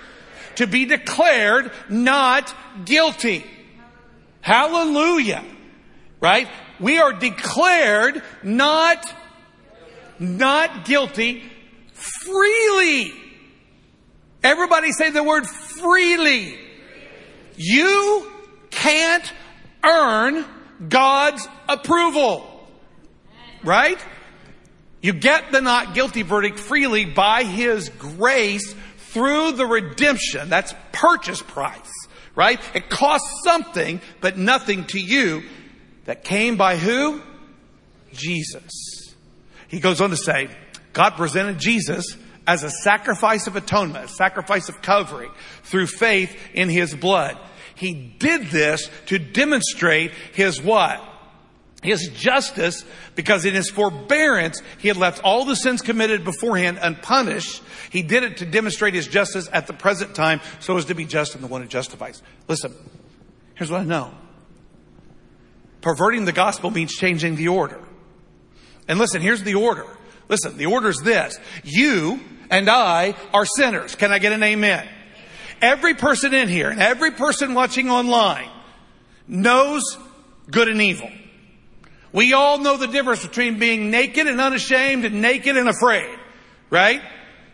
To 0.56 0.68
be 0.68 0.86
declared 0.86 1.72
not 1.90 2.54
guilty. 2.86 3.46
Hallelujah. 4.40 5.44
Right? 6.22 6.50
We 6.80 7.00
are 7.00 7.14
declared 7.14 8.24
not, 8.42 9.06
not 10.22 10.86
guilty 10.86 11.44
freely. 11.94 13.14
Everybody 14.44 14.92
say 14.92 15.10
the 15.10 15.24
word 15.24 15.46
freely. 15.48 16.58
You 17.58 18.32
can't 18.70 19.34
earn 19.84 20.46
God's 20.88 21.48
approval. 21.68 22.48
Right? 23.64 24.04
You 25.02 25.14
get 25.14 25.52
the 25.52 25.62
not 25.62 25.94
guilty 25.94 26.22
verdict 26.22 26.60
freely 26.60 27.06
by 27.06 27.44
His 27.44 27.90
grace 27.90 28.76
through 29.10 29.54
the 29.54 29.66
redemption. 29.66 30.50
That's 30.50 30.74
purchase 30.92 31.42
price. 31.42 31.92
Right? 32.36 32.60
It 32.74 32.90
costs 32.90 33.44
something, 33.44 34.02
but 34.22 34.38
nothing 34.38 34.86
to 34.86 35.00
you 35.00 35.44
that 36.06 36.24
came 36.24 36.58
by 36.58 36.78
who? 36.78 37.22
Jesus. 38.14 38.91
He 39.72 39.80
goes 39.80 40.02
on 40.02 40.10
to 40.10 40.18
say, 40.18 40.50
God 40.94 41.16
presented 41.16 41.58
Jesus 41.58 42.18
as 42.46 42.64
a 42.64 42.70
sacrifice 42.70 43.48
of 43.48 43.56
atonement, 43.56 44.06
a 44.06 44.10
sacrifice 44.10 44.68
of 44.68 44.82
covering 44.82 45.32
through 45.64 45.88
faith 45.88 46.38
in 46.54 46.68
His 46.68 46.94
blood. 46.94 47.38
He 47.74 47.94
did 47.94 48.48
this 48.48 48.90
to 49.08 49.18
demonstrate 49.18 50.12
His 50.34 50.62
what? 50.62 51.08
his 51.82 52.10
justice 52.10 52.86
because 53.16 53.44
in 53.44 53.56
his 53.56 53.70
forbearance 53.70 54.62
he 54.78 54.88
had 54.88 54.98
left 54.98 55.20
all 55.24 55.46
the 55.46 55.56
sins 55.56 55.82
committed 55.82 56.24
beforehand 56.24 56.78
unpunished. 56.82 57.62
He 57.90 58.04
did 58.04 58.24
it 58.24 58.38
to 58.38 58.46
demonstrate 58.46 58.94
his 58.94 59.08
justice 59.08 59.50
at 59.52 59.68
the 59.68 59.74
present 59.74 60.14
time 60.14 60.42
so 60.60 60.78
as 60.78 60.86
to 60.86 60.94
be 60.94 61.06
just 61.06 61.34
and 61.34 61.44
the 61.44 61.48
one 61.48 61.62
who 61.62 61.68
justifies. 61.68 62.22
Listen, 62.48 62.74
here's 63.56 63.72
what 63.72 63.82
I 63.82 63.86
know. 63.86 64.14
Perverting 65.82 66.26
the 66.26 66.32
gospel 66.32 66.70
means 66.70 66.94
changing 66.94 67.36
the 67.36 67.48
order. 67.48 67.82
And 68.88 69.00
listen, 69.00 69.22
here's 69.22 69.44
the 69.44 69.56
order. 69.56 69.86
Listen, 70.30 70.58
the 70.58 70.68
order 70.68 70.90
is 70.90 71.00
this. 71.04 71.38
You 71.64 72.20
and 72.50 72.70
I 72.70 73.16
are 73.34 73.46
sinners. 73.46 73.96
Can 73.96 74.12
I 74.12 74.20
get 74.20 74.32
an 74.32 74.44
amen? 74.44 74.88
Every 75.62 75.94
person 75.94 76.34
in 76.34 76.50
here 76.50 76.70
and 76.70 76.82
every 76.82 77.12
person 77.12 77.54
watching 77.54 77.90
online 77.90 78.50
knows 79.28 79.84
good 80.50 80.68
and 80.68 80.82
evil. 80.82 81.10
We 82.14 82.34
all 82.34 82.58
know 82.58 82.78
the 82.78 82.88
difference 82.88 83.26
between 83.26 83.60
being 83.60 83.90
naked 83.92 84.28
and 84.28 84.42
unashamed 84.42 85.06
and 85.06 85.22
naked 85.22 85.56
and 85.56 85.70
afraid, 85.70 86.18
right? 86.70 87.02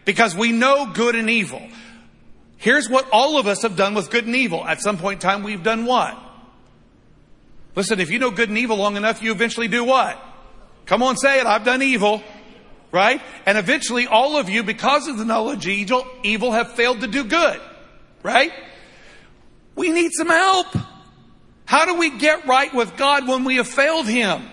Because 0.05 0.35
we 0.35 0.51
know 0.51 0.91
good 0.93 1.15
and 1.15 1.29
evil. 1.29 1.61
Here's 2.57 2.89
what 2.89 3.07
all 3.11 3.37
of 3.37 3.45
us 3.45 3.61
have 3.61 3.75
done 3.75 3.93
with 3.93 4.09
good 4.09 4.25
and 4.25 4.35
evil. 4.35 4.65
At 4.65 4.81
some 4.81 4.97
point 4.97 5.23
in 5.23 5.29
time, 5.29 5.43
we've 5.43 5.61
done 5.61 5.85
what? 5.85 6.17
Listen, 7.75 7.99
if 7.99 8.09
you 8.09 8.17
know 8.17 8.31
good 8.31 8.49
and 8.49 8.57
evil 8.57 8.77
long 8.77 8.97
enough, 8.97 9.21
you 9.21 9.31
eventually 9.31 9.67
do 9.67 9.83
what? 9.83 10.19
Come 10.87 11.03
on, 11.03 11.17
say 11.17 11.39
it. 11.39 11.45
I've 11.45 11.63
done 11.63 11.81
evil. 11.81 12.23
Right? 12.91 13.21
And 13.45 13.57
eventually 13.57 14.07
all 14.07 14.37
of 14.37 14.49
you, 14.49 14.63
because 14.63 15.07
of 15.07 15.17
the 15.17 15.25
knowledge 15.25 15.65
of 15.65 15.71
evil, 15.71 16.07
evil 16.23 16.51
have 16.53 16.73
failed 16.73 17.01
to 17.01 17.07
do 17.07 17.25
good. 17.25 17.61
Right? 18.23 18.51
We 19.75 19.91
need 19.91 20.11
some 20.13 20.29
help. 20.29 20.67
How 21.65 21.85
do 21.85 21.95
we 21.95 22.17
get 22.17 22.47
right 22.47 22.73
with 22.73 22.95
God 22.97 23.27
when 23.27 23.43
we 23.43 23.57
have 23.57 23.67
failed 23.67 24.07
Him? 24.07 24.49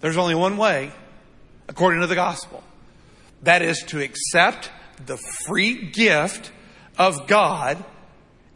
There's 0.00 0.16
only 0.16 0.36
one 0.36 0.56
way, 0.56 0.92
according 1.68 2.00
to 2.00 2.06
the 2.06 2.14
gospel. 2.14 2.62
That 3.42 3.62
is 3.62 3.82
to 3.88 4.00
accept 4.00 4.70
the 5.04 5.18
free 5.46 5.90
gift 5.90 6.52
of 6.96 7.26
God 7.26 7.84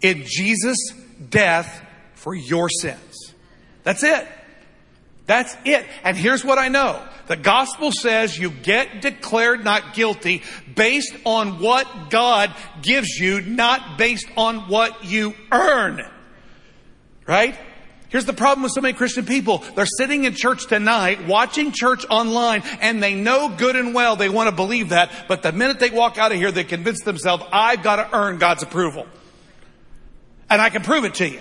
in 0.00 0.22
Jesus' 0.24 0.92
death 1.28 1.84
for 2.14 2.34
your 2.34 2.68
sins. 2.68 3.34
That's 3.82 4.04
it. 4.04 4.26
That's 5.26 5.56
it. 5.64 5.86
And 6.04 6.16
here's 6.16 6.44
what 6.44 6.58
I 6.58 6.68
know. 6.68 7.02
The 7.28 7.36
gospel 7.36 7.92
says 7.92 8.36
you 8.36 8.50
get 8.50 9.00
declared 9.00 9.64
not 9.64 9.94
guilty 9.94 10.42
based 10.74 11.14
on 11.24 11.60
what 11.60 12.10
God 12.10 12.54
gives 12.82 13.08
you, 13.18 13.40
not 13.40 13.98
based 13.98 14.26
on 14.36 14.68
what 14.68 15.04
you 15.04 15.34
earn. 15.50 16.04
Right? 17.26 17.56
Here's 18.08 18.26
the 18.26 18.34
problem 18.34 18.62
with 18.62 18.72
so 18.72 18.82
many 18.82 18.92
Christian 18.92 19.24
people. 19.24 19.58
They're 19.74 19.86
sitting 19.86 20.24
in 20.24 20.34
church 20.34 20.66
tonight, 20.66 21.26
watching 21.26 21.72
church 21.72 22.04
online, 22.10 22.62
and 22.82 23.02
they 23.02 23.14
know 23.14 23.48
good 23.48 23.74
and 23.74 23.94
well 23.94 24.16
they 24.16 24.28
want 24.28 24.50
to 24.50 24.54
believe 24.54 24.90
that, 24.90 25.10
but 25.28 25.42
the 25.42 25.50
minute 25.50 25.80
they 25.80 25.88
walk 25.88 26.18
out 26.18 26.30
of 26.30 26.36
here, 26.36 26.52
they 26.52 26.64
convince 26.64 27.00
themselves, 27.04 27.42
I've 27.50 27.82
got 27.82 27.96
to 27.96 28.14
earn 28.14 28.36
God's 28.36 28.62
approval. 28.62 29.06
And 30.50 30.60
I 30.60 30.68
can 30.68 30.82
prove 30.82 31.04
it 31.04 31.14
to 31.14 31.28
you. 31.30 31.40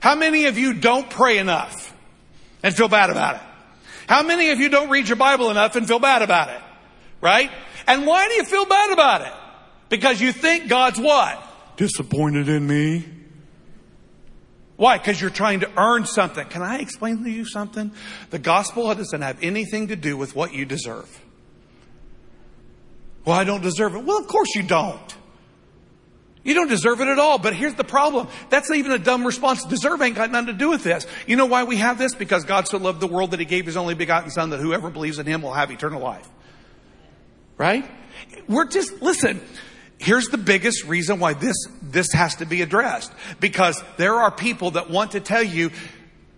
How 0.00 0.14
many 0.14 0.46
of 0.46 0.56
you 0.56 0.72
don't 0.72 1.10
pray 1.10 1.36
enough? 1.36 1.87
And 2.62 2.74
feel 2.74 2.88
bad 2.88 3.10
about 3.10 3.36
it? 3.36 3.42
How 4.08 4.22
many 4.22 4.50
of 4.50 4.58
you 4.58 4.68
don't 4.68 4.88
read 4.88 5.08
your 5.08 5.16
Bible 5.16 5.50
enough 5.50 5.76
and 5.76 5.86
feel 5.86 5.98
bad 5.98 6.22
about 6.22 6.48
it? 6.48 6.60
Right? 7.20 7.50
And 7.86 8.06
why 8.06 8.28
do 8.28 8.34
you 8.34 8.44
feel 8.44 8.64
bad 8.64 8.92
about 8.92 9.22
it? 9.22 9.32
Because 9.88 10.20
you 10.20 10.32
think 10.32 10.68
God's 10.68 10.98
what? 10.98 11.42
Disappointed 11.76 12.48
in 12.48 12.66
me. 12.66 13.04
Why? 14.76 14.96
Because 14.96 15.20
you're 15.20 15.30
trying 15.30 15.60
to 15.60 15.70
earn 15.76 16.06
something. 16.06 16.46
Can 16.48 16.62
I 16.62 16.78
explain 16.78 17.24
to 17.24 17.30
you 17.30 17.44
something? 17.44 17.90
The 18.30 18.38
gospel 18.38 18.94
doesn't 18.94 19.22
have 19.22 19.42
anything 19.42 19.88
to 19.88 19.96
do 19.96 20.16
with 20.16 20.36
what 20.36 20.54
you 20.54 20.64
deserve. 20.64 21.20
Well, 23.24 23.36
I 23.36 23.44
don't 23.44 23.62
deserve 23.62 23.94
it. 23.96 24.04
Well, 24.04 24.18
of 24.18 24.28
course 24.28 24.54
you 24.54 24.62
don't. 24.62 25.16
You 26.44 26.54
don't 26.54 26.68
deserve 26.68 27.00
it 27.00 27.08
at 27.08 27.18
all. 27.18 27.38
But 27.38 27.54
here's 27.54 27.74
the 27.74 27.84
problem. 27.84 28.28
That's 28.50 28.68
not 28.68 28.78
even 28.78 28.92
a 28.92 28.98
dumb 28.98 29.26
response. 29.26 29.64
Deserve 29.64 30.00
ain't 30.02 30.16
got 30.16 30.30
nothing 30.30 30.48
to 30.48 30.52
do 30.52 30.70
with 30.70 30.84
this. 30.84 31.06
You 31.26 31.36
know 31.36 31.46
why 31.46 31.64
we 31.64 31.76
have 31.76 31.98
this? 31.98 32.14
Because 32.14 32.44
God 32.44 32.68
so 32.68 32.78
loved 32.78 33.00
the 33.00 33.06
world 33.06 33.32
that 33.32 33.40
he 33.40 33.46
gave 33.46 33.66
his 33.66 33.76
only 33.76 33.94
begotten 33.94 34.30
son 34.30 34.50
that 34.50 34.60
whoever 34.60 34.90
believes 34.90 35.18
in 35.18 35.26
him 35.26 35.42
will 35.42 35.52
have 35.52 35.70
eternal 35.70 36.00
life. 36.00 36.28
Right? 37.56 37.84
We're 38.48 38.68
just, 38.68 39.02
listen, 39.02 39.40
here's 39.98 40.28
the 40.28 40.38
biggest 40.38 40.84
reason 40.84 41.18
why 41.18 41.34
this, 41.34 41.56
this 41.82 42.12
has 42.12 42.36
to 42.36 42.46
be 42.46 42.62
addressed. 42.62 43.12
Because 43.40 43.82
there 43.96 44.14
are 44.14 44.30
people 44.30 44.72
that 44.72 44.90
want 44.90 45.12
to 45.12 45.20
tell 45.20 45.42
you, 45.42 45.70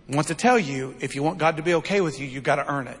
want 0.09 0.27
to 0.27 0.35
tell 0.35 0.59
you, 0.59 0.95
if 0.99 1.15
you 1.15 1.23
want 1.23 1.37
God 1.37 1.57
to 1.57 1.63
be 1.63 1.75
okay 1.75 2.01
with 2.01 2.19
you, 2.19 2.25
you've 2.25 2.43
gotta 2.43 2.69
earn 2.69 2.87
it. 2.87 2.99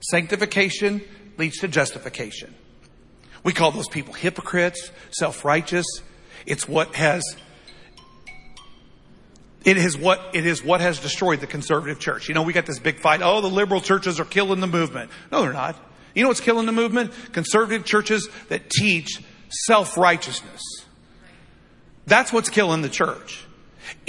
Sanctification 0.00 1.02
leads 1.36 1.58
to 1.58 1.68
justification. 1.68 2.54
We 3.46 3.52
call 3.52 3.70
those 3.70 3.86
people 3.86 4.12
hypocrites, 4.12 4.90
self-righteous. 5.12 5.86
It's 6.46 6.68
what 6.68 6.96
has, 6.96 7.22
it 9.64 9.76
is 9.76 9.96
what, 9.96 10.20
it 10.34 10.44
is 10.44 10.64
what 10.64 10.80
has 10.80 10.98
destroyed 10.98 11.38
the 11.38 11.46
conservative 11.46 12.00
church. 12.00 12.28
You 12.28 12.34
know, 12.34 12.42
we 12.42 12.52
got 12.52 12.66
this 12.66 12.80
big 12.80 12.98
fight. 12.98 13.20
Oh, 13.22 13.40
the 13.40 13.46
liberal 13.46 13.80
churches 13.80 14.18
are 14.18 14.24
killing 14.24 14.58
the 14.58 14.66
movement. 14.66 15.12
No, 15.30 15.42
they're 15.42 15.52
not. 15.52 15.76
You 16.12 16.22
know 16.22 16.28
what's 16.28 16.40
killing 16.40 16.66
the 16.66 16.72
movement? 16.72 17.12
Conservative 17.30 17.84
churches 17.84 18.28
that 18.48 18.68
teach 18.68 19.22
self-righteousness. 19.48 20.62
That's 22.04 22.32
what's 22.32 22.48
killing 22.48 22.82
the 22.82 22.88
church. 22.88 23.44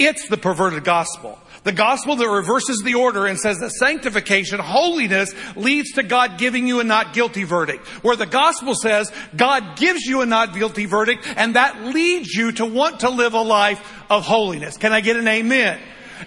It's 0.00 0.26
the 0.26 0.36
perverted 0.36 0.82
gospel. 0.82 1.38
The 1.68 1.74
gospel 1.74 2.16
that 2.16 2.26
reverses 2.30 2.80
the 2.82 2.94
order 2.94 3.26
and 3.26 3.38
says 3.38 3.58
that 3.58 3.72
sanctification, 3.72 4.58
holiness, 4.58 5.34
leads 5.54 5.92
to 5.92 6.02
God 6.02 6.38
giving 6.38 6.66
you 6.66 6.80
a 6.80 6.84
not 6.84 7.12
guilty 7.12 7.44
verdict. 7.44 7.86
Where 8.02 8.16
the 8.16 8.24
gospel 8.24 8.74
says 8.74 9.12
God 9.36 9.76
gives 9.76 10.06
you 10.06 10.22
a 10.22 10.26
not 10.26 10.54
guilty 10.54 10.86
verdict 10.86 11.30
and 11.36 11.56
that 11.56 11.84
leads 11.84 12.32
you 12.32 12.52
to 12.52 12.64
want 12.64 13.00
to 13.00 13.10
live 13.10 13.34
a 13.34 13.42
life 13.42 13.86
of 14.08 14.24
holiness. 14.24 14.78
Can 14.78 14.94
I 14.94 15.02
get 15.02 15.16
an 15.16 15.28
amen? 15.28 15.78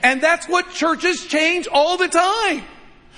And 0.04 0.22
that's 0.22 0.48
what 0.48 0.70
churches 0.70 1.26
change 1.26 1.68
all 1.68 1.98
the 1.98 2.08
time. 2.08 2.64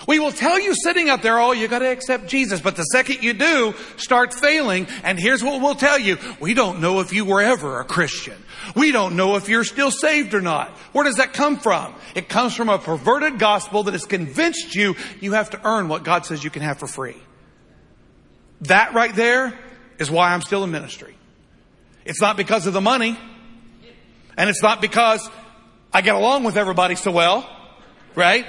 We 0.08 0.20
will 0.20 0.32
tell 0.32 0.60
you 0.60 0.74
sitting 0.76 1.10
out 1.10 1.22
there, 1.22 1.40
oh, 1.40 1.54
you 1.54 1.68
gotta 1.68 1.90
accept 1.90 2.28
Jesus. 2.28 2.60
But 2.60 2.76
the 2.76 2.84
second 2.84 3.24
you 3.24 3.34
do, 3.34 3.74
start 3.98 4.34
failing. 4.34 4.88
And 5.04 5.20
here's 5.20 5.44
what 5.44 5.62
we'll 5.62 5.76
tell 5.76 5.98
you. 5.98 6.18
We 6.40 6.54
don't 6.54 6.82
know 6.82 7.00
if 7.00 7.14
you 7.14 7.26
were 7.26 7.42
ever 7.42 7.80
a 7.80 7.86
Christian. 7.86 8.36
We 8.76 8.92
don't 8.92 9.16
know 9.16 9.36
if 9.36 9.48
you're 9.48 9.64
still 9.64 9.92
saved 9.92 10.34
or 10.34 10.42
not. 10.42 10.70
Where 10.92 11.04
does 11.04 11.16
that 11.16 11.34
come 11.34 11.58
from? 11.58 11.94
It 12.16 12.28
comes 12.28 12.56
from 12.56 12.70
a 12.70 12.80
perverted 12.80 13.40
gospel 13.40 13.84
that 13.84 13.94
has 13.94 14.06
convinced 14.06 14.76
you 14.76 14.96
you 15.22 15.34
have 15.34 15.52
to 15.52 15.68
earn 15.68 15.88
what 15.88 16.04
God 16.04 16.26
says 16.26 16.44
you 16.44 16.50
can 16.50 16.64
have 16.64 16.80
for 16.80 16.88
free. 16.88 17.18
That 18.62 18.94
right 18.94 19.14
there 19.16 19.58
is 20.00 20.10
why 20.10 20.34
I'm 20.34 20.42
still 20.42 20.64
in 20.64 20.72
ministry. 20.72 21.16
It's 22.06 22.22
not 22.22 22.36
because 22.36 22.68
of 22.68 22.74
the 22.74 22.82
money. 22.82 23.18
And 24.38 24.50
it's 24.50 24.64
not 24.64 24.82
because 24.82 25.30
I 25.94 26.02
get 26.02 26.16
along 26.16 26.44
with 26.44 26.58
everybody 26.58 26.96
so 26.96 27.12
well, 27.12 27.48
right? 28.16 28.46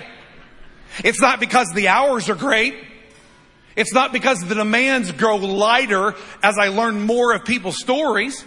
It's 1.02 1.20
not 1.20 1.40
because 1.40 1.68
the 1.74 1.88
hours 1.88 2.28
are 2.28 2.34
great. 2.34 2.74
It's 3.76 3.92
not 3.92 4.12
because 4.12 4.40
the 4.40 4.54
demands 4.54 5.10
grow 5.12 5.36
lighter 5.36 6.14
as 6.42 6.58
I 6.58 6.68
learn 6.68 7.06
more 7.06 7.34
of 7.34 7.44
people's 7.44 7.78
stories. 7.80 8.44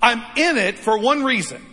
I'm 0.00 0.22
in 0.36 0.56
it 0.56 0.78
for 0.78 0.98
one 0.98 1.24
reason. 1.24 1.64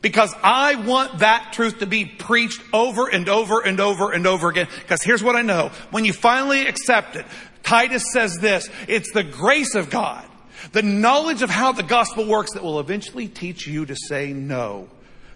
Because 0.00 0.34
I 0.42 0.74
want 0.74 1.20
that 1.20 1.52
truth 1.52 1.78
to 1.78 1.86
be 1.86 2.04
preached 2.04 2.60
over 2.72 3.06
and 3.08 3.28
over 3.28 3.60
and 3.60 3.78
over 3.80 4.12
and 4.12 4.26
over 4.26 4.48
again. 4.48 4.66
Because 4.80 5.02
here's 5.02 5.22
what 5.22 5.36
I 5.36 5.42
know. 5.42 5.70
When 5.90 6.04
you 6.04 6.12
finally 6.12 6.66
accept 6.66 7.14
it, 7.14 7.24
Titus 7.62 8.04
says 8.12 8.38
this, 8.38 8.68
it's 8.88 9.12
the 9.12 9.22
grace 9.22 9.76
of 9.76 9.90
God, 9.90 10.26
the 10.72 10.82
knowledge 10.82 11.42
of 11.42 11.50
how 11.50 11.70
the 11.70 11.84
gospel 11.84 12.26
works 12.26 12.54
that 12.54 12.64
will 12.64 12.80
eventually 12.80 13.28
teach 13.28 13.66
you 13.66 13.86
to 13.86 13.94
say 13.94 14.32
no 14.32 14.88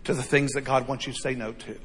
to 0.05 0.15
the 0.15 0.23
things 0.23 0.53
that 0.53 0.63
God 0.63 0.89
wants 0.89 1.07
you 1.07 1.13
to 1.13 1.19
say 1.21 1.35
no 1.35 1.53
to. 1.53 1.79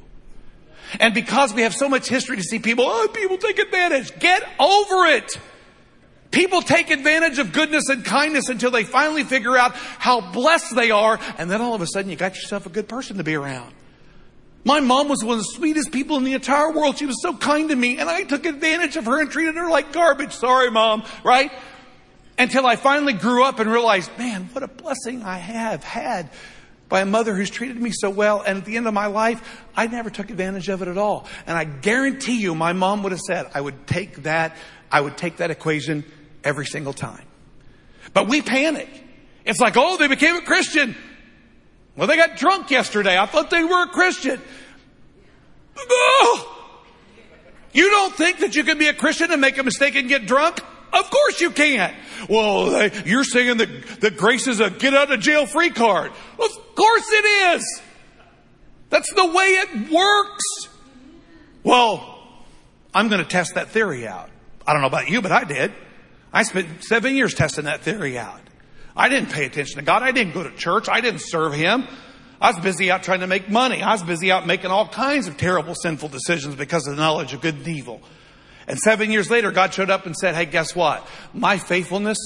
And 1.00 1.14
because 1.14 1.54
we 1.54 1.62
have 1.62 1.74
so 1.74 1.88
much 1.88 2.08
history 2.08 2.36
to 2.36 2.42
see 2.42 2.58
people, 2.58 2.84
oh, 2.86 3.08
people 3.08 3.38
take 3.38 3.58
advantage. 3.58 4.18
Get 4.18 4.42
over 4.58 5.06
it. 5.06 5.38
People 6.30 6.62
take 6.62 6.90
advantage 6.90 7.38
of 7.38 7.52
goodness 7.52 7.88
and 7.90 8.04
kindness 8.04 8.48
until 8.48 8.70
they 8.70 8.84
finally 8.84 9.22
figure 9.22 9.56
out 9.56 9.74
how 9.74 10.20
blessed 10.32 10.74
they 10.74 10.90
are. 10.90 11.20
And 11.36 11.50
then 11.50 11.60
all 11.60 11.74
of 11.74 11.82
a 11.82 11.86
sudden 11.86 12.10
you 12.10 12.16
got 12.16 12.34
yourself 12.36 12.66
a 12.66 12.70
good 12.70 12.88
person 12.88 13.18
to 13.18 13.24
be 13.24 13.34
around. 13.34 13.74
My 14.64 14.80
mom 14.80 15.08
was 15.08 15.22
one 15.22 15.38
of 15.38 15.44
the 15.44 15.50
sweetest 15.52 15.92
people 15.92 16.16
in 16.16 16.24
the 16.24 16.34
entire 16.34 16.72
world. 16.72 16.96
She 16.96 17.06
was 17.06 17.20
so 17.20 17.36
kind 17.36 17.68
to 17.68 17.76
me 17.76 17.98
and 17.98 18.08
I 18.08 18.22
took 18.22 18.46
advantage 18.46 18.96
of 18.96 19.04
her 19.06 19.20
and 19.20 19.30
treated 19.30 19.56
her 19.56 19.68
like 19.68 19.92
garbage. 19.92 20.32
Sorry, 20.32 20.70
mom, 20.70 21.04
right? 21.22 21.50
Until 22.38 22.64
I 22.64 22.76
finally 22.76 23.12
grew 23.12 23.44
up 23.44 23.58
and 23.58 23.70
realized, 23.70 24.10
man, 24.16 24.48
what 24.52 24.62
a 24.62 24.68
blessing 24.68 25.22
I 25.22 25.36
have 25.36 25.84
had 25.84 26.30
by 26.92 27.00
a 27.00 27.06
mother 27.06 27.34
who's 27.34 27.48
treated 27.48 27.80
me 27.80 27.90
so 27.90 28.10
well. 28.10 28.42
And 28.42 28.58
at 28.58 28.66
the 28.66 28.76
end 28.76 28.86
of 28.86 28.92
my 28.92 29.06
life, 29.06 29.62
I 29.74 29.86
never 29.86 30.10
took 30.10 30.28
advantage 30.28 30.68
of 30.68 30.82
it 30.82 30.88
at 30.88 30.98
all. 30.98 31.26
And 31.46 31.56
I 31.56 31.64
guarantee 31.64 32.38
you, 32.38 32.54
my 32.54 32.74
mom 32.74 33.02
would 33.02 33.12
have 33.12 33.20
said, 33.22 33.46
I 33.54 33.62
would 33.62 33.86
take 33.86 34.24
that, 34.24 34.58
I 34.90 35.00
would 35.00 35.16
take 35.16 35.38
that 35.38 35.50
equation 35.50 36.04
every 36.44 36.66
single 36.66 36.92
time. 36.92 37.24
But 38.12 38.28
we 38.28 38.42
panic. 38.42 38.90
It's 39.46 39.58
like, 39.58 39.78
oh, 39.78 39.96
they 39.96 40.06
became 40.06 40.36
a 40.36 40.42
Christian. 40.42 40.94
Well, 41.96 42.08
they 42.08 42.16
got 42.16 42.36
drunk 42.36 42.70
yesterday. 42.70 43.18
I 43.18 43.24
thought 43.24 43.48
they 43.48 43.64
were 43.64 43.84
a 43.84 43.88
Christian. 43.88 44.38
You 47.72 47.88
don't 47.88 48.14
think 48.14 48.40
that 48.40 48.54
you 48.54 48.64
can 48.64 48.76
be 48.76 48.88
a 48.88 48.94
Christian 48.94 49.32
and 49.32 49.40
make 49.40 49.56
a 49.56 49.62
mistake 49.62 49.94
and 49.94 50.10
get 50.10 50.26
drunk? 50.26 50.60
Of 50.92 51.10
course 51.10 51.40
you 51.40 51.50
can't. 51.50 51.96
Well, 52.28 52.88
you're 53.06 53.24
saying 53.24 53.56
that, 53.58 54.00
that 54.00 54.16
grace 54.16 54.46
is 54.46 54.60
a 54.60 54.70
get 54.70 54.94
out 54.94 55.10
of 55.10 55.20
jail 55.20 55.46
free 55.46 55.70
card. 55.70 56.10
Of 56.10 56.74
course 56.74 57.06
it 57.10 57.54
is. 57.54 57.82
That's 58.90 59.12
the 59.14 59.26
way 59.26 59.44
it 59.44 59.90
works. 59.90 60.68
Well, 61.64 62.28
I'm 62.94 63.08
going 63.08 63.22
to 63.22 63.28
test 63.28 63.54
that 63.54 63.68
theory 63.68 64.06
out. 64.06 64.28
I 64.66 64.72
don't 64.72 64.82
know 64.82 64.88
about 64.88 65.08
you, 65.08 65.22
but 65.22 65.32
I 65.32 65.44
did. 65.44 65.72
I 66.32 66.42
spent 66.42 66.84
seven 66.84 67.16
years 67.16 67.34
testing 67.34 67.64
that 67.64 67.80
theory 67.80 68.18
out. 68.18 68.40
I 68.94 69.08
didn't 69.08 69.30
pay 69.30 69.46
attention 69.46 69.76
to 69.78 69.82
God. 69.82 70.02
I 70.02 70.12
didn't 70.12 70.34
go 70.34 70.42
to 70.42 70.54
church. 70.54 70.88
I 70.90 71.00
didn't 71.00 71.20
serve 71.20 71.54
Him. 71.54 71.86
I 72.40 72.50
was 72.52 72.60
busy 72.60 72.90
out 72.90 73.02
trying 73.02 73.20
to 73.20 73.26
make 73.26 73.48
money. 73.48 73.82
I 73.82 73.92
was 73.92 74.02
busy 74.02 74.30
out 74.30 74.46
making 74.46 74.70
all 74.70 74.88
kinds 74.88 75.28
of 75.28 75.36
terrible 75.36 75.74
sinful 75.74 76.08
decisions 76.08 76.54
because 76.56 76.86
of 76.86 76.96
the 76.96 77.00
knowledge 77.00 77.32
of 77.32 77.40
good 77.40 77.54
and 77.54 77.68
evil. 77.68 78.02
And 78.72 78.80
seven 78.80 79.10
years 79.10 79.30
later, 79.30 79.50
God 79.50 79.74
showed 79.74 79.90
up 79.90 80.06
and 80.06 80.16
said, 80.16 80.34
Hey, 80.34 80.46
guess 80.46 80.74
what? 80.74 81.06
My 81.34 81.58
faithfulness, 81.58 82.16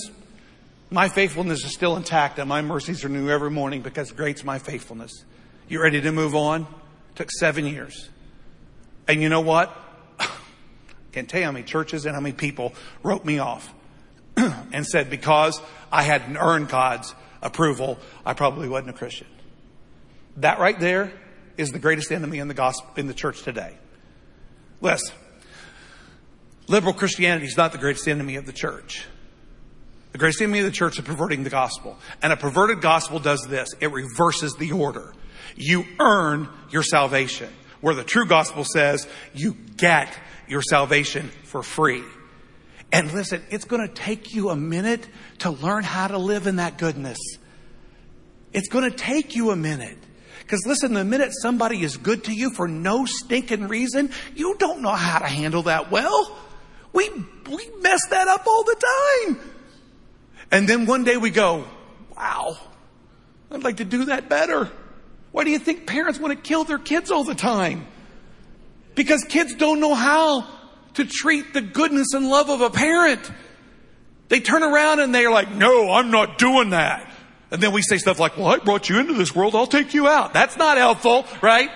my 0.92 1.08
faithfulness 1.08 1.64
is 1.64 1.74
still 1.74 1.96
intact 1.96 2.38
and 2.38 2.48
my 2.48 2.62
mercies 2.62 3.04
are 3.04 3.08
new 3.08 3.28
every 3.28 3.50
morning 3.50 3.82
because 3.82 4.12
great's 4.12 4.44
my 4.44 4.60
faithfulness. 4.60 5.24
You 5.66 5.82
ready 5.82 6.00
to 6.00 6.12
move 6.12 6.36
on? 6.36 6.68
Took 7.16 7.32
seven 7.32 7.66
years. 7.66 8.10
And 9.08 9.20
you 9.20 9.28
know 9.28 9.40
what? 9.40 9.76
Can't 11.10 11.28
tell 11.28 11.40
you 11.40 11.46
how 11.46 11.50
many 11.50 11.64
churches 11.64 12.06
and 12.06 12.14
how 12.14 12.20
many 12.20 12.36
people 12.36 12.74
wrote 13.02 13.24
me 13.24 13.40
off 13.40 13.74
and 14.36 14.86
said 14.86 15.10
because 15.10 15.60
I 15.90 16.04
hadn't 16.04 16.36
earned 16.36 16.68
God's 16.68 17.12
approval, 17.42 17.98
I 18.24 18.34
probably 18.34 18.68
wasn't 18.68 18.90
a 18.90 18.92
Christian. 18.92 19.26
That 20.36 20.60
right 20.60 20.78
there 20.78 21.12
is 21.56 21.70
the 21.70 21.80
greatest 21.80 22.12
enemy 22.12 22.38
in 22.38 22.46
the 22.46 22.54
gospel, 22.54 22.88
in 22.94 23.08
the 23.08 23.14
church 23.14 23.42
today. 23.42 23.76
Listen. 24.80 25.16
Liberal 26.68 26.94
Christianity 26.94 27.46
is 27.46 27.56
not 27.56 27.72
the 27.72 27.78
greatest 27.78 28.08
enemy 28.08 28.36
of 28.36 28.46
the 28.46 28.52
church. 28.52 29.06
The 30.12 30.18
greatest 30.18 30.40
enemy 30.40 30.60
of 30.60 30.64
the 30.64 30.72
church 30.72 30.98
is 30.98 31.04
perverting 31.04 31.44
the 31.44 31.50
gospel. 31.50 31.96
And 32.22 32.32
a 32.32 32.36
perverted 32.36 32.80
gospel 32.80 33.18
does 33.18 33.46
this. 33.46 33.68
It 33.80 33.92
reverses 33.92 34.54
the 34.54 34.72
order. 34.72 35.12
You 35.56 35.84
earn 36.00 36.48
your 36.70 36.82
salvation. 36.82 37.50
Where 37.80 37.94
the 37.94 38.04
true 38.04 38.26
gospel 38.26 38.64
says 38.64 39.06
you 39.34 39.54
get 39.76 40.16
your 40.48 40.62
salvation 40.62 41.28
for 41.44 41.62
free. 41.62 42.02
And 42.92 43.12
listen, 43.12 43.42
it's 43.50 43.64
going 43.64 43.86
to 43.86 43.92
take 43.92 44.34
you 44.34 44.50
a 44.50 44.56
minute 44.56 45.06
to 45.40 45.50
learn 45.50 45.84
how 45.84 46.08
to 46.08 46.18
live 46.18 46.46
in 46.46 46.56
that 46.56 46.78
goodness. 46.78 47.18
It's 48.52 48.68
going 48.68 48.90
to 48.90 48.96
take 48.96 49.36
you 49.36 49.50
a 49.50 49.56
minute. 49.56 49.98
Because 50.40 50.64
listen, 50.66 50.94
the 50.94 51.04
minute 51.04 51.32
somebody 51.42 51.82
is 51.82 51.96
good 51.96 52.24
to 52.24 52.32
you 52.32 52.50
for 52.50 52.68
no 52.68 53.04
stinking 53.04 53.68
reason, 53.68 54.10
you 54.34 54.56
don't 54.58 54.80
know 54.80 54.92
how 54.92 55.18
to 55.18 55.26
handle 55.26 55.64
that 55.64 55.90
well. 55.90 56.38
We, 56.96 57.10
we 57.50 57.70
mess 57.82 58.00
that 58.08 58.26
up 58.26 58.46
all 58.46 58.64
the 58.64 58.82
time. 59.28 59.40
And 60.50 60.66
then 60.66 60.86
one 60.86 61.04
day 61.04 61.18
we 61.18 61.28
go, 61.28 61.66
wow, 62.16 62.56
I'd 63.50 63.62
like 63.62 63.76
to 63.76 63.84
do 63.84 64.06
that 64.06 64.30
better. 64.30 64.70
Why 65.30 65.44
do 65.44 65.50
you 65.50 65.58
think 65.58 65.86
parents 65.86 66.18
want 66.18 66.32
to 66.34 66.40
kill 66.40 66.64
their 66.64 66.78
kids 66.78 67.10
all 67.10 67.22
the 67.22 67.34
time? 67.34 67.86
Because 68.94 69.24
kids 69.24 69.54
don't 69.54 69.78
know 69.78 69.94
how 69.94 70.48
to 70.94 71.04
treat 71.04 71.52
the 71.52 71.60
goodness 71.60 72.14
and 72.14 72.30
love 72.30 72.48
of 72.48 72.62
a 72.62 72.70
parent. 72.70 73.30
They 74.28 74.40
turn 74.40 74.62
around 74.62 75.00
and 75.00 75.14
they're 75.14 75.30
like, 75.30 75.52
no, 75.52 75.92
I'm 75.92 76.10
not 76.10 76.38
doing 76.38 76.70
that. 76.70 77.12
And 77.50 77.62
then 77.62 77.72
we 77.72 77.82
say 77.82 77.98
stuff 77.98 78.18
like, 78.18 78.38
well, 78.38 78.46
I 78.46 78.56
brought 78.56 78.88
you 78.88 78.98
into 78.98 79.12
this 79.12 79.34
world. 79.34 79.54
I'll 79.54 79.66
take 79.66 79.92
you 79.92 80.08
out. 80.08 80.32
That's 80.32 80.56
not 80.56 80.78
helpful, 80.78 81.26
right? 81.42 81.68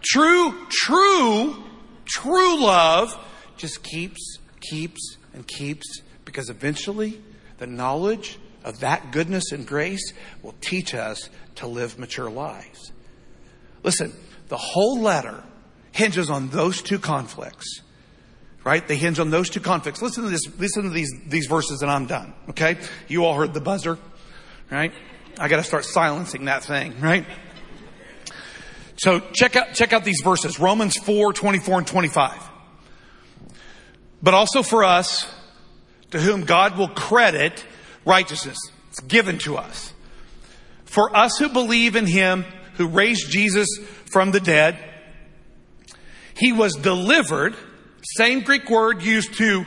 True, 0.00 0.66
true, 0.70 1.69
true 2.10 2.62
love 2.62 3.16
just 3.56 3.82
keeps, 3.82 4.38
keeps, 4.60 5.16
and 5.32 5.46
keeps 5.46 6.02
because 6.24 6.50
eventually 6.50 7.20
the 7.58 7.66
knowledge 7.66 8.38
of 8.64 8.80
that 8.80 9.12
goodness 9.12 9.52
and 9.52 9.66
grace 9.66 10.12
will 10.42 10.54
teach 10.60 10.94
us 10.94 11.30
to 11.56 11.66
live 11.66 11.98
mature 11.98 12.30
lives. 12.30 12.92
Listen, 13.82 14.12
the 14.48 14.56
whole 14.56 15.00
letter 15.00 15.42
hinges 15.92 16.30
on 16.30 16.48
those 16.48 16.82
two 16.82 16.98
conflicts. 16.98 17.82
Right? 18.62 18.86
They 18.86 18.96
hinge 18.96 19.18
on 19.18 19.30
those 19.30 19.48
two 19.48 19.60
conflicts. 19.60 20.02
Listen 20.02 20.24
to 20.24 20.30
this, 20.30 20.42
listen 20.58 20.82
to 20.82 20.90
these, 20.90 21.10
these 21.26 21.46
verses 21.46 21.80
and 21.80 21.90
I'm 21.90 22.06
done. 22.06 22.34
Okay? 22.50 22.76
You 23.08 23.24
all 23.24 23.34
heard 23.34 23.54
the 23.54 23.60
buzzer, 23.60 23.98
right? 24.70 24.92
I 25.38 25.48
gotta 25.48 25.64
start 25.64 25.86
silencing 25.86 26.44
that 26.44 26.64
thing, 26.64 27.00
right? 27.00 27.24
So 29.00 29.20
check 29.32 29.56
out, 29.56 29.72
check 29.72 29.94
out 29.94 30.04
these 30.04 30.20
verses. 30.22 30.60
Romans 30.60 30.94
4, 30.98 31.32
24 31.32 31.78
and 31.78 31.86
25. 31.86 32.38
But 34.22 34.34
also 34.34 34.62
for 34.62 34.84
us, 34.84 35.26
to 36.10 36.20
whom 36.20 36.42
God 36.42 36.76
will 36.76 36.90
credit 36.90 37.64
righteousness. 38.04 38.58
It's 38.90 39.00
given 39.00 39.38
to 39.38 39.56
us. 39.56 39.94
For 40.84 41.16
us 41.16 41.38
who 41.38 41.48
believe 41.48 41.96
in 41.96 42.04
Him 42.04 42.44
who 42.74 42.88
raised 42.88 43.30
Jesus 43.30 43.68
from 44.04 44.32
the 44.32 44.40
dead, 44.40 44.78
He 46.34 46.52
was 46.52 46.74
delivered, 46.74 47.56
same 48.18 48.42
Greek 48.42 48.68
word 48.68 49.02
used 49.02 49.32
to 49.38 49.64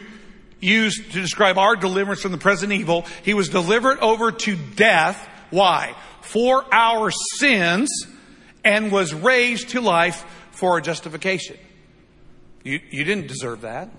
used 0.59 1.11
to 1.11 1.21
describe 1.21 1.57
our 1.57 1.75
deliverance 1.75 2.21
from 2.21 2.33
the 2.33 2.37
present 2.37 2.71
evil. 2.71 3.07
He 3.23 3.33
was 3.33 3.49
delivered 3.49 3.97
over 3.97 4.31
to 4.31 4.55
death. 4.55 5.27
Why? 5.49 5.95
For 6.21 6.63
our 6.71 7.09
sins 7.09 7.89
and 8.63 8.91
was 8.91 9.13
raised 9.13 9.69
to 9.69 9.81
life 9.81 10.25
for 10.51 10.79
justification. 10.81 11.57
You, 12.63 12.79
you 12.89 13.03
didn't 13.03 13.27
deserve 13.27 13.61
that. 13.61 13.89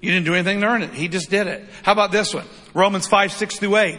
You 0.00 0.10
didn't 0.12 0.26
do 0.26 0.34
anything 0.34 0.60
to 0.60 0.66
earn 0.66 0.82
it. 0.82 0.92
He 0.92 1.08
just 1.08 1.30
did 1.30 1.46
it. 1.46 1.64
How 1.82 1.92
about 1.92 2.12
this 2.12 2.34
one? 2.34 2.46
Romans 2.74 3.08
5, 3.08 3.32
6 3.32 3.58
through 3.58 3.76
8. 3.76 3.98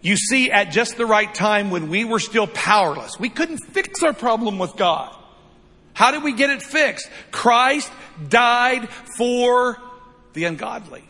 You 0.00 0.16
see, 0.16 0.50
at 0.50 0.70
just 0.70 0.96
the 0.96 1.06
right 1.06 1.34
time 1.34 1.70
when 1.70 1.88
we 1.88 2.04
were 2.04 2.20
still 2.20 2.46
powerless, 2.46 3.18
we 3.18 3.30
couldn't 3.30 3.58
fix 3.58 4.02
our 4.02 4.12
problem 4.12 4.58
with 4.58 4.76
God. 4.76 5.14
How 5.94 6.10
did 6.10 6.22
we 6.22 6.32
get 6.32 6.50
it 6.50 6.62
fixed? 6.62 7.08
Christ 7.30 7.90
died 8.28 8.88
for 9.16 9.78
the 10.34 10.44
ungodly. 10.44 11.04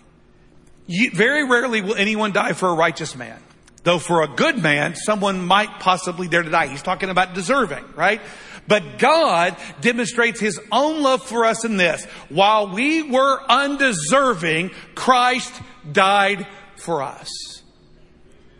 You, 0.86 1.10
very 1.10 1.48
rarely 1.48 1.80
will 1.80 1.94
anyone 1.94 2.32
die 2.32 2.52
for 2.52 2.68
a 2.68 2.74
righteous 2.74 3.16
man. 3.16 3.40
Though 3.84 3.98
for 3.98 4.22
a 4.22 4.28
good 4.28 4.60
man, 4.62 4.96
someone 4.96 5.46
might 5.46 5.78
possibly 5.78 6.26
dare 6.26 6.42
to 6.42 6.50
die. 6.50 6.68
He's 6.68 6.82
talking 6.82 7.10
about 7.10 7.34
deserving, 7.34 7.84
right? 7.94 8.20
But 8.66 8.98
God 8.98 9.56
demonstrates 9.82 10.40
His 10.40 10.58
own 10.72 11.02
love 11.02 11.22
for 11.22 11.44
us 11.44 11.64
in 11.66 11.76
this. 11.76 12.04
While 12.30 12.70
we 12.70 13.02
were 13.02 13.40
undeserving, 13.48 14.70
Christ 14.94 15.52
died 15.90 16.46
for 16.76 17.02
us. 17.02 17.28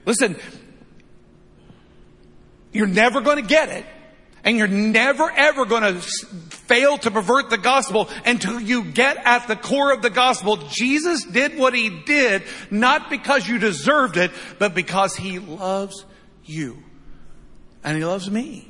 Listen, 0.05 0.37
you're 2.73 2.87
never 2.87 3.23
going 3.23 3.43
to 3.43 3.49
get 3.49 3.71
it. 3.71 3.87
And 4.45 4.59
you're 4.59 4.69
never 4.69 5.31
ever 5.31 5.65
going 5.65 5.83
to 5.83 6.01
fail 6.01 6.99
to 6.99 7.11
pervert 7.11 7.51
the 7.51 7.59
gospel 7.59 8.09
until 8.25 8.61
you 8.61 8.85
get 8.85 9.17
at 9.17 9.49
the 9.49 9.57
core 9.57 9.93
of 9.93 10.03
the 10.03 10.11
gospel. 10.11 10.57
Jesus 10.57 11.25
did 11.25 11.59
what 11.59 11.75
he 11.75 11.89
did, 12.05 12.43
not 12.71 13.11
because 13.11 13.49
you 13.49 13.59
deserved 13.59 14.17
it, 14.17 14.31
but 14.59 14.75
because 14.75 15.17
he 15.17 15.39
loves 15.39 16.05
you. 16.45 16.83
And 17.83 17.97
he 17.97 18.05
loves 18.05 18.31
me. 18.31 18.69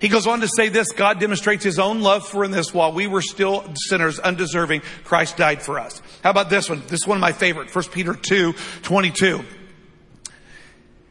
He 0.00 0.08
goes 0.08 0.26
on 0.26 0.40
to 0.40 0.48
say 0.48 0.68
this, 0.68 0.92
God 0.92 1.20
demonstrates 1.20 1.64
his 1.64 1.78
own 1.78 2.00
love 2.00 2.26
for 2.28 2.44
in 2.44 2.50
this 2.50 2.74
while 2.74 2.92
we 2.92 3.06
were 3.06 3.22
still 3.22 3.64
sinners, 3.88 4.18
undeserving, 4.18 4.82
Christ 5.04 5.36
died 5.36 5.62
for 5.62 5.78
us. 5.78 6.02
How 6.22 6.30
about 6.30 6.50
this 6.50 6.68
one? 6.68 6.82
This 6.82 7.00
is 7.00 7.06
one 7.06 7.16
of 7.16 7.22
my 7.22 7.32
favorite, 7.32 7.74
1 7.74 7.84
Peter 7.84 8.14
2, 8.14 8.52
22. 8.82 9.42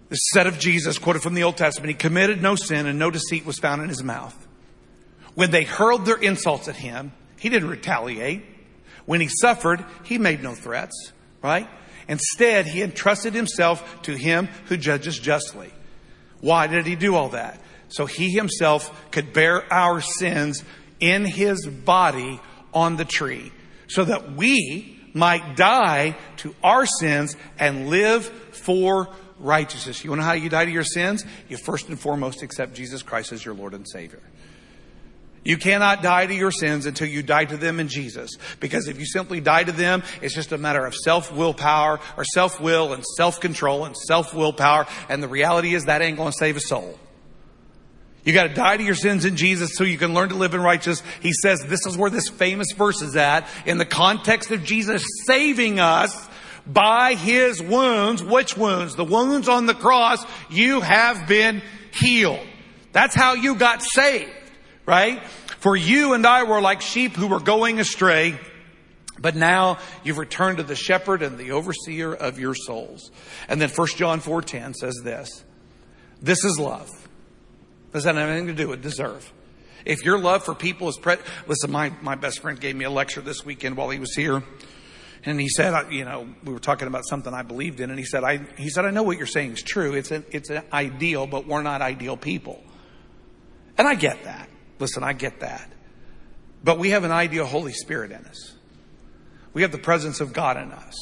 The 0.09 0.15
said 0.15 0.47
of 0.47 0.59
Jesus, 0.59 0.97
quoted 0.99 1.21
from 1.21 1.33
the 1.33 1.43
Old 1.43 1.57
Testament, 1.57 1.89
he 1.89 1.95
committed 1.95 2.41
no 2.41 2.55
sin 2.55 2.85
and 2.85 2.99
no 2.99 3.09
deceit 3.09 3.45
was 3.45 3.57
found 3.57 3.81
in 3.81 3.89
his 3.89 4.03
mouth. 4.03 4.35
When 5.33 5.51
they 5.51 5.63
hurled 5.63 6.05
their 6.05 6.17
insults 6.17 6.67
at 6.67 6.75
him, 6.75 7.11
he 7.39 7.49
didn't 7.49 7.69
retaliate. 7.69 8.43
When 9.05 9.21
he 9.21 9.27
suffered, 9.27 9.83
he 10.03 10.17
made 10.17 10.41
no 10.41 10.53
threats, 10.53 11.11
right? 11.41 11.67
Instead, 12.07 12.67
he 12.67 12.81
entrusted 12.81 13.33
himself 13.33 14.01
to 14.03 14.15
him 14.15 14.47
who 14.65 14.77
judges 14.77 15.17
justly. 15.17 15.71
Why 16.39 16.67
did 16.67 16.85
he 16.85 16.95
do 16.95 17.15
all 17.15 17.29
that? 17.29 17.59
So 17.89 18.05
he 18.05 18.29
himself 18.29 19.11
could 19.11 19.33
bear 19.33 19.71
our 19.73 20.01
sins 20.01 20.63
in 20.99 21.25
his 21.25 21.65
body 21.65 22.39
on 22.73 22.97
the 22.97 23.05
tree 23.05 23.51
so 23.87 24.05
that 24.05 24.33
we 24.33 24.99
might 25.13 25.55
die 25.55 26.17
to 26.37 26.53
our 26.63 26.85
sins 26.85 27.35
and 27.57 27.89
live 27.89 28.25
for 28.25 29.09
righteousness. 29.39 30.03
You 30.03 30.11
want 30.11 30.21
to 30.21 30.23
know 30.23 30.27
how 30.27 30.33
you 30.33 30.49
die 30.49 30.65
to 30.65 30.71
your 30.71 30.83
sins? 30.83 31.25
You 31.49 31.57
first 31.57 31.89
and 31.89 31.99
foremost 31.99 32.41
accept 32.41 32.73
Jesus 32.73 33.03
Christ 33.03 33.31
as 33.31 33.43
your 33.43 33.53
Lord 33.55 33.73
and 33.73 33.87
Savior. 33.87 34.21
You 35.45 35.57
cannot 35.57 36.01
die 36.01 36.25
to 36.25 36.33
your 36.33 36.49
sins 36.49 36.87
until 36.87 37.07
you 37.07 37.21
die 37.21 37.45
to 37.45 37.55
them 37.55 37.79
in 37.79 37.87
Jesus. 37.87 38.31
Because 38.59 38.87
if 38.87 38.99
you 38.99 39.05
simply 39.05 39.41
die 39.41 39.63
to 39.63 39.71
them, 39.71 40.01
it's 40.23 40.33
just 40.33 40.51
a 40.51 40.57
matter 40.57 40.83
of 40.83 40.95
self 40.95 41.31
willpower 41.31 41.99
or 42.17 42.23
self 42.25 42.59
will 42.59 42.93
and 42.93 43.05
self 43.05 43.39
control 43.39 43.85
and 43.85 43.95
self 43.95 44.33
willpower. 44.33 44.87
And 45.07 45.21
the 45.21 45.27
reality 45.27 45.75
is 45.75 45.85
that 45.85 46.01
ain't 46.01 46.17
going 46.17 46.31
to 46.31 46.37
save 46.37 46.57
a 46.57 46.61
soul. 46.61 46.97
You 48.23 48.33
got 48.33 48.47
to 48.47 48.53
die 48.55 48.77
to 48.77 48.83
your 48.83 48.95
sins 48.95 49.23
in 49.23 49.37
Jesus 49.37 49.75
so 49.75 49.83
you 49.83 49.99
can 49.99 50.15
learn 50.15 50.29
to 50.29 50.35
live 50.35 50.55
in 50.55 50.61
righteousness. 50.61 51.07
He 51.21 51.31
says 51.31 51.63
this 51.67 51.85
is 51.85 51.95
where 51.95 52.09
this 52.09 52.27
famous 52.27 52.71
verse 52.75 53.03
is 53.03 53.15
at 53.15 53.47
in 53.67 53.77
the 53.77 53.85
context 53.85 54.49
of 54.49 54.63
Jesus 54.63 55.05
saving 55.27 55.79
us 55.79 56.27
by 56.67 57.13
his 57.13 57.61
wounds. 57.61 58.23
Which 58.23 58.57
wounds? 58.57 58.95
The 58.95 59.05
wounds 59.05 59.47
on 59.47 59.65
the 59.65 59.73
cross. 59.73 60.25
You 60.49 60.81
have 60.81 61.27
been 61.27 61.61
healed. 61.93 62.45
That's 62.91 63.15
how 63.15 63.33
you 63.33 63.55
got 63.55 63.81
saved, 63.81 64.31
right? 64.85 65.23
For 65.59 65.75
you 65.75 66.13
and 66.13 66.25
I 66.25 66.43
were 66.43 66.61
like 66.61 66.81
sheep 66.81 67.13
who 67.13 67.27
were 67.27 67.39
going 67.39 67.79
astray. 67.79 68.39
But 69.19 69.35
now 69.35 69.79
you've 70.03 70.17
returned 70.17 70.57
to 70.57 70.63
the 70.63 70.75
shepherd 70.75 71.21
and 71.21 71.37
the 71.37 71.51
overseer 71.51 72.13
of 72.13 72.39
your 72.39 72.53
souls. 72.53 73.11
And 73.47 73.61
then 73.61 73.69
1 73.69 73.87
John 73.95 74.19
4:10 74.19 74.73
says 74.73 74.99
this. 75.03 75.43
This 76.21 76.43
is 76.43 76.59
love. 76.59 76.89
Doesn't 77.93 78.15
have 78.15 78.29
anything 78.29 78.47
to 78.47 78.53
do 78.53 78.67
with 78.67 78.81
deserve. 78.81 79.31
If 79.85 80.03
your 80.03 80.17
love 80.17 80.43
for 80.43 80.55
people 80.55 80.89
is 80.89 80.97
pre- 80.97 81.17
listen, 81.47 81.71
my, 81.71 81.93
my 82.01 82.15
best 82.15 82.39
friend 82.39 82.59
gave 82.59 82.75
me 82.75 82.85
a 82.85 82.89
lecture 82.89 83.21
this 83.21 83.45
weekend 83.45 83.77
while 83.77 83.89
he 83.89 83.99
was 83.99 84.13
here. 84.15 84.43
And 85.25 85.39
he 85.41 85.49
said, 85.49 85.91
you 85.91 86.05
know, 86.05 86.27
we 86.43 86.53
were 86.53 86.59
talking 86.59 86.87
about 86.87 87.05
something 87.07 87.33
I 87.33 87.41
believed 87.41 87.79
in, 87.79 87.89
and 87.89 87.97
he 87.97 88.05
said, 88.05 88.23
I, 88.23 88.45
he 88.57 88.69
said, 88.69 88.85
I 88.85 88.91
know 88.91 89.01
what 89.01 89.17
you're 89.17 89.25
saying 89.25 89.53
is 89.53 89.63
true. 89.63 89.93
It's 89.93 90.11
an, 90.11 90.23
it's 90.31 90.51
an 90.51 90.61
ideal, 90.71 91.25
but 91.25 91.47
we're 91.47 91.63
not 91.63 91.81
ideal 91.81 92.15
people. 92.15 92.63
And 93.77 93.87
I 93.87 93.95
get 93.95 94.23
that. 94.25 94.49
Listen, 94.77 95.03
I 95.03 95.13
get 95.13 95.39
that. 95.39 95.67
But 96.63 96.77
we 96.77 96.91
have 96.91 97.03
an 97.03 97.11
ideal 97.11 97.45
Holy 97.45 97.73
Spirit 97.73 98.11
in 98.11 98.23
us. 98.25 98.55
We 99.53 99.63
have 99.63 99.71
the 99.71 99.79
presence 99.79 100.21
of 100.21 100.31
God 100.31 100.57
in 100.57 100.71
us. 100.71 100.95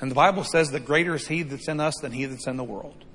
And 0.00 0.10
the 0.10 0.14
Bible 0.14 0.44
says 0.44 0.70
that 0.72 0.84
greater 0.84 1.14
is 1.14 1.26
He 1.26 1.42
that's 1.42 1.68
in 1.68 1.80
us 1.80 1.94
than 2.02 2.12
He 2.12 2.26
that's 2.26 2.46
in 2.46 2.58
the 2.58 2.64
world. 2.64 3.05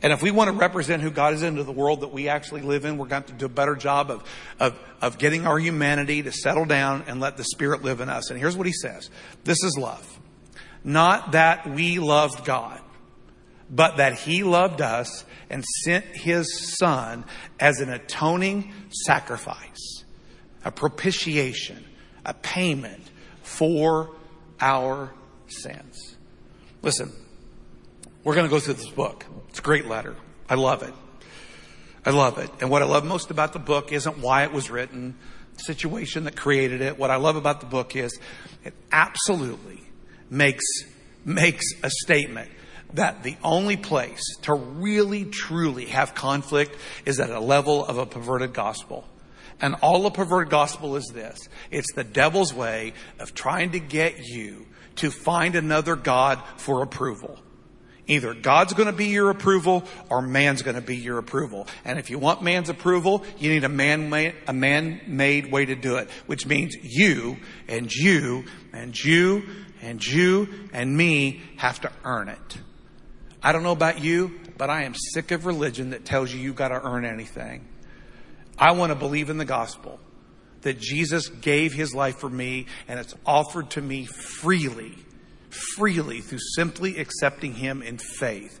And 0.00 0.12
if 0.12 0.22
we 0.22 0.30
want 0.30 0.48
to 0.48 0.56
represent 0.56 1.02
who 1.02 1.10
God 1.10 1.34
is 1.34 1.42
into 1.42 1.64
the 1.64 1.72
world 1.72 2.02
that 2.02 2.12
we 2.12 2.28
actually 2.28 2.60
live 2.60 2.84
in, 2.84 2.98
we're 2.98 3.06
going 3.06 3.24
to 3.24 3.32
do 3.32 3.46
a 3.46 3.50
better 3.50 3.74
job 3.74 4.10
of, 4.10 4.22
of, 4.60 4.78
of 5.00 5.18
getting 5.18 5.46
our 5.46 5.58
humanity 5.58 6.22
to 6.22 6.30
settle 6.30 6.64
down 6.64 7.04
and 7.08 7.18
let 7.18 7.36
the 7.36 7.44
Spirit 7.44 7.82
live 7.82 8.00
in 8.00 8.08
us. 8.08 8.30
And 8.30 8.38
here's 8.38 8.56
what 8.56 8.66
he 8.66 8.72
says. 8.72 9.10
This 9.42 9.62
is 9.64 9.76
love. 9.76 10.18
Not 10.84 11.32
that 11.32 11.68
we 11.68 11.98
loved 11.98 12.44
God, 12.44 12.80
but 13.68 13.96
that 13.96 14.14
he 14.14 14.44
loved 14.44 14.80
us 14.80 15.24
and 15.50 15.64
sent 15.84 16.04
his 16.04 16.76
son 16.78 17.24
as 17.58 17.80
an 17.80 17.90
atoning 17.90 18.72
sacrifice, 18.90 20.04
a 20.64 20.70
propitiation, 20.70 21.84
a 22.24 22.34
payment 22.34 23.02
for 23.42 24.14
our 24.60 25.12
sins. 25.48 26.16
Listen, 26.82 27.12
we're 28.28 28.34
going 28.34 28.44
to 28.46 28.50
go 28.50 28.60
through 28.60 28.74
this 28.74 28.90
book. 28.90 29.24
It's 29.48 29.58
a 29.58 29.62
great 29.62 29.86
letter. 29.86 30.14
I 30.50 30.56
love 30.56 30.82
it. 30.82 30.92
I 32.04 32.10
love 32.10 32.36
it. 32.36 32.50
And 32.60 32.68
what 32.68 32.82
I 32.82 32.84
love 32.84 33.02
most 33.02 33.30
about 33.30 33.54
the 33.54 33.58
book 33.58 33.90
isn't 33.90 34.18
why 34.18 34.42
it 34.42 34.52
was 34.52 34.68
written, 34.68 35.16
the 35.54 35.60
situation 35.60 36.24
that 36.24 36.36
created 36.36 36.82
it. 36.82 36.98
What 36.98 37.10
I 37.10 37.16
love 37.16 37.36
about 37.36 37.60
the 37.60 37.66
book 37.66 37.96
is 37.96 38.20
it 38.64 38.74
absolutely 38.92 39.80
makes, 40.28 40.62
makes 41.24 41.64
a 41.82 41.88
statement 41.88 42.50
that 42.92 43.22
the 43.22 43.38
only 43.42 43.78
place 43.78 44.20
to 44.42 44.52
really 44.52 45.24
truly 45.24 45.86
have 45.86 46.14
conflict 46.14 46.76
is 47.06 47.20
at 47.20 47.30
a 47.30 47.40
level 47.40 47.82
of 47.82 47.96
a 47.96 48.04
perverted 48.04 48.52
gospel. 48.52 49.08
And 49.58 49.74
all 49.76 50.02
the 50.02 50.10
perverted 50.10 50.50
gospel 50.50 50.96
is 50.96 51.06
this. 51.14 51.48
It's 51.70 51.94
the 51.94 52.04
devil's 52.04 52.52
way 52.52 52.92
of 53.20 53.32
trying 53.32 53.70
to 53.70 53.80
get 53.80 54.18
you 54.18 54.66
to 54.96 55.10
find 55.10 55.54
another 55.54 55.96
God 55.96 56.42
for 56.58 56.82
approval. 56.82 57.38
Either 58.08 58.32
God's 58.32 58.72
going 58.72 58.86
to 58.86 58.92
be 58.92 59.08
your 59.08 59.28
approval 59.28 59.84
or 60.08 60.22
man's 60.22 60.62
going 60.62 60.76
to 60.76 60.82
be 60.82 60.96
your 60.96 61.18
approval. 61.18 61.68
And 61.84 61.98
if 61.98 62.08
you 62.08 62.18
want 62.18 62.42
man's 62.42 62.70
approval, 62.70 63.22
you 63.38 63.50
need 63.50 63.64
a 63.64 63.68
man 63.68 64.12
a 64.46 64.52
man-made 64.52 65.52
way 65.52 65.66
to 65.66 65.76
do 65.76 65.96
it, 65.96 66.10
which 66.26 66.46
means 66.46 66.74
you 66.82 67.36
and 67.68 67.92
you 67.92 68.44
and 68.72 68.98
you 68.98 69.42
and 69.82 70.04
you 70.04 70.48
and 70.72 70.96
me 70.96 71.42
have 71.58 71.82
to 71.82 71.92
earn 72.02 72.28
it. 72.28 72.58
I 73.42 73.52
don't 73.52 73.62
know 73.62 73.72
about 73.72 74.00
you, 74.02 74.40
but 74.56 74.70
I 74.70 74.84
am 74.84 74.94
sick 74.94 75.30
of 75.30 75.44
religion 75.44 75.90
that 75.90 76.06
tells 76.06 76.32
you 76.32 76.40
you 76.40 76.54
got 76.54 76.68
to 76.68 76.82
earn 76.82 77.04
anything. 77.04 77.68
I 78.58 78.72
want 78.72 78.90
to 78.90 78.96
believe 78.96 79.28
in 79.28 79.36
the 79.36 79.44
gospel 79.44 80.00
that 80.62 80.80
Jesus 80.80 81.28
gave 81.28 81.74
his 81.74 81.94
life 81.94 82.16
for 82.16 82.30
me 82.30 82.66
and 82.88 82.98
it's 82.98 83.14
offered 83.26 83.70
to 83.70 83.82
me 83.82 84.06
freely 84.06 84.96
freely 85.50 86.20
through 86.20 86.38
simply 86.54 86.98
accepting 86.98 87.54
Him 87.54 87.82
in 87.82 87.98
faith. 87.98 88.60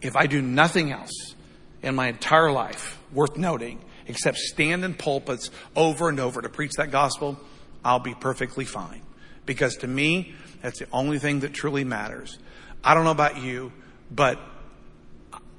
If 0.00 0.16
I 0.16 0.26
do 0.26 0.40
nothing 0.40 0.92
else 0.92 1.34
in 1.82 1.94
my 1.94 2.08
entire 2.08 2.50
life 2.50 3.00
worth 3.12 3.36
noting 3.36 3.80
except 4.06 4.38
stand 4.38 4.84
in 4.84 4.94
pulpits 4.94 5.50
over 5.76 6.08
and 6.08 6.18
over 6.18 6.42
to 6.42 6.48
preach 6.48 6.72
that 6.78 6.90
gospel, 6.90 7.38
I'll 7.84 8.00
be 8.00 8.14
perfectly 8.14 8.64
fine. 8.64 9.02
Because 9.46 9.76
to 9.78 9.86
me, 9.86 10.34
that's 10.62 10.78
the 10.78 10.86
only 10.92 11.18
thing 11.18 11.40
that 11.40 11.52
truly 11.52 11.84
matters. 11.84 12.38
I 12.82 12.94
don't 12.94 13.04
know 13.04 13.10
about 13.10 13.38
you, 13.38 13.72
but 14.10 14.38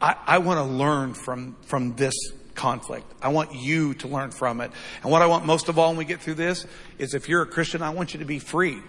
I, 0.01 0.15
I 0.25 0.37
want 0.39 0.57
to 0.59 0.63
learn 0.63 1.13
from, 1.13 1.55
from 1.61 1.95
this 1.95 2.13
conflict. 2.55 3.05
I 3.21 3.29
want 3.29 3.53
you 3.53 3.93
to 3.95 4.07
learn 4.07 4.31
from 4.31 4.61
it. 4.61 4.71
And 5.03 5.11
what 5.11 5.21
I 5.21 5.27
want 5.27 5.45
most 5.45 5.69
of 5.69 5.79
all 5.79 5.89
when 5.89 5.97
we 5.97 6.05
get 6.05 6.21
through 6.21 6.35
this 6.35 6.65
is 6.97 7.13
if 7.13 7.29
you're 7.29 7.41
a 7.41 7.47
Christian, 7.47 7.81
I 7.81 7.91
want 7.91 8.13
you 8.13 8.19
to 8.19 8.25
be 8.25 8.39
free. 8.39 8.81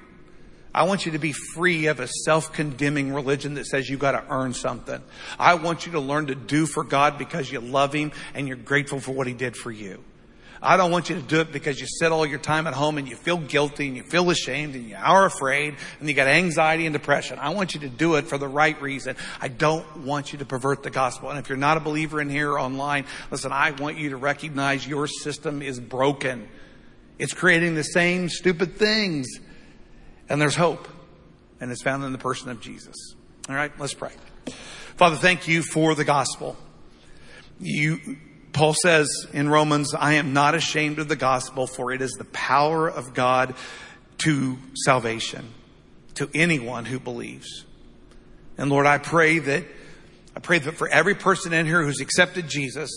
I 0.74 0.84
want 0.84 1.04
you 1.04 1.12
to 1.12 1.18
be 1.18 1.32
free 1.32 1.86
of 1.86 2.00
a 2.00 2.08
self-condemning 2.08 3.12
religion 3.12 3.54
that 3.54 3.66
says 3.66 3.88
you 3.90 3.98
got 3.98 4.12
to 4.12 4.24
earn 4.30 4.54
something. 4.54 5.02
I 5.38 5.54
want 5.54 5.84
you 5.84 5.92
to 5.92 6.00
learn 6.00 6.28
to 6.28 6.34
do 6.34 6.66
for 6.66 6.82
God 6.82 7.18
because 7.18 7.52
you 7.52 7.60
love 7.60 7.92
Him 7.92 8.12
and 8.34 8.48
you're 8.48 8.56
grateful 8.56 8.98
for 8.98 9.12
what 9.12 9.26
He 9.26 9.34
did 9.34 9.56
for 9.56 9.70
you. 9.70 10.02
I 10.64 10.76
don't 10.76 10.92
want 10.92 11.10
you 11.10 11.16
to 11.16 11.22
do 11.22 11.40
it 11.40 11.50
because 11.50 11.80
you 11.80 11.88
sit 11.88 12.12
all 12.12 12.24
your 12.24 12.38
time 12.38 12.68
at 12.68 12.72
home 12.74 12.96
and 12.96 13.08
you 13.08 13.16
feel 13.16 13.36
guilty 13.36 13.88
and 13.88 13.96
you 13.96 14.04
feel 14.04 14.30
ashamed 14.30 14.76
and 14.76 14.88
you 14.88 14.96
are 14.96 15.26
afraid 15.26 15.74
and 15.98 16.08
you 16.08 16.14
got 16.14 16.28
anxiety 16.28 16.86
and 16.86 16.92
depression. 16.92 17.40
I 17.40 17.50
want 17.50 17.74
you 17.74 17.80
to 17.80 17.88
do 17.88 18.14
it 18.14 18.28
for 18.28 18.38
the 18.38 18.46
right 18.46 18.80
reason. 18.80 19.16
I 19.40 19.48
don't 19.48 20.04
want 20.04 20.32
you 20.32 20.38
to 20.38 20.44
pervert 20.44 20.84
the 20.84 20.90
gospel. 20.90 21.30
And 21.30 21.38
if 21.40 21.48
you're 21.48 21.58
not 21.58 21.78
a 21.78 21.80
believer 21.80 22.20
in 22.20 22.30
here 22.30 22.52
or 22.52 22.60
online, 22.60 23.06
listen, 23.32 23.50
I 23.50 23.72
want 23.72 23.98
you 23.98 24.10
to 24.10 24.16
recognize 24.16 24.86
your 24.86 25.08
system 25.08 25.62
is 25.62 25.80
broken. 25.80 26.46
It's 27.18 27.34
creating 27.34 27.74
the 27.74 27.82
same 27.82 28.28
stupid 28.28 28.76
things 28.76 29.40
and 30.28 30.40
there's 30.40 30.56
hope, 30.56 30.88
and 31.60 31.70
it's 31.70 31.82
found 31.82 32.04
in 32.04 32.12
the 32.12 32.18
person 32.18 32.50
of 32.50 32.60
Jesus. 32.60 32.96
All 33.48 33.54
right, 33.54 33.72
let's 33.78 33.94
pray. 33.94 34.12
Father, 34.96 35.16
thank 35.16 35.48
you 35.48 35.62
for 35.62 35.94
the 35.94 36.04
gospel. 36.04 36.56
You, 37.58 38.18
Paul 38.52 38.74
says 38.74 39.08
in 39.32 39.48
Romans, 39.48 39.94
I 39.94 40.14
am 40.14 40.32
not 40.32 40.54
ashamed 40.54 40.98
of 40.98 41.08
the 41.08 41.16
gospel, 41.16 41.66
for 41.66 41.92
it 41.92 42.02
is 42.02 42.12
the 42.12 42.24
power 42.26 42.88
of 42.88 43.14
God 43.14 43.54
to 44.18 44.58
salvation, 44.74 45.52
to 46.14 46.28
anyone 46.34 46.84
who 46.84 47.00
believes. 47.00 47.64
And 48.58 48.70
Lord, 48.70 48.86
I 48.86 48.98
pray 48.98 49.38
that, 49.38 49.64
I 50.36 50.40
pray 50.40 50.58
that 50.58 50.74
for 50.74 50.88
every 50.88 51.14
person 51.14 51.52
in 51.52 51.66
here 51.66 51.82
who's 51.82 52.00
accepted 52.00 52.48
Jesus, 52.48 52.90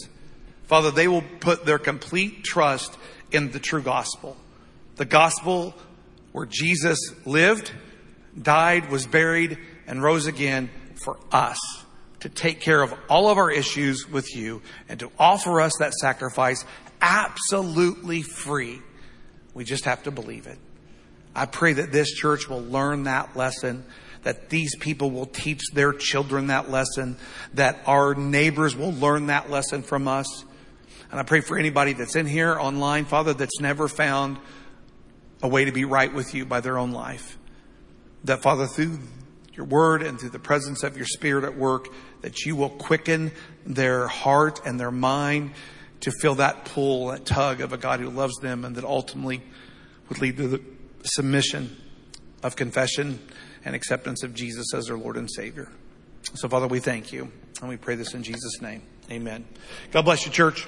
Father, 0.67 0.91
they 0.91 1.07
will 1.07 1.23
put 1.39 1.65
their 1.65 1.79
complete 1.79 2.43
trust 2.43 2.95
in 3.31 3.51
the 3.51 3.59
true 3.59 3.81
gospel. 3.81 4.35
The 4.95 5.05
gospel 5.05 5.73
where 6.35 6.45
Jesus 6.45 6.99
lived, 7.25 7.71
died, 8.39 8.91
was 8.91 9.07
buried, 9.07 9.57
and 9.87 10.03
rose 10.03 10.27
again 10.27 10.69
for 11.01 11.17
us 11.31 11.57
to 12.19 12.27
take 12.27 12.59
care 12.59 12.81
of 12.81 12.93
all 13.07 13.29
of 13.29 13.37
our 13.37 13.49
issues 13.49 14.09
with 14.09 14.35
you 14.35 14.61
and 14.89 14.99
to 14.99 15.09
offer 15.17 15.61
us 15.61 15.71
that 15.79 15.93
sacrifice 15.93 16.65
absolutely 16.99 18.21
free. 18.21 18.81
We 19.53 19.63
just 19.63 19.85
have 19.85 20.03
to 20.03 20.11
believe 20.11 20.45
it. 20.45 20.57
I 21.33 21.45
pray 21.45 21.71
that 21.71 21.93
this 21.93 22.11
church 22.11 22.49
will 22.49 22.63
learn 22.63 23.03
that 23.03 23.37
lesson, 23.37 23.85
that 24.23 24.49
these 24.49 24.75
people 24.75 25.11
will 25.11 25.27
teach 25.27 25.61
their 25.71 25.93
children 25.93 26.47
that 26.47 26.69
lesson, 26.69 27.15
that 27.53 27.79
our 27.85 28.13
neighbors 28.13 28.75
will 28.75 28.91
learn 28.91 29.27
that 29.27 29.49
lesson 29.49 29.83
from 29.83 30.09
us. 30.09 30.43
And 31.11 31.17
I 31.17 31.23
pray 31.23 31.39
for 31.39 31.57
anybody 31.57 31.93
that's 31.93 32.17
in 32.17 32.25
here 32.25 32.59
online, 32.59 33.05
Father, 33.05 33.33
that's 33.33 33.61
never 33.61 33.87
found 33.87 34.37
a 35.45 35.47
way 35.47 35.65
to 35.65 35.71
be 35.71 35.85
right 35.85 36.11
with 36.11 36.33
you 36.33 36.43
by 36.43 36.59
their 36.59 36.77
own 36.77 36.91
life. 36.91 37.37
That, 38.23 38.41
Father, 38.41 38.65
through 38.65 38.97
your 39.53 39.67
word 39.67 40.01
and 40.01 40.19
through 40.19 40.31
the 40.31 40.39
presence 40.39 40.81
of 40.81 40.97
your 40.97 41.05
spirit 41.05 41.43
at 41.43 41.55
work, 41.55 41.87
that 42.21 42.45
you 42.45 42.55
will 42.55 42.71
quicken 42.71 43.31
their 43.63 44.07
heart 44.07 44.59
and 44.65 44.79
their 44.79 44.89
mind 44.89 45.51
to 46.01 46.11
feel 46.11 46.33
that 46.35 46.65
pull, 46.65 47.07
that 47.07 47.27
tug 47.27 47.61
of 47.61 47.73
a 47.73 47.77
God 47.77 47.99
who 47.99 48.09
loves 48.09 48.35
them 48.37 48.65
and 48.65 48.75
that 48.75 48.83
ultimately 48.83 49.43
would 50.09 50.19
lead 50.19 50.37
to 50.37 50.47
the 50.47 50.61
submission 51.03 51.77
of 52.41 52.55
confession 52.55 53.19
and 53.63 53.75
acceptance 53.75 54.23
of 54.23 54.33
Jesus 54.33 54.73
as 54.73 54.87
their 54.87 54.97
Lord 54.97 55.15
and 55.15 55.29
Savior. 55.29 55.71
So, 56.33 56.49
Father, 56.49 56.67
we 56.67 56.79
thank 56.79 57.13
you 57.13 57.31
and 57.61 57.69
we 57.69 57.77
pray 57.77 57.93
this 57.93 58.15
in 58.15 58.23
Jesus' 58.23 58.61
name. 58.63 58.81
Amen. 59.11 59.45
God 59.91 60.05
bless 60.05 60.25
you, 60.25 60.31
church. 60.31 60.67